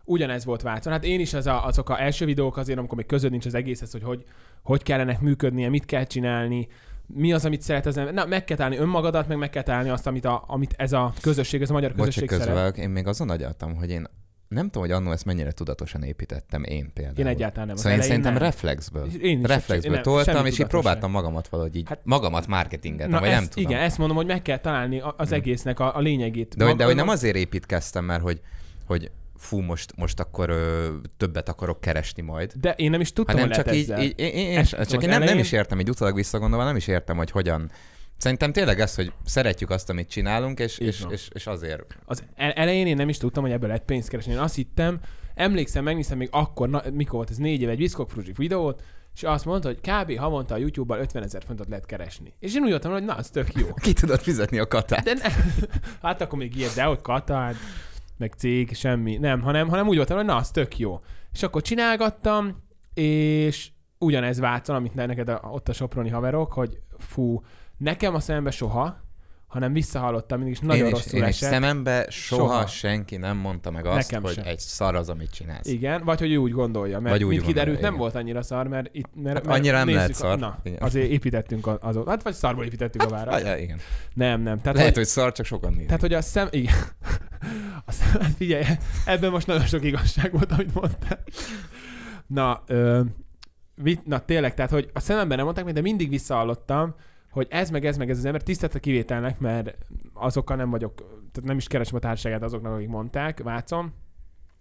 ugyanez 0.05 0.45
volt 0.45 0.61
Vácon. 0.61 0.93
Hát 0.93 1.03
én 1.03 1.19
is 1.19 1.33
az 1.33 1.47
a, 1.47 1.65
azok 1.65 1.89
a 1.89 2.01
első 2.01 2.25
videók 2.25 2.57
azért, 2.57 2.77
amikor 2.77 2.97
még 2.97 3.05
közöd 3.05 3.31
nincs 3.31 3.45
az 3.45 3.53
egészhez, 3.53 3.91
hogy, 3.91 4.03
hogy 4.03 4.25
hogy 4.63 4.83
kellene 4.83 5.17
működnie, 5.21 5.69
mit 5.69 5.85
kell 5.85 6.03
csinálni, 6.03 6.67
mi 7.07 7.33
az, 7.33 7.45
amit 7.45 7.61
szeret 7.61 7.85
az 7.85 7.97
ember. 7.97 8.13
Na, 8.13 8.25
meg 8.25 8.43
kell 8.43 8.57
találni 8.57 8.77
önmagadat, 8.77 9.27
meg 9.27 9.37
meg 9.37 9.49
kell 9.49 9.63
találni 9.63 9.89
azt, 9.89 10.07
amit, 10.07 10.25
a, 10.25 10.43
amit 10.47 10.73
ez 10.77 10.93
a 10.93 11.13
közösség, 11.21 11.61
ez 11.61 11.69
a 11.69 11.73
magyar 11.73 11.93
közösség 11.93 12.29
szeret. 12.29 12.45
közbevágok, 12.45 12.77
én 12.77 12.89
még 12.89 13.07
azon 13.07 13.29
agyaltam, 13.29 13.75
hogy 13.75 13.89
én 13.89 14.07
nem 14.47 14.65
tudom, 14.65 14.81
hogy 14.81 14.91
annól 14.91 15.13
ezt 15.13 15.25
mennyire 15.25 15.51
tudatosan 15.51 16.03
építettem 16.03 16.63
én 16.63 16.91
például. 16.93 17.17
Én 17.17 17.27
egyáltalán 17.27 17.67
nem. 17.67 17.75
Szóval 17.75 17.91
én 17.91 18.01
szerintem 18.01 18.33
nem. 18.33 18.41
reflexből. 18.41 19.07
Én 19.21 19.39
is 19.39 19.47
Reflexből 19.47 19.93
nem, 19.93 20.01
toltam, 20.01 20.45
és 20.45 20.59
így 20.59 20.65
próbáltam 20.65 21.11
magamat 21.11 21.47
valahogy 21.47 21.75
így, 21.75 21.87
Hát- 21.87 22.01
magamat 22.03 22.47
marketingetni, 22.47 23.13
Na 23.13 23.19
vagy 23.19 23.29
ezt, 23.29 23.39
nem 23.39 23.49
tudom. 23.49 23.69
Igen, 23.69 23.81
ezt 23.83 23.97
mondom, 23.97 24.15
hogy 24.17 24.25
meg 24.25 24.41
kell 24.41 24.57
találni 24.59 25.01
az 25.17 25.27
Hm. 25.27 25.33
egésznek 25.33 25.79
a, 25.79 25.95
a 25.95 25.99
lényegét. 25.99 26.55
De, 26.57 26.65
hogy, 26.65 26.75
de 26.75 26.85
hogy 26.85 26.95
Mag- 26.95 27.05
nem 27.05 27.13
azért 27.13 27.35
építkeztem, 27.35 28.05
mert 28.05 28.21
hogy, 28.21 28.41
hogy 28.85 29.11
fú, 29.37 29.59
most, 29.59 29.95
most 29.95 30.19
akkor 30.19 30.49
ö, 30.49 30.93
többet 31.17 31.49
akarok 31.49 31.81
keresni 31.81 32.21
majd. 32.21 32.53
De 32.61 32.71
én 32.71 32.89
nem 32.89 33.01
is 33.01 33.13
tudtam, 33.13 33.35
hanem 33.35 33.51
hogy 33.51 33.63
csak 33.63 33.75
így, 33.75 33.99
így, 33.99 34.13
én, 34.19 34.33
én, 34.33 34.57
Ezt 34.57 34.89
csak 34.89 35.03
én 35.03 35.09
nem, 35.09 35.23
nem 35.23 35.39
is 35.39 35.51
értem, 35.51 35.79
így 35.79 35.89
utólag 35.89 36.15
visszagondolva, 36.15 36.65
nem 36.65 36.75
is 36.75 36.87
értem, 36.87 37.17
hogy 37.17 37.31
hogyan. 37.31 37.71
Szerintem 38.17 38.51
tényleg 38.51 38.79
ez, 38.79 38.95
hogy 38.95 39.11
szeretjük 39.25 39.69
azt, 39.69 39.89
amit 39.89 40.09
csinálunk, 40.09 40.59
és, 40.59 40.77
és, 40.77 41.05
és, 41.09 41.29
és 41.33 41.47
azért. 41.47 41.97
Az 42.05 42.23
el- 42.35 42.51
elején 42.51 42.87
én 42.87 42.95
nem 42.95 43.09
is 43.09 43.17
tudtam, 43.17 43.43
hogy 43.43 43.51
ebből 43.51 43.67
lehet 43.67 43.83
pénzt 43.83 44.09
keresni. 44.09 44.31
Én 44.31 44.37
azt 44.37 44.55
hittem, 44.55 44.99
emlékszem, 45.35 45.83
megnéztem 45.83 46.17
még 46.17 46.27
akkor, 46.31 46.69
na, 46.69 46.83
mikor 46.93 47.13
volt 47.13 47.29
ez 47.29 47.37
négy 47.37 47.61
éve 47.61 47.71
egy 47.71 47.77
Viszkok 47.77 48.09
Fruzsi 48.09 48.31
videót, 48.37 48.81
és 49.15 49.23
azt 49.23 49.45
mondta, 49.45 49.67
hogy 49.67 49.79
kb. 49.81 50.17
havonta 50.17 50.53
a 50.53 50.57
YouTube-bal 50.57 50.99
50 50.99 51.23
ezer 51.23 51.43
fontot 51.45 51.67
lehet 51.67 51.85
keresni. 51.85 52.33
És 52.39 52.55
én 52.55 52.61
úgy 52.61 52.69
jöttem, 52.69 52.91
hogy 52.91 53.03
na, 53.03 53.13
az 53.13 53.29
tök 53.29 53.53
jó. 53.53 53.73
Ki 53.73 53.93
tudod 53.93 54.19
fizetni 54.19 54.59
a 54.59 54.67
katát? 54.67 55.03
De 55.03 55.13
ne, 55.13 55.29
hát 56.07 56.21
akkor 56.21 56.39
még 56.39 56.55
ilyet, 56.55 56.73
de 56.75 56.83
hogy 56.83 57.01
katár, 57.01 57.55
meg 58.17 58.33
cég, 58.33 58.75
semmi. 58.75 59.17
Nem, 59.17 59.41
hanem, 59.41 59.69
hanem 59.69 59.87
úgy 59.87 59.95
voltam, 59.95 60.17
hogy 60.17 60.25
na, 60.25 60.35
az 60.35 60.51
tök 60.51 60.77
jó. 60.77 60.99
És 61.33 61.43
akkor 61.43 61.61
csinálgattam, 61.61 62.63
és 62.93 63.69
ugyanez 63.97 64.39
Vácon, 64.39 64.75
amit 64.75 64.93
neked 64.93 65.39
ott 65.41 65.69
a 65.69 65.73
soproni 65.73 66.09
haverok, 66.09 66.53
hogy 66.53 66.79
fú, 66.97 67.43
nekem 67.77 68.15
a 68.15 68.19
szembe 68.19 68.51
soha, 68.51 69.04
hanem 69.55 69.73
visszahallottam 69.73 70.37
mindig, 70.37 70.55
és 70.55 70.61
nagyon 70.61 70.85
én 70.85 70.85
is, 70.85 70.91
rosszul 70.91 71.19
én 71.19 71.23
is 71.27 71.29
esett. 71.29 71.49
szemembe 71.49 72.05
soha, 72.09 72.41
Soha. 72.53 72.67
senki 72.67 73.17
nem 73.17 73.37
mondta 73.37 73.71
meg 73.71 73.85
azt, 73.85 73.95
Nekem 74.11 74.23
hogy 74.23 74.33
sem. 74.33 74.43
egy 74.45 74.59
szar 74.59 74.95
az, 74.95 75.09
amit 75.09 75.31
csinálsz. 75.31 75.67
Igen, 75.67 76.03
vagy 76.03 76.19
hogy 76.19 76.31
ő 76.31 76.35
úgy 76.37 76.51
gondolja, 76.51 76.99
mert 76.99 77.11
Vagy 77.15 77.23
úgy 77.23 77.29
mint 77.29 77.41
kiderült, 77.45 77.55
gondolja, 77.81 77.81
nem 77.81 77.93
igen. 77.93 77.99
volt 77.99 78.15
annyira 78.23 78.41
szar, 78.41 78.67
mert 78.67 78.89
itt... 78.91 79.09
Mert, 79.15 79.35
Hát 79.35 79.45
mert 79.45 79.57
annyira 79.57 79.77
nem 79.77 79.89
lehet 79.89 80.09
a- 80.09 80.13
szar. 80.13 80.39
Na, 80.39 80.59
Igen. 80.63 80.77
azért 80.81 81.09
építettünk 81.09 81.67
az- 81.67 81.77
azon. 81.81 82.07
Hát 82.07 82.23
vagy 82.23 82.33
szarból 82.33 82.65
építettük 82.65 83.01
a 83.03 83.07
várat. 83.07 83.33
Ah, 83.33 83.41
ja, 83.41 83.57
igen. 83.57 83.79
Nem, 84.13 84.41
nem. 84.41 84.57
Tehát, 84.61 84.77
Lehet, 84.77 84.89
hogy, 84.95 85.03
hogy 85.03 85.05
szar, 85.11 85.31
csak 85.31 85.45
sokan 85.45 85.71
nézik. 85.71 85.85
tehát, 85.85 86.01
hogy 86.01 86.13
a 86.13 86.21
szem... 86.21 86.47
Igen. 86.51 86.73
A 87.85 87.91
szem, 87.91 88.21
hát 88.21 88.31
figyelj, 88.37 88.63
ebben 89.05 89.31
most 89.31 89.47
nagyon 89.47 89.65
sok 89.65 89.83
igazság 89.83 90.31
volt, 90.31 90.51
amit 90.51 90.73
mondtál. 90.73 91.19
Na, 92.27 92.63
ö, 92.67 93.01
na 94.03 94.19
tényleg, 94.19 94.53
tehát, 94.53 94.71
hogy 94.71 94.89
a 94.93 94.99
szememben 94.99 95.35
nem 95.37 95.45
mondták, 95.45 95.65
de 95.73 95.81
mindig 95.81 96.09
visszahallottam, 96.09 96.95
hogy 97.35 97.47
ez 97.49 97.69
meg 97.69 97.85
ez 97.85 97.97
meg 97.97 98.09
ez 98.09 98.17
az 98.17 98.25
ember 98.25 98.43
tisztelt 98.43 98.75
a 98.75 98.79
kivételnek, 98.79 99.39
mert 99.39 99.77
azokkal 100.13 100.55
nem 100.55 100.69
vagyok, 100.69 100.95
tehát 101.31 101.43
nem 101.43 101.57
is 101.57 101.67
keresem 101.67 101.95
a 101.95 101.99
társaságát 101.99 102.43
azoknak, 102.43 102.73
akik 102.73 102.87
mondták, 102.87 103.43
Vácon, 103.43 103.93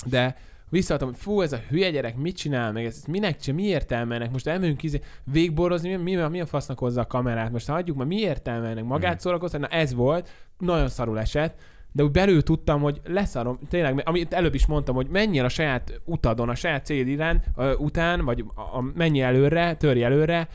de 0.07 0.37
visszaadtam, 0.69 1.09
hogy 1.09 1.19
fú, 1.19 1.41
ez 1.41 1.53
a 1.53 1.61
hülye 1.69 1.91
gyerek 1.91 2.17
mit 2.17 2.37
csinál, 2.37 2.73
meg? 2.73 2.85
Ez, 2.85 3.05
minek 3.09 3.37
csinál, 3.37 3.61
mi 3.61 3.67
értelme 3.67 4.15
ennek, 4.15 4.31
most 4.31 4.47
elmegyünk 4.47 4.83
izé, 4.83 5.01
végborozni, 5.25 5.97
mi, 5.97 6.15
mi, 6.15 6.29
mi 6.29 6.41
a 6.41 6.47
fasznak 6.47 6.79
hozza 6.79 7.01
a 7.01 7.07
kamerát, 7.07 7.53
most 7.53 7.69
hagyjuk, 7.69 7.97
már 7.97 8.07
mi 8.07 8.17
értelme 8.17 8.69
ennek, 8.69 8.85
magát 8.85 9.21
szórakoztatni, 9.21 9.67
na 9.71 9.73
ez 9.73 9.95
volt, 9.95 10.31
nagyon 10.59 10.89
szarul 10.89 11.19
esett, 11.19 11.61
de 11.93 12.03
úgy 12.03 12.11
belül 12.11 12.43
tudtam, 12.43 12.81
hogy 12.81 13.01
leszarom, 13.05 13.59
tényleg, 13.69 14.03
amit 14.05 14.33
előbb 14.33 14.55
is 14.55 14.67
mondtam, 14.67 14.95
hogy 14.95 15.09
menjél 15.09 15.45
a 15.45 15.49
saját 15.49 16.01
utadon, 16.05 16.49
a 16.49 16.55
saját 16.55 16.85
cél 16.85 17.07
irány, 17.07 17.43
ö, 17.57 17.75
után, 17.75 18.25
vagy 18.25 18.45
a, 18.55 18.61
a, 18.61 18.85
menj 18.95 19.23
előre, 19.23 19.75
törj 19.75 20.05
előre, 20.05 20.49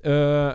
ö, 0.00 0.50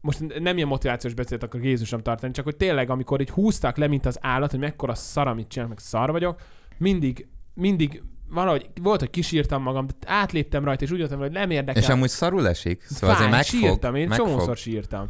most 0.00 0.40
nem 0.40 0.56
ilyen 0.56 0.68
motivációs 0.68 1.14
beszélt 1.14 1.42
akkor 1.42 1.64
Jézusom 1.64 2.00
tartani, 2.02 2.32
csak 2.32 2.44
hogy 2.44 2.56
tényleg, 2.56 2.90
amikor 2.90 3.20
így 3.20 3.30
húztak 3.30 3.76
le, 3.76 3.86
mint 3.86 4.06
az 4.06 4.18
állat, 4.20 4.50
hogy 4.50 4.60
mekkora 4.60 4.94
szar, 4.94 5.26
amit 5.26 5.48
csinálok, 5.48 5.74
meg 5.74 5.84
szar 5.84 6.10
vagyok, 6.10 6.40
mindig, 6.78 7.26
mindig 7.54 8.02
valahogy 8.28 8.70
volt, 8.82 9.00
hogy 9.00 9.10
kisírtam 9.10 9.62
magam, 9.62 9.86
de 9.86 9.94
átléptem 10.06 10.64
rajta, 10.64 10.84
és 10.84 10.90
úgy 10.90 10.98
voltam, 10.98 11.18
hogy 11.18 11.30
nem 11.30 11.50
érdekel. 11.50 11.82
És 11.82 11.88
amúgy 11.88 12.08
szarul 12.08 12.48
esik, 12.48 12.82
szóval 12.82 13.16
Fáj, 13.16 13.26
azért 13.26 13.30
megfog. 13.30 13.60
sírtam, 13.60 13.94
én 13.94 14.08
megfog. 14.08 14.26
csomószor 14.26 14.56
sírtam. 14.56 15.08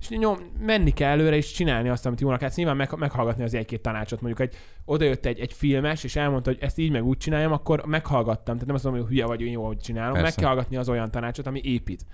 És 0.00 0.08
nyom, 0.08 0.38
menni 0.60 0.90
kell 0.90 1.10
előre, 1.10 1.36
és 1.36 1.52
csinálni 1.52 1.88
azt, 1.88 2.06
amit 2.06 2.20
jónak 2.20 2.40
látsz. 2.40 2.56
Nyilván 2.56 2.76
meg, 2.76 2.96
meghallgatni 2.96 3.44
az 3.44 3.54
egy-két 3.54 3.80
tanácsot. 3.80 4.20
Mondjuk 4.20 4.48
egy, 4.48 4.56
odajött 4.84 5.26
egy, 5.26 5.40
egy 5.40 5.52
filmes, 5.52 6.04
és 6.04 6.16
elmondta, 6.16 6.50
hogy 6.50 6.58
ezt 6.62 6.78
így 6.78 6.90
meg 6.90 7.04
úgy 7.04 7.16
csináljam, 7.16 7.52
akkor 7.52 7.84
meghallgattam. 7.86 8.54
Tehát 8.54 8.66
nem 8.66 8.74
azt 8.74 8.84
mondom, 8.84 9.02
hogy 9.02 9.10
hülye 9.10 9.26
vagy, 9.26 9.40
én 9.40 9.52
jó, 9.52 9.66
hogy 9.66 9.78
csinálom. 9.78 10.12
Persze. 10.12 10.26
Meg 10.26 10.34
kell 10.34 10.46
hallgatni 10.46 10.76
az 10.76 10.88
olyan 10.88 11.10
tanácsot, 11.10 11.46
ami 11.46 11.60
épít. 11.64 12.04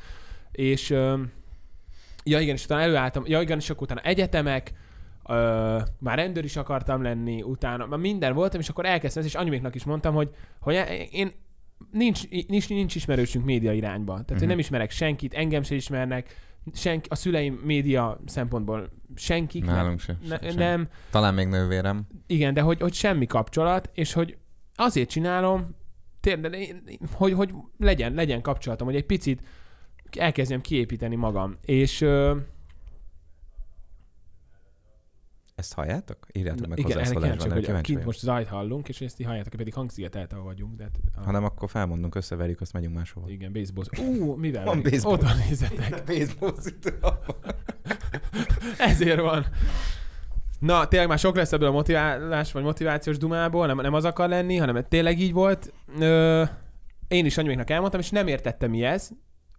És 0.52 0.90
öm, 0.90 1.32
ja 2.28 2.40
igen, 2.40 2.54
és 2.54 2.64
utána 2.64 2.82
előálltam, 2.82 3.22
ja 3.26 3.40
igen, 3.40 3.58
és 3.58 3.70
akkor 3.70 3.82
utána 3.82 4.00
egyetemek, 4.00 4.72
Ö, 5.28 5.78
már 5.98 6.18
rendőr 6.18 6.44
is 6.44 6.56
akartam 6.56 7.02
lenni, 7.02 7.42
utána 7.42 7.86
már 7.86 7.98
minden 7.98 8.34
voltam, 8.34 8.60
és 8.60 8.68
akkor 8.68 8.84
elkezdtem 8.84 9.22
ezt, 9.22 9.34
és 9.34 9.38
anyuméknak 9.40 9.74
is 9.74 9.84
mondtam, 9.84 10.14
hogy, 10.14 10.30
hogy 10.60 10.84
én 11.10 11.32
nincs, 11.90 12.28
nincs, 12.28 12.68
nincs 12.68 12.94
ismerősünk 12.94 13.44
média 13.44 13.72
irányba. 13.72 14.12
Tehát, 14.12 14.20
uh-huh. 14.20 14.36
Mhm. 14.36 14.38
hogy 14.38 14.48
nem 14.48 14.58
ismerek 14.58 14.90
senkit, 14.90 15.34
engem 15.34 15.62
se 15.62 15.74
ismernek, 15.74 16.34
senki, 16.74 17.08
a 17.10 17.14
szüleim 17.14 17.60
média 17.64 18.20
szempontból 18.26 18.90
senkik. 19.14 19.64
Nálunk 19.64 20.00
se. 20.00 20.16
Ne, 20.28 20.38
se. 20.38 20.54
nem, 20.54 20.88
Talán 21.10 21.34
még 21.34 21.46
nővérem. 21.46 22.06
igen, 22.26 22.54
de 22.54 22.60
hogy, 22.60 22.80
hogy 22.80 22.94
semmi 22.94 23.26
kapcsolat, 23.26 23.90
és 23.94 24.12
hogy 24.12 24.36
azért 24.74 25.08
csinálom, 25.08 25.76
tényleg, 26.20 26.82
hogy, 27.12 27.32
hogy 27.32 27.50
legyen, 27.78 28.14
legyen 28.14 28.42
kapcsolatom, 28.42 28.86
hogy 28.86 28.96
egy 28.96 29.06
picit 29.06 29.40
elkezdjem 30.16 30.60
kiépíteni 30.60 31.14
magam. 31.14 31.56
És 31.64 32.00
ö, 32.00 32.36
Ezt 35.54 35.74
halljátok? 35.74 36.26
Írjátok 36.32 36.66
meg 36.66 36.78
igen, 36.78 36.90
hozzászólásban, 36.90 37.48
mert 37.48 37.52
hogy 37.52 37.64
kíváncsi 37.64 37.92
kint 37.92 38.04
most 38.04 38.18
zajt 38.18 38.48
hallunk, 38.48 38.88
és 38.88 39.00
ezt 39.00 39.20
így 39.20 39.26
halljátok, 39.26 39.52
pedig 39.56 39.74
hangszigeteltel 39.74 40.38
vagyunk. 40.38 40.76
De 40.76 40.82
hát, 40.82 40.98
a, 41.14 41.24
Hanem 41.24 41.44
akkor 41.44 41.70
felmondunk, 41.70 42.14
összeverjük, 42.14 42.60
azt 42.60 42.72
megyünk 42.72 42.94
máshova. 42.94 43.30
igen, 43.30 43.52
baseball. 43.52 44.08
Ú, 44.08 44.34
mivel? 44.34 44.64
Van 44.64 44.82
baseball. 44.82 45.12
Oda 45.12 45.28
nézzetek. 45.48 46.04
Baseball. 46.06 46.54
Ezért 48.90 49.20
van. 49.20 49.46
Na, 50.58 50.88
tényleg 50.88 51.08
már 51.08 51.18
sok 51.18 51.36
lesz 51.36 51.52
ebből 51.52 51.68
a 51.68 51.72
motiválás, 51.72 52.52
vagy 52.52 52.62
motivációs 52.62 53.18
dumából, 53.18 53.66
nem, 53.66 53.76
nem 53.76 53.94
az 53.94 54.04
akar 54.04 54.28
lenni, 54.28 54.56
hanem 54.56 54.84
tényleg 54.88 55.20
így 55.20 55.32
volt. 55.32 55.72
Ö, 55.98 56.44
én 57.08 57.24
is 57.24 57.38
anyuméknak 57.38 57.70
elmondtam, 57.70 58.00
és 58.00 58.10
nem 58.10 58.26
értettem 58.26 58.70
mi 58.70 58.84
ez, 58.84 59.10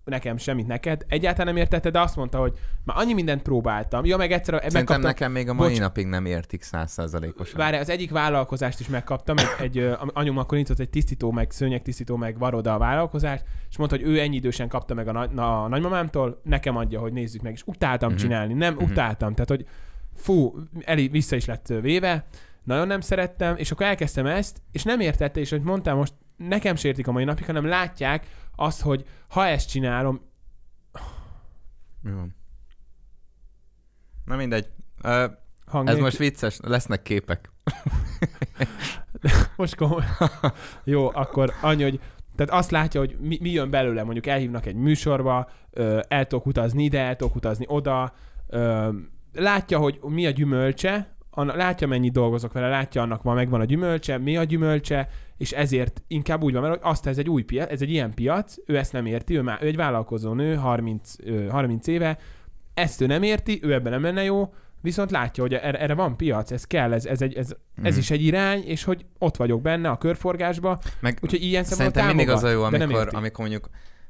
nekem 0.10 0.38
semmit 0.38 0.68
neked. 0.68 1.06
Egyáltalán 1.08 1.54
nem 1.54 1.62
értette, 1.62 1.90
de 1.90 2.00
azt 2.00 2.16
mondta, 2.16 2.40
hogy 2.40 2.54
már 2.84 2.98
annyi 3.00 3.14
mindent 3.14 3.42
próbáltam. 3.42 4.06
Ja, 4.06 4.18
meg 4.18 4.32
egyszer 4.32 4.54
Szerintem 4.54 4.72
megkaptam... 4.80 5.02
nekem 5.04 5.32
még 5.32 5.50
a 5.50 5.54
mai 5.54 5.68
Bocs. 5.70 5.80
napig 5.80 6.06
nem 6.06 6.26
értik 6.26 6.62
százszázalékosan. 6.62 7.58
Várj, 7.60 7.78
az 7.78 7.90
egyik 7.90 8.12
vállalkozást 8.12 8.80
is 8.80 8.88
megkaptam, 8.88 9.36
egy, 9.38 9.48
egy 9.78 9.90
anyum 10.14 10.38
akkor 10.38 10.58
nyitott 10.58 10.80
egy 10.80 10.90
tisztító, 10.90 11.32
meg 11.32 11.52
szőnyegtisztító, 11.52 12.16
meg 12.16 12.38
varoda 12.38 12.74
a 12.74 12.78
vállalkozást, 12.78 13.44
és 13.70 13.78
mondta, 13.78 13.96
hogy 13.98 14.06
ő 14.06 14.20
ennyi 14.20 14.36
idősen 14.36 14.68
kapta 14.68 14.94
meg 14.94 15.08
a, 15.08 15.28
na, 15.34 15.64
a 15.64 15.68
nagymamámtól, 15.68 16.42
nekem 16.44 16.78
adja, 16.78 17.00
hogy 17.00 17.14
nézzük 17.14 17.42
meg, 17.42 17.52
és 17.54 17.62
utáltam 17.66 18.10
Mhm. 18.10 18.18
csinálni, 18.20 18.54
nem 18.54 18.74
Mhm. 18.74 18.84
utáltam, 18.84 19.34
tehát 19.34 19.50
hogy 19.50 19.66
fú, 20.16 20.56
elé, 20.86 21.08
vissza 21.08 21.36
is 21.36 21.46
lett 21.46 21.68
véve, 21.82 22.26
nagyon 22.64 22.88
nem 22.88 23.02
szerettem, 23.02 23.56
és 23.58 23.72
akkor 23.72 23.86
elkezdtem 23.86 24.26
ezt, 24.26 24.62
és 24.72 24.84
nem 24.84 25.00
értette, 25.00 25.40
és 25.40 25.50
hogy 25.50 25.62
mondtam 25.62 25.98
most, 25.98 26.14
nekem 26.38 26.76
sértik 26.76 27.08
a 27.08 27.12
mai 27.12 27.24
napig, 27.24 27.46
hanem 27.46 27.66
látják 27.66 28.28
azt, 28.56 28.82
hogy 28.82 29.06
ha 29.28 29.46
ezt 29.46 29.70
csinálom, 29.70 30.22
Mi 32.02 32.12
van? 32.12 32.36
Na 34.26 34.36
mindegy. 34.36 34.68
Ö, 35.04 35.26
hang 35.66 35.90
ez 35.90 35.98
most 35.98 36.18
vicces, 36.18 36.60
lesznek 36.64 37.02
képek. 37.02 37.52
Most 39.58 39.76
komoly. 39.76 40.04
Jó, 40.84 41.10
akkor 41.14 41.54
annyi, 41.62 41.84
hogy 41.84 42.00
tehát 42.36 42.54
azt 42.54 42.72
látja, 42.72 43.00
hogy 43.00 43.18
mi, 43.20 43.38
mi 43.42 43.50
jön 43.50 43.70
belőle, 43.70 44.04
mondjuk 44.04 44.28
elhívnak 44.28 44.66
egy 44.66 44.76
műsorba, 44.76 45.50
ö, 45.72 46.00
el 46.08 46.28
tudok 46.28 46.46
utazni 46.46 46.84
ide, 46.84 47.00
el 47.00 47.16
tudok 47.16 47.36
utazni 47.36 47.66
oda, 47.68 48.14
ö, 48.48 48.90
látja, 49.34 49.78
hogy 49.78 50.00
mi 50.02 50.26
a 50.26 50.30
gyümölcse, 50.30 51.16
anna, 51.30 51.56
látja, 51.56 51.88
mennyi 51.88 52.10
dolgozok 52.10 52.54
vele, 52.54 52.70
látja, 52.70 53.02
annak 53.02 53.24
ma 53.24 53.34
megvan 53.34 53.60
a 53.60 53.66
gyümölcse, 53.66 54.18
mi 54.18 54.38
a 54.38 54.44
gyümölcse, 54.44 55.10
és 55.38 55.52
ezért 55.52 56.04
inkább 56.08 56.44
úgy 56.44 56.54
van 56.54 56.70
hogy 56.70 56.80
azt 56.82 57.08
ez 57.08 57.18
egy 57.18 57.30
új 57.30 57.42
piac, 57.44 57.72
ez 57.72 57.82
egy 57.82 57.90
ilyen 57.90 58.14
piac, 58.14 58.56
ő 58.66 58.78
ezt 58.78 58.94
nem 58.94 59.06
érti, 59.06 59.36
ő, 59.36 59.42
már, 59.42 59.64
ő 59.64 59.68
egy 59.68 59.76
vállalkozó 59.76 60.34
nő, 60.34 60.56
30, 60.56 61.14
ö, 61.24 61.48
30 61.48 61.88
éve, 61.88 62.18
ezt 62.74 63.02
ő 63.02 63.06
nem 63.06 63.24
érti, 63.24 63.60
ő 63.64 63.74
ebben 63.74 63.92
nem 63.92 64.02
lenne 64.02 64.24
jó, 64.24 64.54
viszont 64.82 65.12
látja, 65.12 65.44
hogy 65.44 65.54
erre, 65.54 65.80
erre 65.80 65.94
van 65.94 66.18
piac, 66.18 66.52
ez 66.52 66.64
kell, 66.64 66.94
ez, 66.94 67.06
ez, 67.06 67.22
egy, 67.22 67.34
ez, 67.34 67.52
ez 67.84 67.92
Mhm. 67.92 68.00
is 68.00 68.12
egy 68.12 68.22
irány, 68.24 68.64
és 68.66 68.84
hogy 68.84 69.06
ott 69.18 69.36
vagyok 69.38 69.62
benne 69.62 69.90
a 69.90 69.98
körforgásba, 69.98 70.80
Meg 71.00 71.20
úgyhogy 71.22 71.44
ilyen 71.44 71.64
szempontból 71.64 72.02
Szerintem 72.02 72.16
mindig 72.16 72.36
az 72.36 72.44
a 72.44 72.50
jó, 72.50 72.64
amikor, 72.64 73.10
amikor 73.12 73.40
mondjuk, 73.40 73.70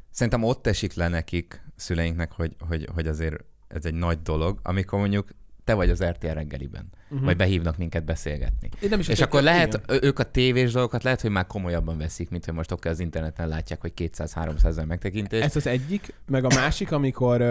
szerintem 0.10 0.44
ott 0.44 0.68
esik 0.68 0.94
le 0.94 1.08
nekik 1.08 1.62
szüleinknek, 1.76 2.32
hogy, 2.32 2.56
hogy, 2.68 2.88
hogy 2.94 3.08
azért 3.08 3.44
ez 3.68 3.86
egy 3.86 3.94
nagy 3.94 4.22
dolog, 4.22 4.60
amikor 4.64 5.00
mondjuk 5.00 5.28
te 5.68 5.74
vagy 5.74 5.90
az 5.90 6.04
RTL 6.04 6.28
reggeliben, 6.28 6.90
uh-huh. 7.10 7.26
vagy 7.26 7.36
behívnak 7.36 7.78
minket 7.78 8.04
beszélgetni. 8.06 8.70
Én 8.82 8.90
nem 8.90 9.00
is 9.00 9.08
És 9.08 9.22
akkor 9.22 9.42
lehet, 9.42 9.82
ő- 9.88 10.00
ők 10.02 10.20
a 10.20 10.24
tévés 10.24 10.72
dolgokat 10.72 11.04
lehet, 11.04 11.22
hogy 11.22 11.32
már 11.32 11.48
komolyabban 11.48 11.98
veszik, 11.98 12.30
mint 12.30 12.46
hogy 12.46 12.54
most 12.54 12.72
oké 12.72 12.90
az 12.90 13.00
interneten 13.00 13.48
látják, 13.48 13.82
hogy 13.82 13.94
200-300 13.96 14.66
ezer 14.66 14.86
megtekintés. 14.86 15.44
Ez 15.44 15.56
az 15.56 15.68
egyik, 15.68 16.14
meg 16.28 16.44
a 16.44 16.48
másik, 16.56 16.92
amikor, 16.92 17.42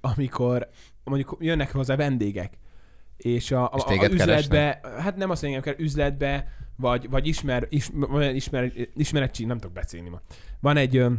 amikor 0.00 0.68
mondjuk 1.04 1.36
jönnek 1.40 1.72
hozzá 1.72 1.96
vendégek, 1.96 2.58
és 3.16 3.50
a, 3.50 3.64
a, 3.64 3.72
És 3.76 3.82
a 3.82 3.86
téged 3.86 4.12
üzletbe, 4.12 4.80
hát 4.98 5.16
nem 5.16 5.30
azt 5.30 5.42
mondjam, 5.42 5.62
kell 5.62 5.74
üzletbe, 5.78 6.48
vagy, 6.76 7.10
vagy 7.10 7.26
ismer, 7.26 7.66
is, 7.70 7.90
olyan 8.12 8.34
ismer, 8.34 8.72
ismeretség, 8.94 9.46
nem 9.46 9.58
tudok 9.58 9.74
beszélni 9.74 10.08
ma. 10.08 10.20
Van 10.60 10.76
egy 10.76 10.96
ö, 10.96 11.12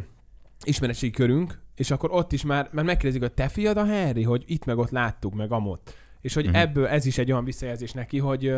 ismeretségi 0.64 1.12
körünk, 1.12 1.58
és 1.74 1.90
akkor 1.90 2.10
ott 2.12 2.32
is 2.32 2.44
már, 2.44 2.68
már 2.72 2.84
megkérdezik, 2.84 3.20
hogy 3.22 3.32
te 3.32 3.48
fiad 3.48 3.76
a 3.76 3.86
Harry, 3.86 4.22
hogy 4.22 4.44
itt 4.46 4.64
meg 4.64 4.78
ott 4.78 4.90
láttuk, 4.90 5.34
meg 5.34 5.52
amott. 5.52 5.94
És 6.24 6.34
hogy 6.34 6.46
uh-huh. 6.46 6.60
ebből 6.60 6.86
ez 6.86 7.06
is 7.06 7.18
egy 7.18 7.32
olyan 7.32 7.44
visszajelzés 7.44 7.92
neki, 7.92 8.18
hogy, 8.18 8.54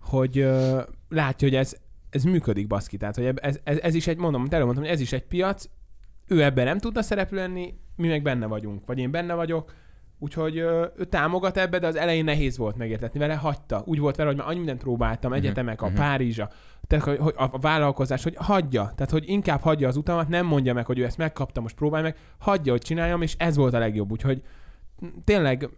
hogy 0.00 0.48
látja, 1.08 1.48
hogy 1.48 1.56
ez, 1.56 1.76
ez 2.10 2.24
működik, 2.24 2.66
baszki. 2.66 2.96
Tehát, 2.96 3.14
hogy 3.14 3.32
ez, 3.36 3.58
ez, 3.64 3.78
ez 3.78 3.94
is 3.94 4.06
egy, 4.06 4.16
mondom, 4.16 4.46
előbb 4.50 4.64
mondtam, 4.64 4.84
hogy 4.84 4.94
ez 4.94 5.00
is 5.00 5.12
egy 5.12 5.24
piac, 5.24 5.64
ő 6.26 6.42
ebben 6.42 6.64
nem 6.64 6.78
tudna 6.78 7.02
szereplő 7.02 7.38
lenni, 7.38 7.74
mi 7.96 8.08
meg 8.08 8.22
benne 8.22 8.46
vagyunk, 8.46 8.86
vagy 8.86 8.98
én 8.98 9.10
benne 9.10 9.34
vagyok, 9.34 9.72
úgyhogy 10.18 10.56
ő 10.56 11.04
támogat 11.08 11.56
ebbe, 11.56 11.78
de 11.78 11.86
az 11.86 11.96
elején 11.96 12.24
nehéz 12.24 12.56
volt 12.56 12.76
megértetni 12.76 13.18
vele, 13.18 13.34
hagyta. 13.34 13.82
Úgy 13.84 13.98
volt 13.98 14.16
vele, 14.16 14.28
hogy 14.28 14.38
már 14.38 14.48
annyi 14.48 14.56
mindent 14.56 14.80
próbáltam, 14.80 15.30
Mhm, 15.30 15.40
egyetemek, 15.40 15.82
a 15.82 15.86
mhm. 15.86 15.96
Párizsa, 15.96 16.50
tehát 16.86 17.04
hogy, 17.04 17.18
hogy 17.18 17.34
a, 17.36 17.48
a 17.52 17.58
vállalkozás, 17.58 18.22
hogy 18.22 18.34
hagyja, 18.36 18.92
tehát 18.94 19.10
hogy 19.10 19.28
inkább 19.28 19.60
hagyja 19.60 19.88
az 19.88 19.96
utamat, 19.96 20.28
nem 20.28 20.46
mondja 20.46 20.74
meg, 20.74 20.86
hogy 20.86 20.98
ő 20.98 21.04
ezt 21.04 21.18
megkapta, 21.18 21.60
most 21.60 21.74
próbálj 21.74 22.02
meg, 22.02 22.16
hagyja, 22.38 22.72
hogy 22.72 22.80
csináljam, 22.80 23.22
és 23.22 23.34
ez 23.38 23.56
volt 23.56 23.74
a 23.74 23.78
legjobb, 23.78 24.10
úgyhogy 24.10 24.42
tényleg 25.24 25.68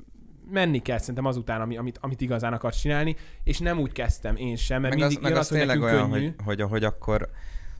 menni 0.51 0.79
kell 0.79 0.99
szerintem 0.99 1.25
azután, 1.25 1.61
ami, 1.61 1.77
amit, 1.77 1.99
amit 2.01 2.21
igazán 2.21 2.53
akarsz 2.53 2.79
csinálni, 2.81 3.17
és 3.45 3.59
nem 3.59 3.79
úgy 3.79 3.93
kezdtem 3.93 4.37
én 4.37 4.57
sem, 4.57 4.81
mert 4.81 4.95
meg 4.95 5.03
az, 5.03 5.09
mindig 5.09 5.23
meg 5.23 5.31
jön 5.33 5.41
az 5.41 5.49
hogy 5.49 5.59
tényleg 5.59 5.81
olyan, 5.81 6.11
könnyű. 6.11 6.25
hogy, 6.25 6.35
hogy, 6.45 6.61
hogy 6.71 6.85
akkor 6.85 7.29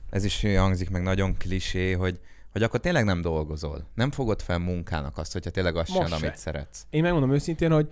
ez 0.09 0.23
is 0.23 0.45
hangzik 0.57 0.89
meg 0.89 1.01
nagyon 1.01 1.37
klisé, 1.37 1.91
hogy, 1.91 2.19
hogy 2.51 2.63
akkor 2.63 2.79
tényleg 2.79 3.05
nem 3.05 3.21
dolgozol. 3.21 3.87
Nem 3.93 4.11
fogod 4.11 4.41
fel 4.41 4.57
munkának 4.59 5.17
azt, 5.17 5.33
hogyha 5.33 5.49
tényleg 5.49 5.75
azt 5.75 5.91
se. 5.91 6.15
amit 6.15 6.35
szeretsz. 6.35 6.85
Én 6.89 7.01
megmondom 7.01 7.31
őszintén, 7.31 7.71
hogy 7.71 7.89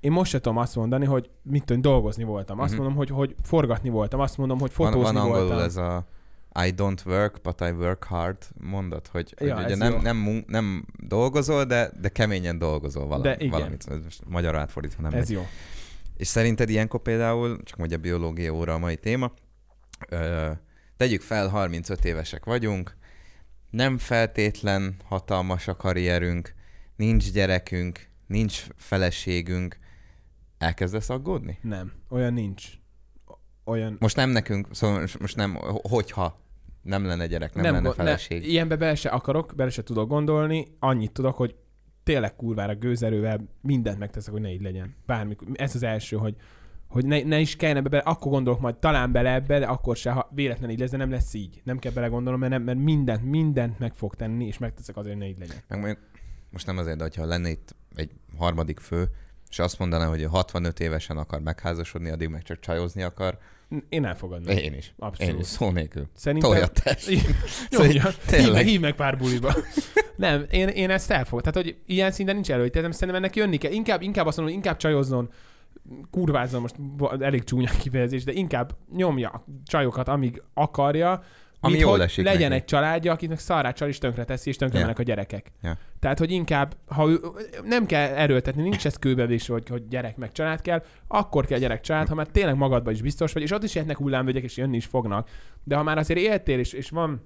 én 0.00 0.12
most 0.12 0.30
se 0.30 0.40
tudom 0.40 0.58
azt 0.58 0.76
mondani, 0.76 1.04
hogy 1.04 1.30
mit 1.42 1.64
tudom, 1.64 1.82
dolgozni 1.82 2.24
voltam. 2.24 2.58
Azt 2.60 2.72
Mhm. 2.72 2.80
mondom, 2.82 2.98
hogy, 2.98 3.10
hogy 3.10 3.34
forgatni 3.42 3.88
voltam. 3.88 4.20
Azt 4.20 4.36
mondom, 4.36 4.58
hogy 4.58 4.72
Van, 4.76 4.92
fotózni 4.92 5.14
van 5.14 5.22
angolul 5.24 5.46
voltam. 5.46 5.64
ez 5.64 5.76
a 5.76 6.06
I 6.54 6.72
don't 6.74 7.06
work, 7.06 7.40
but 7.42 7.60
I 7.60 7.70
work 7.70 8.04
hard 8.04 8.36
mondat, 8.60 9.06
hogy, 9.06 9.34
Ja, 9.38 9.54
hogy 9.54 9.64
ugye 9.64 9.76
nem, 9.76 9.92
jó. 9.92 9.98
nem, 10.00 10.16
mun- 10.16 10.46
nem 10.46 10.84
dolgozol, 10.96 11.64
de, 11.64 11.90
de 12.00 12.08
keményen 12.08 12.58
dolgozol 12.58 13.06
valami, 13.06 13.22
De 13.22 13.34
igen. 13.34 13.50
valamit. 13.50 13.84
Ez 13.88 13.98
most 14.04 14.22
magyar 14.28 14.56
átfordítva 14.56 15.02
nem 15.02 15.12
Ez 15.12 15.28
megy. 15.28 15.36
jó. 15.36 15.46
És 16.16 16.26
szerinted 16.26 16.68
ilyenkor 16.70 17.02
például, 17.02 17.62
csak 17.62 17.78
hogy 17.78 17.92
a 17.92 17.96
biológia 17.98 18.52
óra 18.54 18.74
a 18.74 18.78
mai 18.78 18.96
téma, 18.96 19.32
ö, 20.08 20.50
tegyük 20.96 21.20
fel, 21.22 21.48
35 21.48 22.04
évesek 22.04 22.44
vagyunk, 22.44 22.96
nem 23.70 23.98
feltétlen 23.98 24.96
hatalmas 25.04 25.68
a 25.68 25.76
karrierünk, 25.76 26.54
nincs 26.96 27.32
gyerekünk, 27.32 28.08
nincs 28.26 28.64
feleségünk, 28.76 29.78
elkezdesz 30.58 31.10
aggódni? 31.10 31.58
Nem. 31.62 31.92
Olyan 32.08 32.32
nincs. 32.32 32.68
Olyan... 33.70 33.96
Most 33.98 34.16
nem 34.16 34.30
nekünk, 34.30 34.66
szóval 34.70 35.00
most- 35.20 35.36
nem, 35.36 35.54
hogyha 35.88 36.40
nem 36.82 37.04
lenne 37.04 37.26
gyerek, 37.26 37.54
nem, 37.54 37.62
nem 37.64 37.74
lenne 37.74 37.92
feleség. 37.92 38.40
Ne, 38.40 38.46
ilyenbe 38.46 38.76
bele 38.76 38.94
se 38.94 39.08
akarok, 39.08 39.52
bele 39.56 39.70
se 39.70 39.82
tudok 39.82 40.08
gondolni. 40.08 40.66
Annyit 40.78 41.12
tudok, 41.12 41.36
hogy 41.36 41.54
tényleg 42.02 42.36
kurvára 42.36 42.74
gőzerővel 42.74 43.40
mindent 43.60 43.98
megteszek, 43.98 44.32
hogy 44.32 44.40
ne 44.40 44.52
így 44.52 44.62
legyen. 44.62 44.94
Bármi. 45.06 45.36
Ez 45.52 45.74
az 45.74 45.82
első, 45.82 46.16
hogy, 46.16 46.34
hogy 46.88 47.06
ne, 47.06 47.22
ne 47.22 47.40
is 47.40 47.56
kellene 47.56 47.80
bele, 47.80 48.02
akkor 48.02 48.32
gondolok 48.32 48.60
majd 48.60 48.76
talán 48.76 49.12
bele 49.12 49.34
ebbe, 49.34 49.58
de 49.58 49.66
akkor 49.66 49.96
se, 49.96 50.10
ha 50.10 50.30
véletlen 50.34 50.70
így 50.70 50.78
lesz, 50.78 50.90
de 50.90 50.96
nem 50.96 51.10
lesz 51.10 51.34
így. 51.34 51.60
Nem 51.64 51.78
kell 51.78 51.92
bele 51.92 52.06
gondolnom, 52.06 52.40
mert, 52.40 52.52
nem, 52.52 52.62
mert 52.62 52.78
mindent, 52.78 53.24
mindent 53.24 53.78
meg 53.78 53.94
fog 53.94 54.14
tenni, 54.14 54.46
és 54.46 54.58
megteszek 54.58 54.96
azért, 54.96 55.14
hogy 55.14 55.24
ne 55.24 55.30
így 55.30 55.38
legyen. 55.38 55.56
Meg 55.68 55.78
mondjuk, 55.78 55.98
most 56.50 56.66
nem 56.66 56.78
azért, 56.78 56.96
de 56.96 57.02
hogyha 57.02 57.24
lenne 57.24 57.48
itt 57.48 57.74
egy 57.94 58.10
harmadik 58.38 58.80
fő, 58.80 59.08
és 59.50 59.58
azt 59.58 59.78
mondaná, 59.78 60.06
hogy 60.06 60.24
65 60.24 60.80
évesen 60.80 61.16
akar 61.16 61.40
megházasodni, 61.40 62.10
addig 62.10 62.28
meg 62.28 62.42
csak 62.42 62.60
csajozni 62.60 63.02
akar, 63.02 63.38
Én 63.88 64.04
elfogadnám. 64.04 64.56
én 64.56 64.74
is. 64.74 64.94
Abszolút. 64.98 65.32
Én 65.32 65.40
is, 65.40 65.46
szó 65.46 65.70
nélkül. 65.70 66.06
Szerintem... 66.16 66.50
Tolja 66.50 66.66
tessék. 66.66 67.22
Nyomja. 67.70 68.10
Tényleg. 68.26 68.62
Hív, 68.62 68.70
hív 68.70 68.80
meg 68.80 68.94
pár 68.94 69.18
buliba. 69.18 69.54
nem, 70.16 70.46
én, 70.50 70.68
én 70.68 70.90
ezt 70.90 71.10
elfogom. 71.10 71.40
Tehát, 71.40 71.66
hogy 71.66 71.76
ilyen 71.86 72.10
szinten 72.10 72.34
nincs 72.34 72.50
előítéletem, 72.50 72.92
szerintem 72.92 73.16
ennek 73.16 73.36
jönni 73.36 73.56
kell. 73.56 73.72
Inkább, 73.72 74.02
inkább 74.02 74.26
azt 74.26 74.36
mondom, 74.36 74.54
inkább 74.54 74.76
csajozzon, 74.76 75.30
kurvázzon 76.10 76.60
most 76.60 76.74
elég 77.20 77.44
csúnya 77.44 77.70
kifejezés, 77.80 78.24
de 78.24 78.32
inkább 78.32 78.76
nyomja 78.92 79.28
a 79.28 79.44
csajokat, 79.64 80.08
amíg 80.08 80.42
akarja, 80.54 81.22
Ami 81.60 81.72
mint 81.72 81.84
jól 81.84 82.02
esik 82.02 82.24
legyen 82.24 82.48
neki. 82.48 82.60
egy 82.60 82.64
családja, 82.64 83.12
akinek 83.12 83.38
szarrá 83.38 83.72
csal 83.72 83.88
is 83.88 83.98
tönkre 83.98 84.24
teszi, 84.24 84.48
és 84.48 84.56
tönkre 84.56 84.78
mennek 84.78 84.98
a 84.98 85.02
gyerekek. 85.02 85.52
Ja. 85.62 85.78
Tehát, 85.98 86.18
hogy 86.18 86.30
inkább, 86.30 86.76
ha 86.86 87.08
ő, 87.08 87.20
nem 87.64 87.86
kell 87.86 88.14
erőltetni, 88.14 88.62
nincs 88.62 88.86
ez 88.86 88.96
kőbevés, 88.96 89.46
hogy, 89.46 89.68
hogy 89.68 89.88
gyerek 89.88 90.16
meg 90.16 90.32
család 90.32 90.60
kell, 90.60 90.82
akkor 91.08 91.46
kell 91.46 91.58
gyerek 91.58 91.80
család, 91.80 92.08
ha 92.08 92.14
már 92.14 92.26
tényleg 92.26 92.56
magadban 92.56 92.92
is 92.92 93.02
biztos 93.02 93.32
vagy, 93.32 93.42
és 93.42 93.50
ott 93.50 93.62
is 93.62 93.74
jöhetnek 93.74 93.96
hullámvölgyek, 93.96 94.42
és 94.42 94.56
jönni 94.56 94.76
is 94.76 94.86
fognak. 94.86 95.28
De 95.64 95.76
ha 95.76 95.82
már 95.82 95.98
azért 95.98 96.20
éltél, 96.20 96.58
és, 96.58 96.72
és 96.72 96.90
van, 96.90 97.22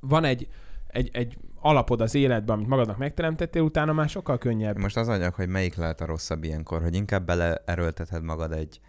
van 0.00 0.24
egy, 0.24 0.48
egy, 0.86 1.10
egy 1.12 1.36
alapod 1.60 2.00
az 2.00 2.14
életben, 2.14 2.56
amit 2.56 2.68
magadnak 2.68 2.98
megteremtettél, 2.98 3.62
utána 3.62 3.92
már 3.92 4.08
sokkal 4.08 4.38
könnyebb. 4.38 4.78
Most 4.78 4.96
az 4.96 5.08
anyag, 5.08 5.34
hogy 5.34 5.48
melyik 5.48 5.74
lehet 5.74 6.00
a 6.00 6.06
rosszabb 6.06 6.44
ilyenkor, 6.44 6.82
hogy 6.82 6.94
inkább 6.94 7.24
beleerőlteted 7.24 8.22
magad 8.22 8.52
egy, 8.52 8.80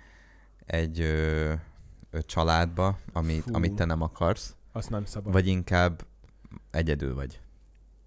egy 0.65 0.99
ö, 0.99 1.51
ö, 2.11 2.19
családba, 2.25 2.97
amit, 3.13 3.41
Fú. 3.41 3.55
amit 3.55 3.73
te 3.73 3.85
nem 3.85 4.01
akarsz, 4.01 4.55
Azt 4.71 4.89
nem 4.89 5.05
szabad. 5.05 5.33
vagy 5.33 5.47
inkább 5.47 6.05
egyedül 6.71 7.15
vagy. 7.15 7.39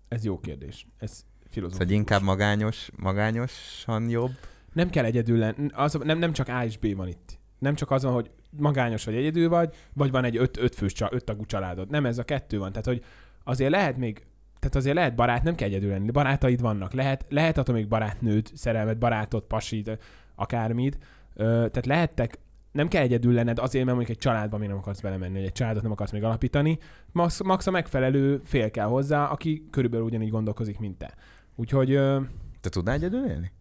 Ez 0.09 0.25
jó 0.25 0.41
kérdés. 0.41 0.87
Ez 0.99 1.25
filozófikus. 1.49 1.87
Szóval 1.87 2.01
inkább 2.01 2.23
magányos, 2.23 2.91
magányosan 2.97 4.09
jobb. 4.09 4.33
Nem 4.73 4.91
kell 4.91 5.05
egyedül 5.05 5.39
lenni. 5.39 5.69
Az, 5.73 5.99
nem, 6.03 6.19
nem 6.19 6.33
csak 6.33 6.49
A 6.49 6.65
és 6.65 6.79
B 6.79 6.97
van 6.97 7.09
itt. 7.09 7.39
Nem 7.59 7.75
csak 7.75 7.91
az 7.91 8.03
van, 8.03 8.13
hogy 8.13 8.31
magányos 8.51 9.05
vagy 9.05 9.15
egyedül 9.15 9.49
vagy, 9.49 9.75
vagy 9.93 10.11
van 10.11 10.25
egy 10.25 10.37
öt, 10.37 10.57
öt 10.57 10.75
fős, 10.75 10.93
öt 11.11 11.25
tagú 11.25 11.45
családod. 11.45 11.91
Nem, 11.91 12.07
ez 12.07 12.19
a 12.19 12.25
kettő 12.25 12.59
van. 12.59 12.71
Tehát, 12.71 12.87
hogy 12.87 13.05
azért 13.45 13.71
lehet 13.71 13.97
még, 13.97 14.23
tehát 14.59 14.77
azért 14.77 14.95
lehet 14.95 15.15
barát, 15.15 15.43
nem 15.43 15.55
kell 15.55 15.69
egyedül 15.69 15.91
lenni. 15.91 16.11
Barátaid 16.11 16.61
vannak. 16.61 16.93
Lehet, 16.93 17.27
lehet 17.29 17.59
attól 17.59 17.75
még 17.75 17.89
barátnőd, 17.89 18.51
szerelmet, 18.55 18.99
barátod, 18.99 19.43
pasid, 19.43 19.99
akármit. 20.35 20.99
Ö, 21.35 21.45
tehát 21.45 21.87
lehettek, 21.87 22.39
nem 22.75 22.89
kell 22.89 23.03
egyedül 23.03 23.33
lenned 23.33 23.59
azért, 23.59 23.85
mert 23.85 23.97
mondjuk 23.97 24.17
egy 24.17 24.23
családba 24.23 24.59
még 24.59 24.69
nem 24.69 24.77
akarsz 24.77 25.01
belemenni, 25.01 25.35
vagy 25.35 25.45
egy 25.45 25.53
családot 25.53 25.83
nem 25.83 25.93
akarsz 25.93 26.11
még 26.11 26.25
alapítani. 26.25 26.79
Max, 27.13 27.43
max 27.43 27.67
a 27.67 27.71
megfelelő 27.71 28.41
fél 28.45 28.71
kell 28.71 28.87
hozzá, 28.87 29.25
aki 29.25 29.67
körülbelül 29.71 30.07
ugyanígy 30.07 30.31
gondolkozik, 30.31 30.79
mint 30.79 30.99
te. 30.99 31.15
Úgyhogy 31.57 31.93
ö, 31.93 32.21
Te 32.61 32.69
tudnál 32.69 32.95
egyedül 32.95 33.27
élni? 33.27 33.53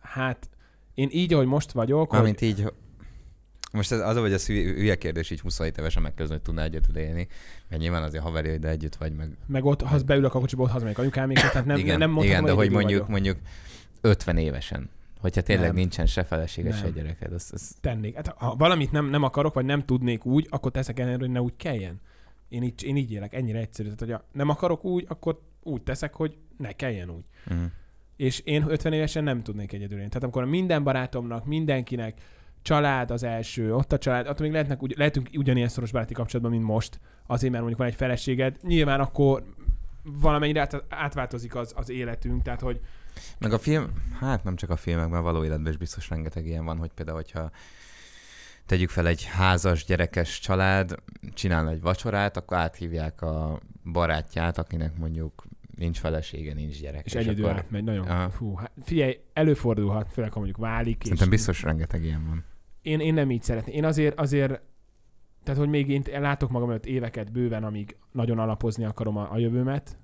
Hát 0.00 0.48
én 0.94 1.08
így, 1.12 1.32
ahogy 1.32 1.46
most 1.46 1.72
vagyok, 1.72 2.08
hogy 2.08 2.18
Mármint 2.18 2.40
így, 2.40 2.72
most 3.72 3.92
ez 3.92 4.00
az, 4.00 4.16
hogy 4.16 4.32
ez 4.32 4.46
hülye 4.46 4.96
kérdés 4.96 5.30
így 5.30 5.40
27 5.40 5.78
évesen 5.78 6.02
megkezdeni, 6.02 6.34
hogy 6.34 6.42
tudnál 6.42 6.64
egyedül 6.64 6.96
élni, 6.96 7.28
mert 7.68 7.82
nyilván 7.82 8.02
azért 8.02 8.22
haverjaid 8.22 8.64
együtt 8.64 8.94
vagy, 8.94 9.12
meg 9.12 9.36
meg 9.46 9.64
ott, 9.64 9.82
ha 9.82 9.98
beülök 10.06 10.34
a 10.34 10.38
kocsiba, 10.38 10.62
ott 10.62 10.70
hazamegyek 10.70 10.98
anyukámékhoz, 10.98 11.50
tehát 11.50 11.66
nem, 11.66 11.76
igen, 11.76 11.98
nem 11.98 12.10
mondhatom, 12.10 12.44
igen 12.44 12.44
de 12.44 12.50
hogy 12.50 12.66
egyedül 12.66 12.78
mondjuk, 12.80 13.06
vagyok. 13.06 13.08
mondjuk 13.08 13.36
50 14.00 14.36
évesen, 14.36 14.90
Hogyha 15.22 15.40
tényleg 15.40 15.66
Nem. 15.66 15.74
nincsen 15.74 16.06
se 16.06 16.24
feleséges, 16.24 16.76
se 16.76 16.82
Nem. 16.82 16.92
gyereked. 16.92 17.32
Az, 17.32 17.50
az... 17.52 17.74
tennék. 17.80 18.14
Hát, 18.14 18.26
ha 18.26 18.54
valamit 18.56 18.92
nem, 18.92 19.06
nem 19.06 19.22
akarok, 19.22 19.54
vagy 19.54 19.64
nem 19.64 19.84
tudnék 19.84 20.24
úgy, 20.24 20.46
akkor 20.50 20.70
teszek 20.70 20.98
ennél, 20.98 21.18
hogy 21.18 21.30
ne 21.30 21.40
úgy 21.40 21.56
kelljen. 21.56 22.00
Én 22.48 22.62
így, 22.62 22.84
én 22.84 22.96
így 22.96 23.12
élek, 23.12 23.34
ennyire 23.34 23.58
egyszerű. 23.58 23.88
Tehát, 23.88 24.00
hogy 24.00 24.12
ha 24.12 24.24
nem 24.32 24.48
akarok 24.48 24.84
úgy, 24.84 25.04
akkor 25.08 25.40
úgy 25.62 25.82
teszek, 25.82 26.14
hogy 26.14 26.36
ne 26.56 26.72
kelljen 26.72 27.10
úgy. 27.10 27.24
Mm. 27.54 27.64
És 28.16 28.40
én 28.40 28.64
50 28.68 28.92
évesen 28.92 29.24
nem 29.24 29.42
tudnék 29.42 29.72
egyedül 29.72 29.96
élni. 29.96 30.08
Tehát 30.08 30.22
amikor 30.22 30.44
minden 30.44 30.82
barátomnak, 30.82 31.46
mindenkinek, 31.46 32.20
család 32.62 33.10
az 33.10 33.22
első, 33.22 33.74
ott 33.74 33.92
a 33.92 33.98
család, 33.98 34.26
attól 34.26 34.42
még 34.42 34.52
lehetnek, 34.52 34.82
ugy, 34.82 34.94
lehetünk 34.96 35.28
ugyanilyen 35.36 35.68
szoros 35.68 35.92
baráti 35.92 36.14
kapcsolatban, 36.14 36.54
mint 36.54 36.64
most, 36.64 37.00
azért, 37.26 37.52
mert 37.52 37.64
mondjuk 37.64 37.78
van 37.78 37.88
egy 37.88 37.94
feleséged, 37.94 38.56
nyilván 38.62 39.00
akkor 39.00 39.44
valamennyire 40.02 40.60
át, 40.60 40.84
átváltozik 40.88 41.54
az, 41.54 41.72
az 41.76 41.90
életünk, 41.90 42.42
tehát 42.42 42.60
hogy 42.60 42.80
Meg 43.38 43.52
a 43.52 43.58
film, 43.58 43.90
hát 44.20 44.44
nem 44.44 44.56
csak 44.56 44.70
a 44.70 44.76
filmekben, 44.76 45.22
való 45.22 45.44
életben 45.44 45.72
is 45.72 45.78
biztos 45.78 46.08
rengeteg 46.08 46.46
ilyen 46.46 46.64
van, 46.64 46.78
hogy 46.78 46.90
például, 46.92 47.16
hogyha 47.16 47.50
tegyük 48.66 48.90
fel 48.90 49.06
egy 49.06 49.24
házas, 49.24 49.84
gyerekes 49.84 50.38
család, 50.38 50.94
csinál 51.34 51.68
egy 51.68 51.80
vacsorát, 51.80 52.36
akkor 52.36 52.56
áthívják 52.56 53.22
a 53.22 53.60
barátját, 53.92 54.58
akinek 54.58 54.98
mondjuk 54.98 55.44
nincs 55.76 55.98
felesége, 55.98 56.54
nincs 56.54 56.80
gyerek. 56.80 57.06
és, 57.06 57.14
egyedül 57.14 57.44
akkor... 57.44 57.56
átmegy. 57.56 57.84
Nagyon. 57.84 58.08
Aha. 58.08 58.30
Fú, 58.30 58.54
hát 58.54 58.72
figyelj, 58.84 59.18
előfordulhat, 59.32 60.12
főleg 60.12 60.32
ha 60.32 60.36
mondjuk 60.36 60.58
válik. 60.58 61.02
Szerintem 61.02 61.26
és 61.26 61.34
biztos 61.34 61.62
rengeteg 61.62 62.04
ilyen 62.04 62.26
van. 62.26 62.44
én, 62.82 63.00
én 63.00 63.14
nem 63.14 63.30
így 63.30 63.42
szeretném. 63.42 63.74
Én 63.74 63.84
azért, 63.84 64.18
azért 64.18 64.60
tehát, 65.42 65.60
hogy 65.60 65.68
még 65.68 65.88
én 65.88 66.04
látok 66.08 66.50
magam 66.50 66.68
előtt 66.68 66.86
éveket 66.86 67.32
bőven, 67.32 67.64
amíg 67.64 67.96
nagyon 68.12 68.38
alapozni 68.38 68.84
akarom 68.84 69.16
a, 69.16 69.32
a 69.32 69.38
jövőmet, 69.38 69.98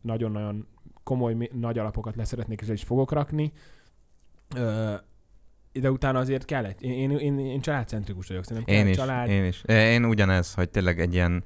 nagyon-nagyon 0.00 0.66
komoly, 1.10 1.48
nagy 1.52 1.78
alapokat 1.78 2.16
leszeretnék, 2.16 2.60
és 2.60 2.66
le 2.66 2.72
is 2.72 2.82
fogok 2.82 3.12
rakni. 3.12 3.52
Ö, 4.56 4.94
de 5.72 5.90
utána 5.90 6.18
azért 6.18 6.44
kell 6.44 6.64
egy, 6.64 6.82
én, 6.82 7.10
én, 7.10 7.18
én, 7.18 7.38
én 7.38 7.60
családcentrikus 7.60 8.28
vagyok, 8.28 8.44
szerintem 8.44 8.74
Én 8.74 8.86
is, 8.86 8.96
család, 8.96 9.28
én 9.28 9.44
is. 9.44 9.62
Én 9.64 10.04
ugyanez, 10.04 10.54
hogy 10.54 10.70
tényleg 10.70 11.00
egy 11.00 11.14
ilyen, 11.14 11.44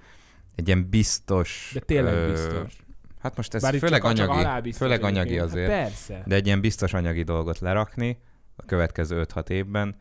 egy 0.54 0.66
ilyen 0.66 0.88
biztos... 0.90 1.70
de 1.74 1.80
tényleg 1.80 2.14
ö, 2.14 2.30
biztos. 2.30 2.76
Hát 3.18 3.36
most 3.36 3.54
ez 3.54 3.62
Bár 3.62 3.78
főleg 3.78 4.02
csak, 4.02 4.12
csak 4.12 4.28
anyagi, 4.28 4.44
alábiztos 4.44 4.86
főleg 4.86 5.02
anyagi 5.02 5.28
egyébként. 5.28 5.50
azért, 5.50 5.70
Hát 5.70 5.82
persze. 5.82 6.22
de 6.26 6.34
egy 6.34 6.46
ilyen 6.46 6.60
biztos 6.60 6.92
anyagi 6.94 7.22
dolgot 7.22 7.58
lerakni 7.58 8.18
a 8.56 8.64
következő 8.64 9.24
5-6 9.34 9.48
évben, 9.48 9.96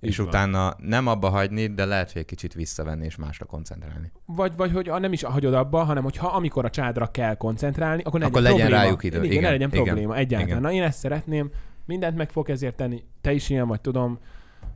Így 0.00 0.10
és 0.10 0.16
van. 0.16 0.26
utána 0.26 0.74
nem 0.78 1.06
abba 1.06 1.28
hagyni, 1.28 1.66
de 1.66 1.84
lehet, 1.84 2.12
hogy 2.12 2.20
egy 2.20 2.26
kicsit 2.26 2.54
visszavenni 2.54 3.04
és 3.04 3.16
másra 3.16 3.44
koncentrálni. 3.46 4.12
Vagy, 4.24 4.56
vagy 4.56 4.72
hogy 4.72 4.90
nem 5.00 5.12
is 5.12 5.22
hagyod 5.22 5.54
abba, 5.54 5.82
hanem 5.82 6.02
hogy 6.02 6.16
ha 6.16 6.26
amikor 6.28 6.64
a 6.64 6.70
családra 6.70 7.10
kell 7.10 7.34
koncentrálni, 7.34 8.02
akkor, 8.02 8.20
ne 8.20 8.26
Akkor 8.26 8.42
legyen, 8.42 8.56
probléma. 8.58 8.82
rájuk 8.82 9.02
idő. 9.02 9.16
Igen, 9.18 9.30
Igen, 9.30 9.42
ne 9.42 9.50
legyen 9.50 9.68
igen, 9.68 9.84
probléma 9.84 10.16
egyáltalán. 10.16 10.48
igen. 10.48 10.60
Na 10.60 10.72
én 10.72 10.82
ezt 10.82 10.98
szeretném, 10.98 11.50
mindent 11.84 12.16
meg 12.16 12.30
fog 12.30 12.50
ezért 12.50 12.76
tenni, 12.76 13.04
te 13.20 13.32
is 13.32 13.48
ilyen 13.48 13.66
vagy, 13.66 13.80
tudom, 13.80 14.18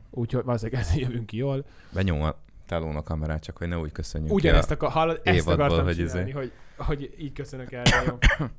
úgyhogy 0.09 0.43
valószínűleg 0.43 0.81
ezzel 0.81 0.97
jövünk 1.07 1.25
ki 1.25 1.37
jól. 1.37 1.65
Benyom 1.93 2.21
a 2.21 2.35
telón 2.67 2.95
a 2.95 3.03
kamerát, 3.03 3.43
csak 3.43 3.57
hogy 3.57 3.67
ne 3.67 3.77
úgy 3.77 3.91
köszönjük 3.91 4.33
Ugyanezt 4.33 4.67
ki 4.67 4.73
akar, 4.73 4.91
hallod, 4.91 5.21
ezt 5.23 5.47
akartam 5.47 5.83
hogy 5.83 5.95
csinálni, 5.95 6.21
izé. 6.21 6.31
hogy, 6.31 6.51
hogy 6.77 7.15
így 7.19 7.33
köszönök 7.33 7.71
el. 7.71 7.83
a... 7.83 8.43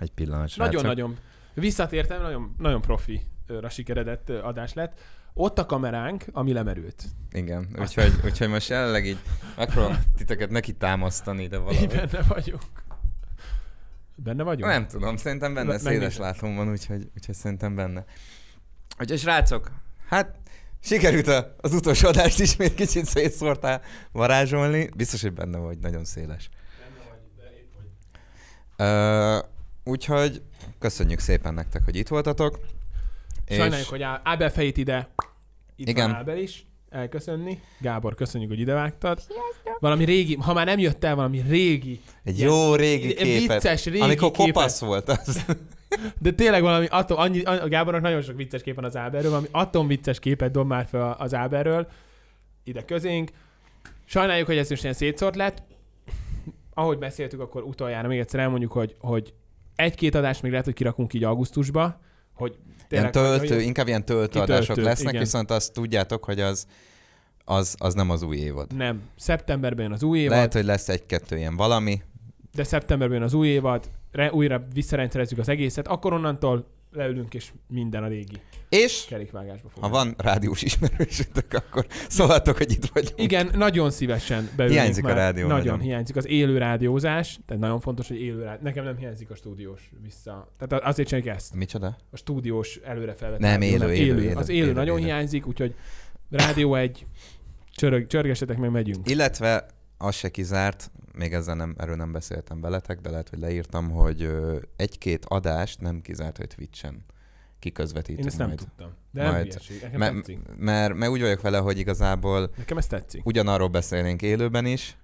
egy 0.00 0.10
pillanat. 0.10 0.50
Nagyon-nagyon. 0.56 1.16
Visszatértem, 1.54 2.22
nagyon, 2.22 2.54
nagyon 2.58 2.80
profi 2.80 3.20
sikeredett 3.68 4.30
adás 4.30 4.74
lett. 4.74 5.00
Ott 5.40 5.58
a 5.58 5.66
kameránk, 5.66 6.24
ami 6.32 6.52
lemerült. 6.52 7.04
Igen, 7.32 7.68
úgyhogy, 7.78 8.12
úgyhogy 8.24 8.48
most 8.48 8.68
jelenleg 8.68 9.06
így 9.06 9.18
megpróbálom 9.56 9.98
titeket 10.16 10.50
neki 10.50 10.72
támasztani, 10.72 11.46
de 11.46 11.56
Így 11.56 11.62
valahogy. 11.62 11.88
benne 11.88 12.22
vagyunk. 12.28 12.62
Benne 14.14 14.42
vagyunk? 14.42 14.70
Nem 14.70 14.86
tudom, 14.86 15.16
szerintem 15.16 15.54
benne 15.54 15.68
Me- 15.68 15.80
széles 15.80 16.16
látom 16.16 16.56
van, 16.56 16.70
úgyhogy, 16.70 17.10
úgyhogy 17.16 17.34
szerintem 17.34 17.74
benne. 17.74 18.04
Úgyhogy 19.00 19.18
srácok, 19.18 19.70
hát 20.08 20.36
sikerült 20.80 21.26
a- 21.26 21.54
az 21.60 21.72
utolsó 21.72 22.08
adást 22.08 22.38
ismét 22.38 22.74
kicsit 22.74 23.04
szétszórtál 23.04 23.82
varázsolni. 24.12 24.88
Biztos, 24.96 25.22
hogy 25.22 25.32
benne 25.32 25.58
vagy, 25.58 25.78
nagyon 25.78 26.04
széles. 26.04 26.48
Uh, 28.78 29.38
úgyhogy 29.84 30.42
köszönjük 30.78 31.18
szépen 31.20 31.54
nektek, 31.54 31.84
hogy 31.84 31.96
itt 31.96 32.08
voltatok. 32.08 32.58
Sajnáljuk, 33.48 33.88
hogy 33.88 34.02
Á- 34.02 34.20
Ábel 34.24 34.50
fejét 34.50 34.76
ide. 34.76 35.08
Itt 35.78 35.88
Igen. 35.88 36.10
van 36.10 36.18
Ábel 36.18 36.38
is. 36.38 36.66
Elköszönni. 36.90 37.60
Gábor, 37.80 38.14
köszönjük, 38.14 38.50
hogy 38.50 38.60
idevágtad. 38.60 39.20
Valami 39.78 40.04
régi, 40.04 40.34
ha 40.34 40.52
már 40.52 40.66
nem 40.66 40.78
jött 40.78 41.04
el 41.04 41.14
valami 41.14 41.42
régi, 41.48 42.00
Egy 42.24 42.38
jó 42.38 42.74
régi 42.74 43.14
képet, 43.14 43.62
vicces 43.62 43.84
régi 43.84 44.00
amikor 44.00 44.30
képet. 44.30 44.52
kopasz 44.52 44.80
volt 44.80 45.08
az. 45.08 45.44
De 46.22 46.32
tényleg 46.32 46.62
valami, 46.62 46.86
atom, 46.86 47.18
annyi, 47.18 47.42
a 47.42 47.68
Gábornak 47.68 48.02
nagyon 48.02 48.22
sok 48.22 48.36
vicces 48.36 48.62
kép 48.62 48.74
van 48.74 48.84
az 48.84 48.96
Áberről, 48.96 49.30
valami 49.30 49.48
atom 49.50 49.86
vicces 49.86 50.18
képet 50.18 50.50
dob 50.50 50.66
már 50.66 50.86
fel 50.86 51.16
az 51.18 51.34
Áberről, 51.34 51.88
ide 52.64 52.84
közénk. 52.84 53.30
Sajnáljuk, 54.04 54.46
hogy 54.46 54.56
ez 54.56 54.70
most 54.70 54.82
ilyen 54.82 54.94
szétszórt 54.94 55.36
lett. 55.36 55.62
Ahogy 56.74 56.98
beszéltük, 56.98 57.40
akkor 57.40 57.62
utoljára 57.62 58.08
még 58.08 58.18
egyszer 58.18 58.40
elmondjuk, 58.40 58.72
hogy, 58.72 58.94
hogy 58.98 59.32
egy-két 59.76 60.14
adást 60.14 60.42
még 60.42 60.50
lehet, 60.50 60.66
hogy 60.66 60.74
kirakunk 60.74 61.12
így 61.14 61.24
augusztusba, 61.24 62.00
hogy 62.38 62.56
Ilyen 62.90 63.10
töltő, 63.10 63.60
inkább 63.60 63.86
ilyen 63.86 64.04
töltőadások 64.04 64.76
lesznek, 64.76 65.08
igen. 65.08 65.22
viszont 65.22 65.50
azt 65.50 65.72
tudjátok, 65.72 66.24
hogy 66.24 66.40
az, 66.40 66.66
az, 67.44 67.74
az 67.78 67.94
nem 67.94 68.10
az 68.10 68.22
új 68.22 68.36
évad. 68.36 68.76
Nem, 68.76 69.02
szeptemberben 69.16 69.84
jön 69.84 69.92
az 69.92 70.02
új 70.02 70.18
évad, 70.18 70.36
Lehet, 70.36 70.52
hogy 70.52 70.64
lesz 70.64 70.88
egy-kettő 70.88 71.36
ilyen 71.36 71.56
valami, 71.56 72.02
de 72.54 72.64
szeptemberben 72.64 73.16
jön 73.16 73.26
az 73.26 73.34
új 73.34 73.48
évad, 73.48 73.90
re, 74.12 74.32
újra 74.32 74.66
visszarendszerezzük 74.72 75.38
az 75.38 75.48
egészet, 75.48 75.88
akkor 75.88 76.12
onnantól 76.12 76.66
leülünk, 76.92 77.34
és 77.34 77.52
minden 77.68 78.02
a 78.02 78.06
régi 78.08 78.40
és 78.68 79.04
kerékvágásba 79.08 79.68
fog. 79.68 79.82
ha 79.82 79.88
van 79.88 80.14
rádiós 80.18 80.62
ismerősötök, 80.62 81.52
akkor 81.52 81.86
szólhatok, 82.08 82.56
hogy 82.56 82.70
itt 82.70 82.84
vagyunk. 82.86 83.20
Igen, 83.20 83.50
nagyon 83.54 83.90
szívesen 83.90 84.48
beülünk 84.56 84.80
Hiányzik 84.80 85.04
a 85.04 85.06
már. 85.06 85.16
rádió 85.16 85.46
Nagyon, 85.46 85.64
nagyon. 85.64 85.80
hiányzik 85.80 86.16
az 86.16 86.26
élő 86.26 86.58
rádiózás, 86.58 87.38
tehát 87.46 87.62
nagyon 87.62 87.80
fontos, 87.80 88.08
hogy 88.08 88.20
élő 88.20 88.42
rádió. 88.42 88.62
Nekem 88.62 88.84
nem 88.84 88.96
hiányzik 88.96 89.30
a 89.30 89.34
stúdiós 89.34 89.90
vissza. 90.02 90.52
Tehát 90.58 90.84
azért 90.84 91.08
csináljuk 91.08 91.34
ezt. 91.36 91.54
Micsoda? 91.54 91.96
A 92.10 92.16
stúdiós 92.16 92.76
előre 92.76 93.14
felvett 93.14 93.38
Nem, 93.38 93.60
rádió, 93.60 93.68
élő, 93.74 93.92
élő, 93.92 94.22
élő, 94.22 94.34
Az 94.34 94.48
élő, 94.48 94.64
élő, 94.64 94.72
nagyon 94.72 94.98
élő. 94.98 95.06
hiányzik, 95.06 95.46
úgyhogy 95.46 95.74
rádió 96.30 96.74
egy, 96.74 97.06
csörög, 97.74 98.06
csörgessetek 98.06 98.58
meg, 98.58 98.70
megyünk. 98.70 99.10
Illetve 99.10 99.66
az 99.98 100.14
se 100.14 100.28
kizárt, 100.28 100.90
még 101.12 101.32
ezzel 101.32 101.54
nem, 101.54 101.74
erről 101.78 101.96
nem 101.96 102.12
beszéltem 102.12 102.60
veletek, 102.60 103.00
de 103.00 103.10
lehet, 103.10 103.28
hogy 103.28 103.38
leírtam, 103.38 103.90
hogy 103.90 104.30
egy-két 104.76 105.24
adást 105.24 105.80
nem 105.80 106.00
kizárt, 106.00 106.36
hogy 106.36 106.46
Twitch-en 106.46 107.04
kiközvetítünk 107.58 108.18
Én 108.20 108.26
ezt 108.26 108.38
nem 108.38 108.46
majd. 108.46 108.58
tudtam. 108.58 108.90
De 109.10 109.22
nem 109.22 109.32
Majd. 109.32 109.44
hülyeség. 109.46 109.82
Nekem 109.82 109.98
Me- 109.98 110.12
tetszik. 110.14 110.38
mert, 110.58 110.94
mert 110.94 111.12
úgy 111.12 111.20
vagyok 111.20 111.40
vele, 111.40 111.58
hogy 111.58 111.78
igazából 111.78 112.50
Nekem 112.56 112.78
ez 112.78 112.86
tetszik. 112.86 113.26
ugyanarról 113.26 113.68
beszélnénk 113.68 114.22
élőben 114.22 114.66
is, 114.66 114.96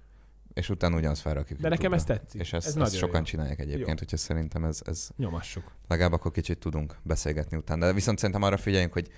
és 0.53 0.69
utána 0.69 0.95
ugyanazt 0.95 1.21
felrakjuk. 1.21 1.59
De 1.59 1.69
nekem 1.69 1.93
ez 1.93 2.03
tetszik. 2.03 2.41
És 2.41 2.53
ez 2.53 2.65
ezt, 2.65 2.73
nagyon 2.75 2.89
ezt 2.89 2.97
sokan 2.97 3.19
jó. 3.19 3.25
csinálják 3.25 3.59
egyébként, 3.59 4.01
úgyhogy 4.01 4.19
szerintem 4.19 4.63
ez, 4.63 4.79
ez 4.85 5.09
Nyomassuk. 5.17 5.71
legalább 5.87 6.13
akkor 6.13 6.31
kicsit 6.31 6.57
tudunk 6.57 6.95
beszélgetni 7.03 7.57
utána. 7.57 7.85
De 7.85 7.93
viszont 7.93 8.17
szerintem 8.17 8.43
arra 8.43 8.57
figyeljünk, 8.57 8.93
hogy 8.93 9.09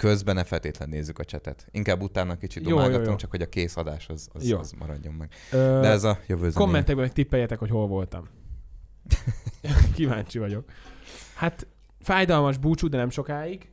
közben 0.00 0.34
ne 0.34 0.44
feltétlenül 0.44 0.94
nézzük 0.94 1.18
a 1.18 1.24
csetet. 1.24 1.66
Inkább 1.70 2.02
utána 2.02 2.36
kicsit 2.36 2.68
jó. 2.68 3.14
csak 3.16 3.30
hogy 3.30 3.42
a 3.42 3.46
kész 3.48 3.76
adás 3.76 4.08
az, 4.08 4.28
az, 4.32 4.48
Jó. 4.48 4.58
az 4.58 4.72
maradjon 4.78 5.14
meg. 5.14 5.32
Ö, 5.52 5.78
De 5.80 5.88
ez 5.88 6.04
a 6.04 6.18
jövő 6.26 6.40
zenéje. 6.50 6.58
Kommentekben 6.58 7.04
meg 7.04 7.12
tippeljetek, 7.12 7.58
hogy 7.58 7.70
hol 7.70 7.86
voltam. 7.86 8.28
Kíváncsi 9.94 10.38
vagyok. 10.38 10.64
Hát 11.34 11.66
fájdalmas 12.00 12.56
búcsú, 12.56 12.88
de 12.88 12.96
nem 12.96 13.10
sokáig. 13.10 13.70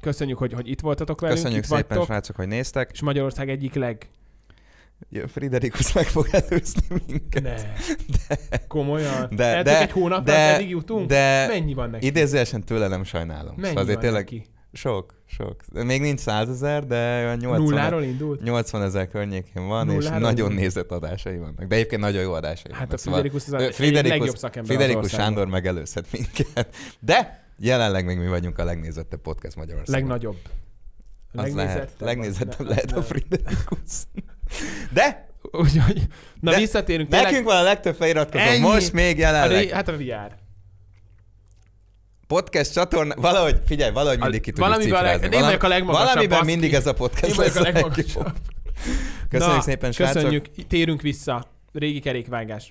Köszönjük, 0.00 0.38
hogy, 0.38 0.52
hogy 0.52 0.68
itt 0.68 0.80
voltatok 0.80 1.20
velünk, 1.20 1.38
Köszönjük 1.38 1.64
itt 1.64 1.70
szépen, 1.70 1.86
vagytok, 1.88 2.06
srácok, 2.06 2.36
hogy 2.36 2.48
néztek. 2.48 2.90
és 2.92 3.00
Magyarország 3.00 3.50
egyik 3.50 3.74
leg... 3.74 4.08
Friderikus 5.26 5.92
meg 5.92 6.04
fog 6.06 6.28
előzni 6.30 7.02
minket. 7.06 7.42
Ne. 7.42 7.56
Komolyan. 8.68 9.28
De- 9.34 9.62
de- 9.62 9.74
hogy 9.74 9.82
egy 9.86 9.92
hónap 9.92 10.24
de- 10.24 10.54
eddig 10.54 10.68
jutunk? 10.68 11.08
De 11.08 11.46
Mennyi 11.46 11.74
van 11.74 11.90
neki? 11.90 12.06
idézőjelesen 12.06 12.64
tőle 12.64 12.88
nem 12.88 13.04
sajnálom. 13.04 13.54
Mennyi 13.56 13.66
Szóval 13.66 13.82
azért 13.82 13.96
van 13.96 14.04
tényleg 14.04 14.24
neki? 14.24 14.52
Sok, 14.76 15.14
sok. 15.26 15.56
Még 15.72 16.00
nincs 16.00 16.20
százezer, 16.20 16.86
de 16.86 16.96
olyan 17.24 17.36
80, 17.36 17.62
Nulláról 17.62 18.02
indult? 18.02 18.42
80 18.42 18.82
ezer 18.82 19.08
környékén 19.08 19.66
van, 19.66 19.86
Nulláról 19.86 20.02
és 20.02 20.08
nagyon 20.08 20.30
indult? 20.50 20.54
nézett 20.54 20.90
adásai 20.90 21.38
vannak. 21.38 21.64
De 21.64 21.74
egyébként 21.74 22.00
nagyon 22.00 22.22
jó 22.22 22.32
adásai 22.32 22.72
Hát 22.72 22.92
a 22.92 22.96
vannak. 22.96 22.98
Szóval 22.98 23.20
Friderikus 23.20 23.46
az 23.46 23.52
a 23.52 23.72
Friderikus- 23.72 24.18
legjobb 24.18 24.36
szakember 24.36 24.76
Friderikus. 24.76 25.10
Sándor 25.10 25.46
megelőzhet 25.46 26.06
minket. 26.12 26.74
De 27.00 27.44
jelenleg 27.58 28.04
még 28.04 28.18
mi 28.18 28.28
vagyunk 28.28 28.58
a 28.58 28.64
legnézettebb 28.64 29.20
podcast 29.20 29.56
Magyarországon. 29.56 30.00
Legnagyobb. 30.08 30.36
Az 31.36 31.54
lehet, 31.54 31.92
Legnézettebb 31.98 32.06
legnézettebb 32.06 32.60
az. 32.60 32.66
lehet 32.68 32.92
a. 32.92 33.02
Friderikus. 33.02 33.90
De 34.92 35.28
Úgyhogy, 35.50 36.02
na 36.40 36.50
De 36.50 36.56
visszatérünk. 36.56 37.08
nekünk 37.08 37.44
van 37.44 37.56
a 37.56 37.62
legtöbb 37.62 37.94
feliratkozó, 37.94 38.58
most 38.60 38.92
még 38.92 39.16
a 39.16 39.20
jelenleg. 39.20 39.68
hát 39.68 39.88
a 39.88 39.96
VR. 39.96 40.42
Podcast 42.26 42.72
csatorna, 42.72 43.14
valahogy, 43.16 43.60
figyelj, 43.66 43.92
valahogy 43.92 44.18
mindig 44.18 44.40
ki 44.40 44.50
tudjuk 44.50 44.66
Valamiben 44.66 45.02
leg- 45.02 45.12
cifrázni. 45.12 45.36
én 45.36 45.42
vagyok 45.42 45.62
a 45.62 45.68
legmagasabb, 45.68 46.06
Valamiben 46.08 46.44
mindig 46.44 46.74
ez 46.74 46.86
a 46.86 46.92
podcast 46.94 47.40
Én 47.40 47.50
a 47.56 47.60
legmagasabb. 47.60 48.32
Köszönjük 49.28 49.56
Na, 49.56 49.62
szépen, 49.62 49.92
srácok. 49.92 50.14
Köszönjük, 50.14 50.46
térünk 50.68 51.02
vissza. 51.02 51.44
Régi 51.72 52.00
kerékvágás. 52.00 52.70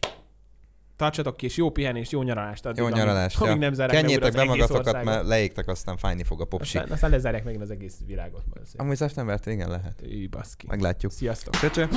Tartsatok 0.95 1.37
ki, 1.37 1.45
és 1.45 1.57
jó 1.57 1.69
pihenést, 1.69 2.11
jó 2.11 2.21
nyaralást. 2.21 2.65
Addig, 2.65 2.83
Jó 2.83 2.87
nyaralást. 2.89 3.41
Amíg 3.41 3.53
ja. 3.53 3.59
nem 3.59 3.73
zárják 3.73 4.01
Kenjétek 4.01 4.33
be 4.33 4.43
magatokat, 4.43 5.03
mert 5.03 5.27
leégtek, 5.27 5.67
aztán 5.67 5.97
fájni 5.97 6.23
fog 6.23 6.41
a 6.41 6.45
popsi. 6.45 6.77
Aztán, 6.77 6.91
aztán 6.91 7.09
lezárják 7.09 7.43
megint 7.43 7.63
az 7.63 7.69
egész 7.71 7.95
világot. 8.05 8.43
Amúgy 8.75 8.95
szeptembertől 8.95 9.53
igen 9.53 9.69
lehet. 9.69 10.01
Így 10.09 10.29
baszki. 10.29 10.65
Meglátjuk. 10.69 11.11
Sziasztok. 11.11 11.71
Cső. 11.71 11.87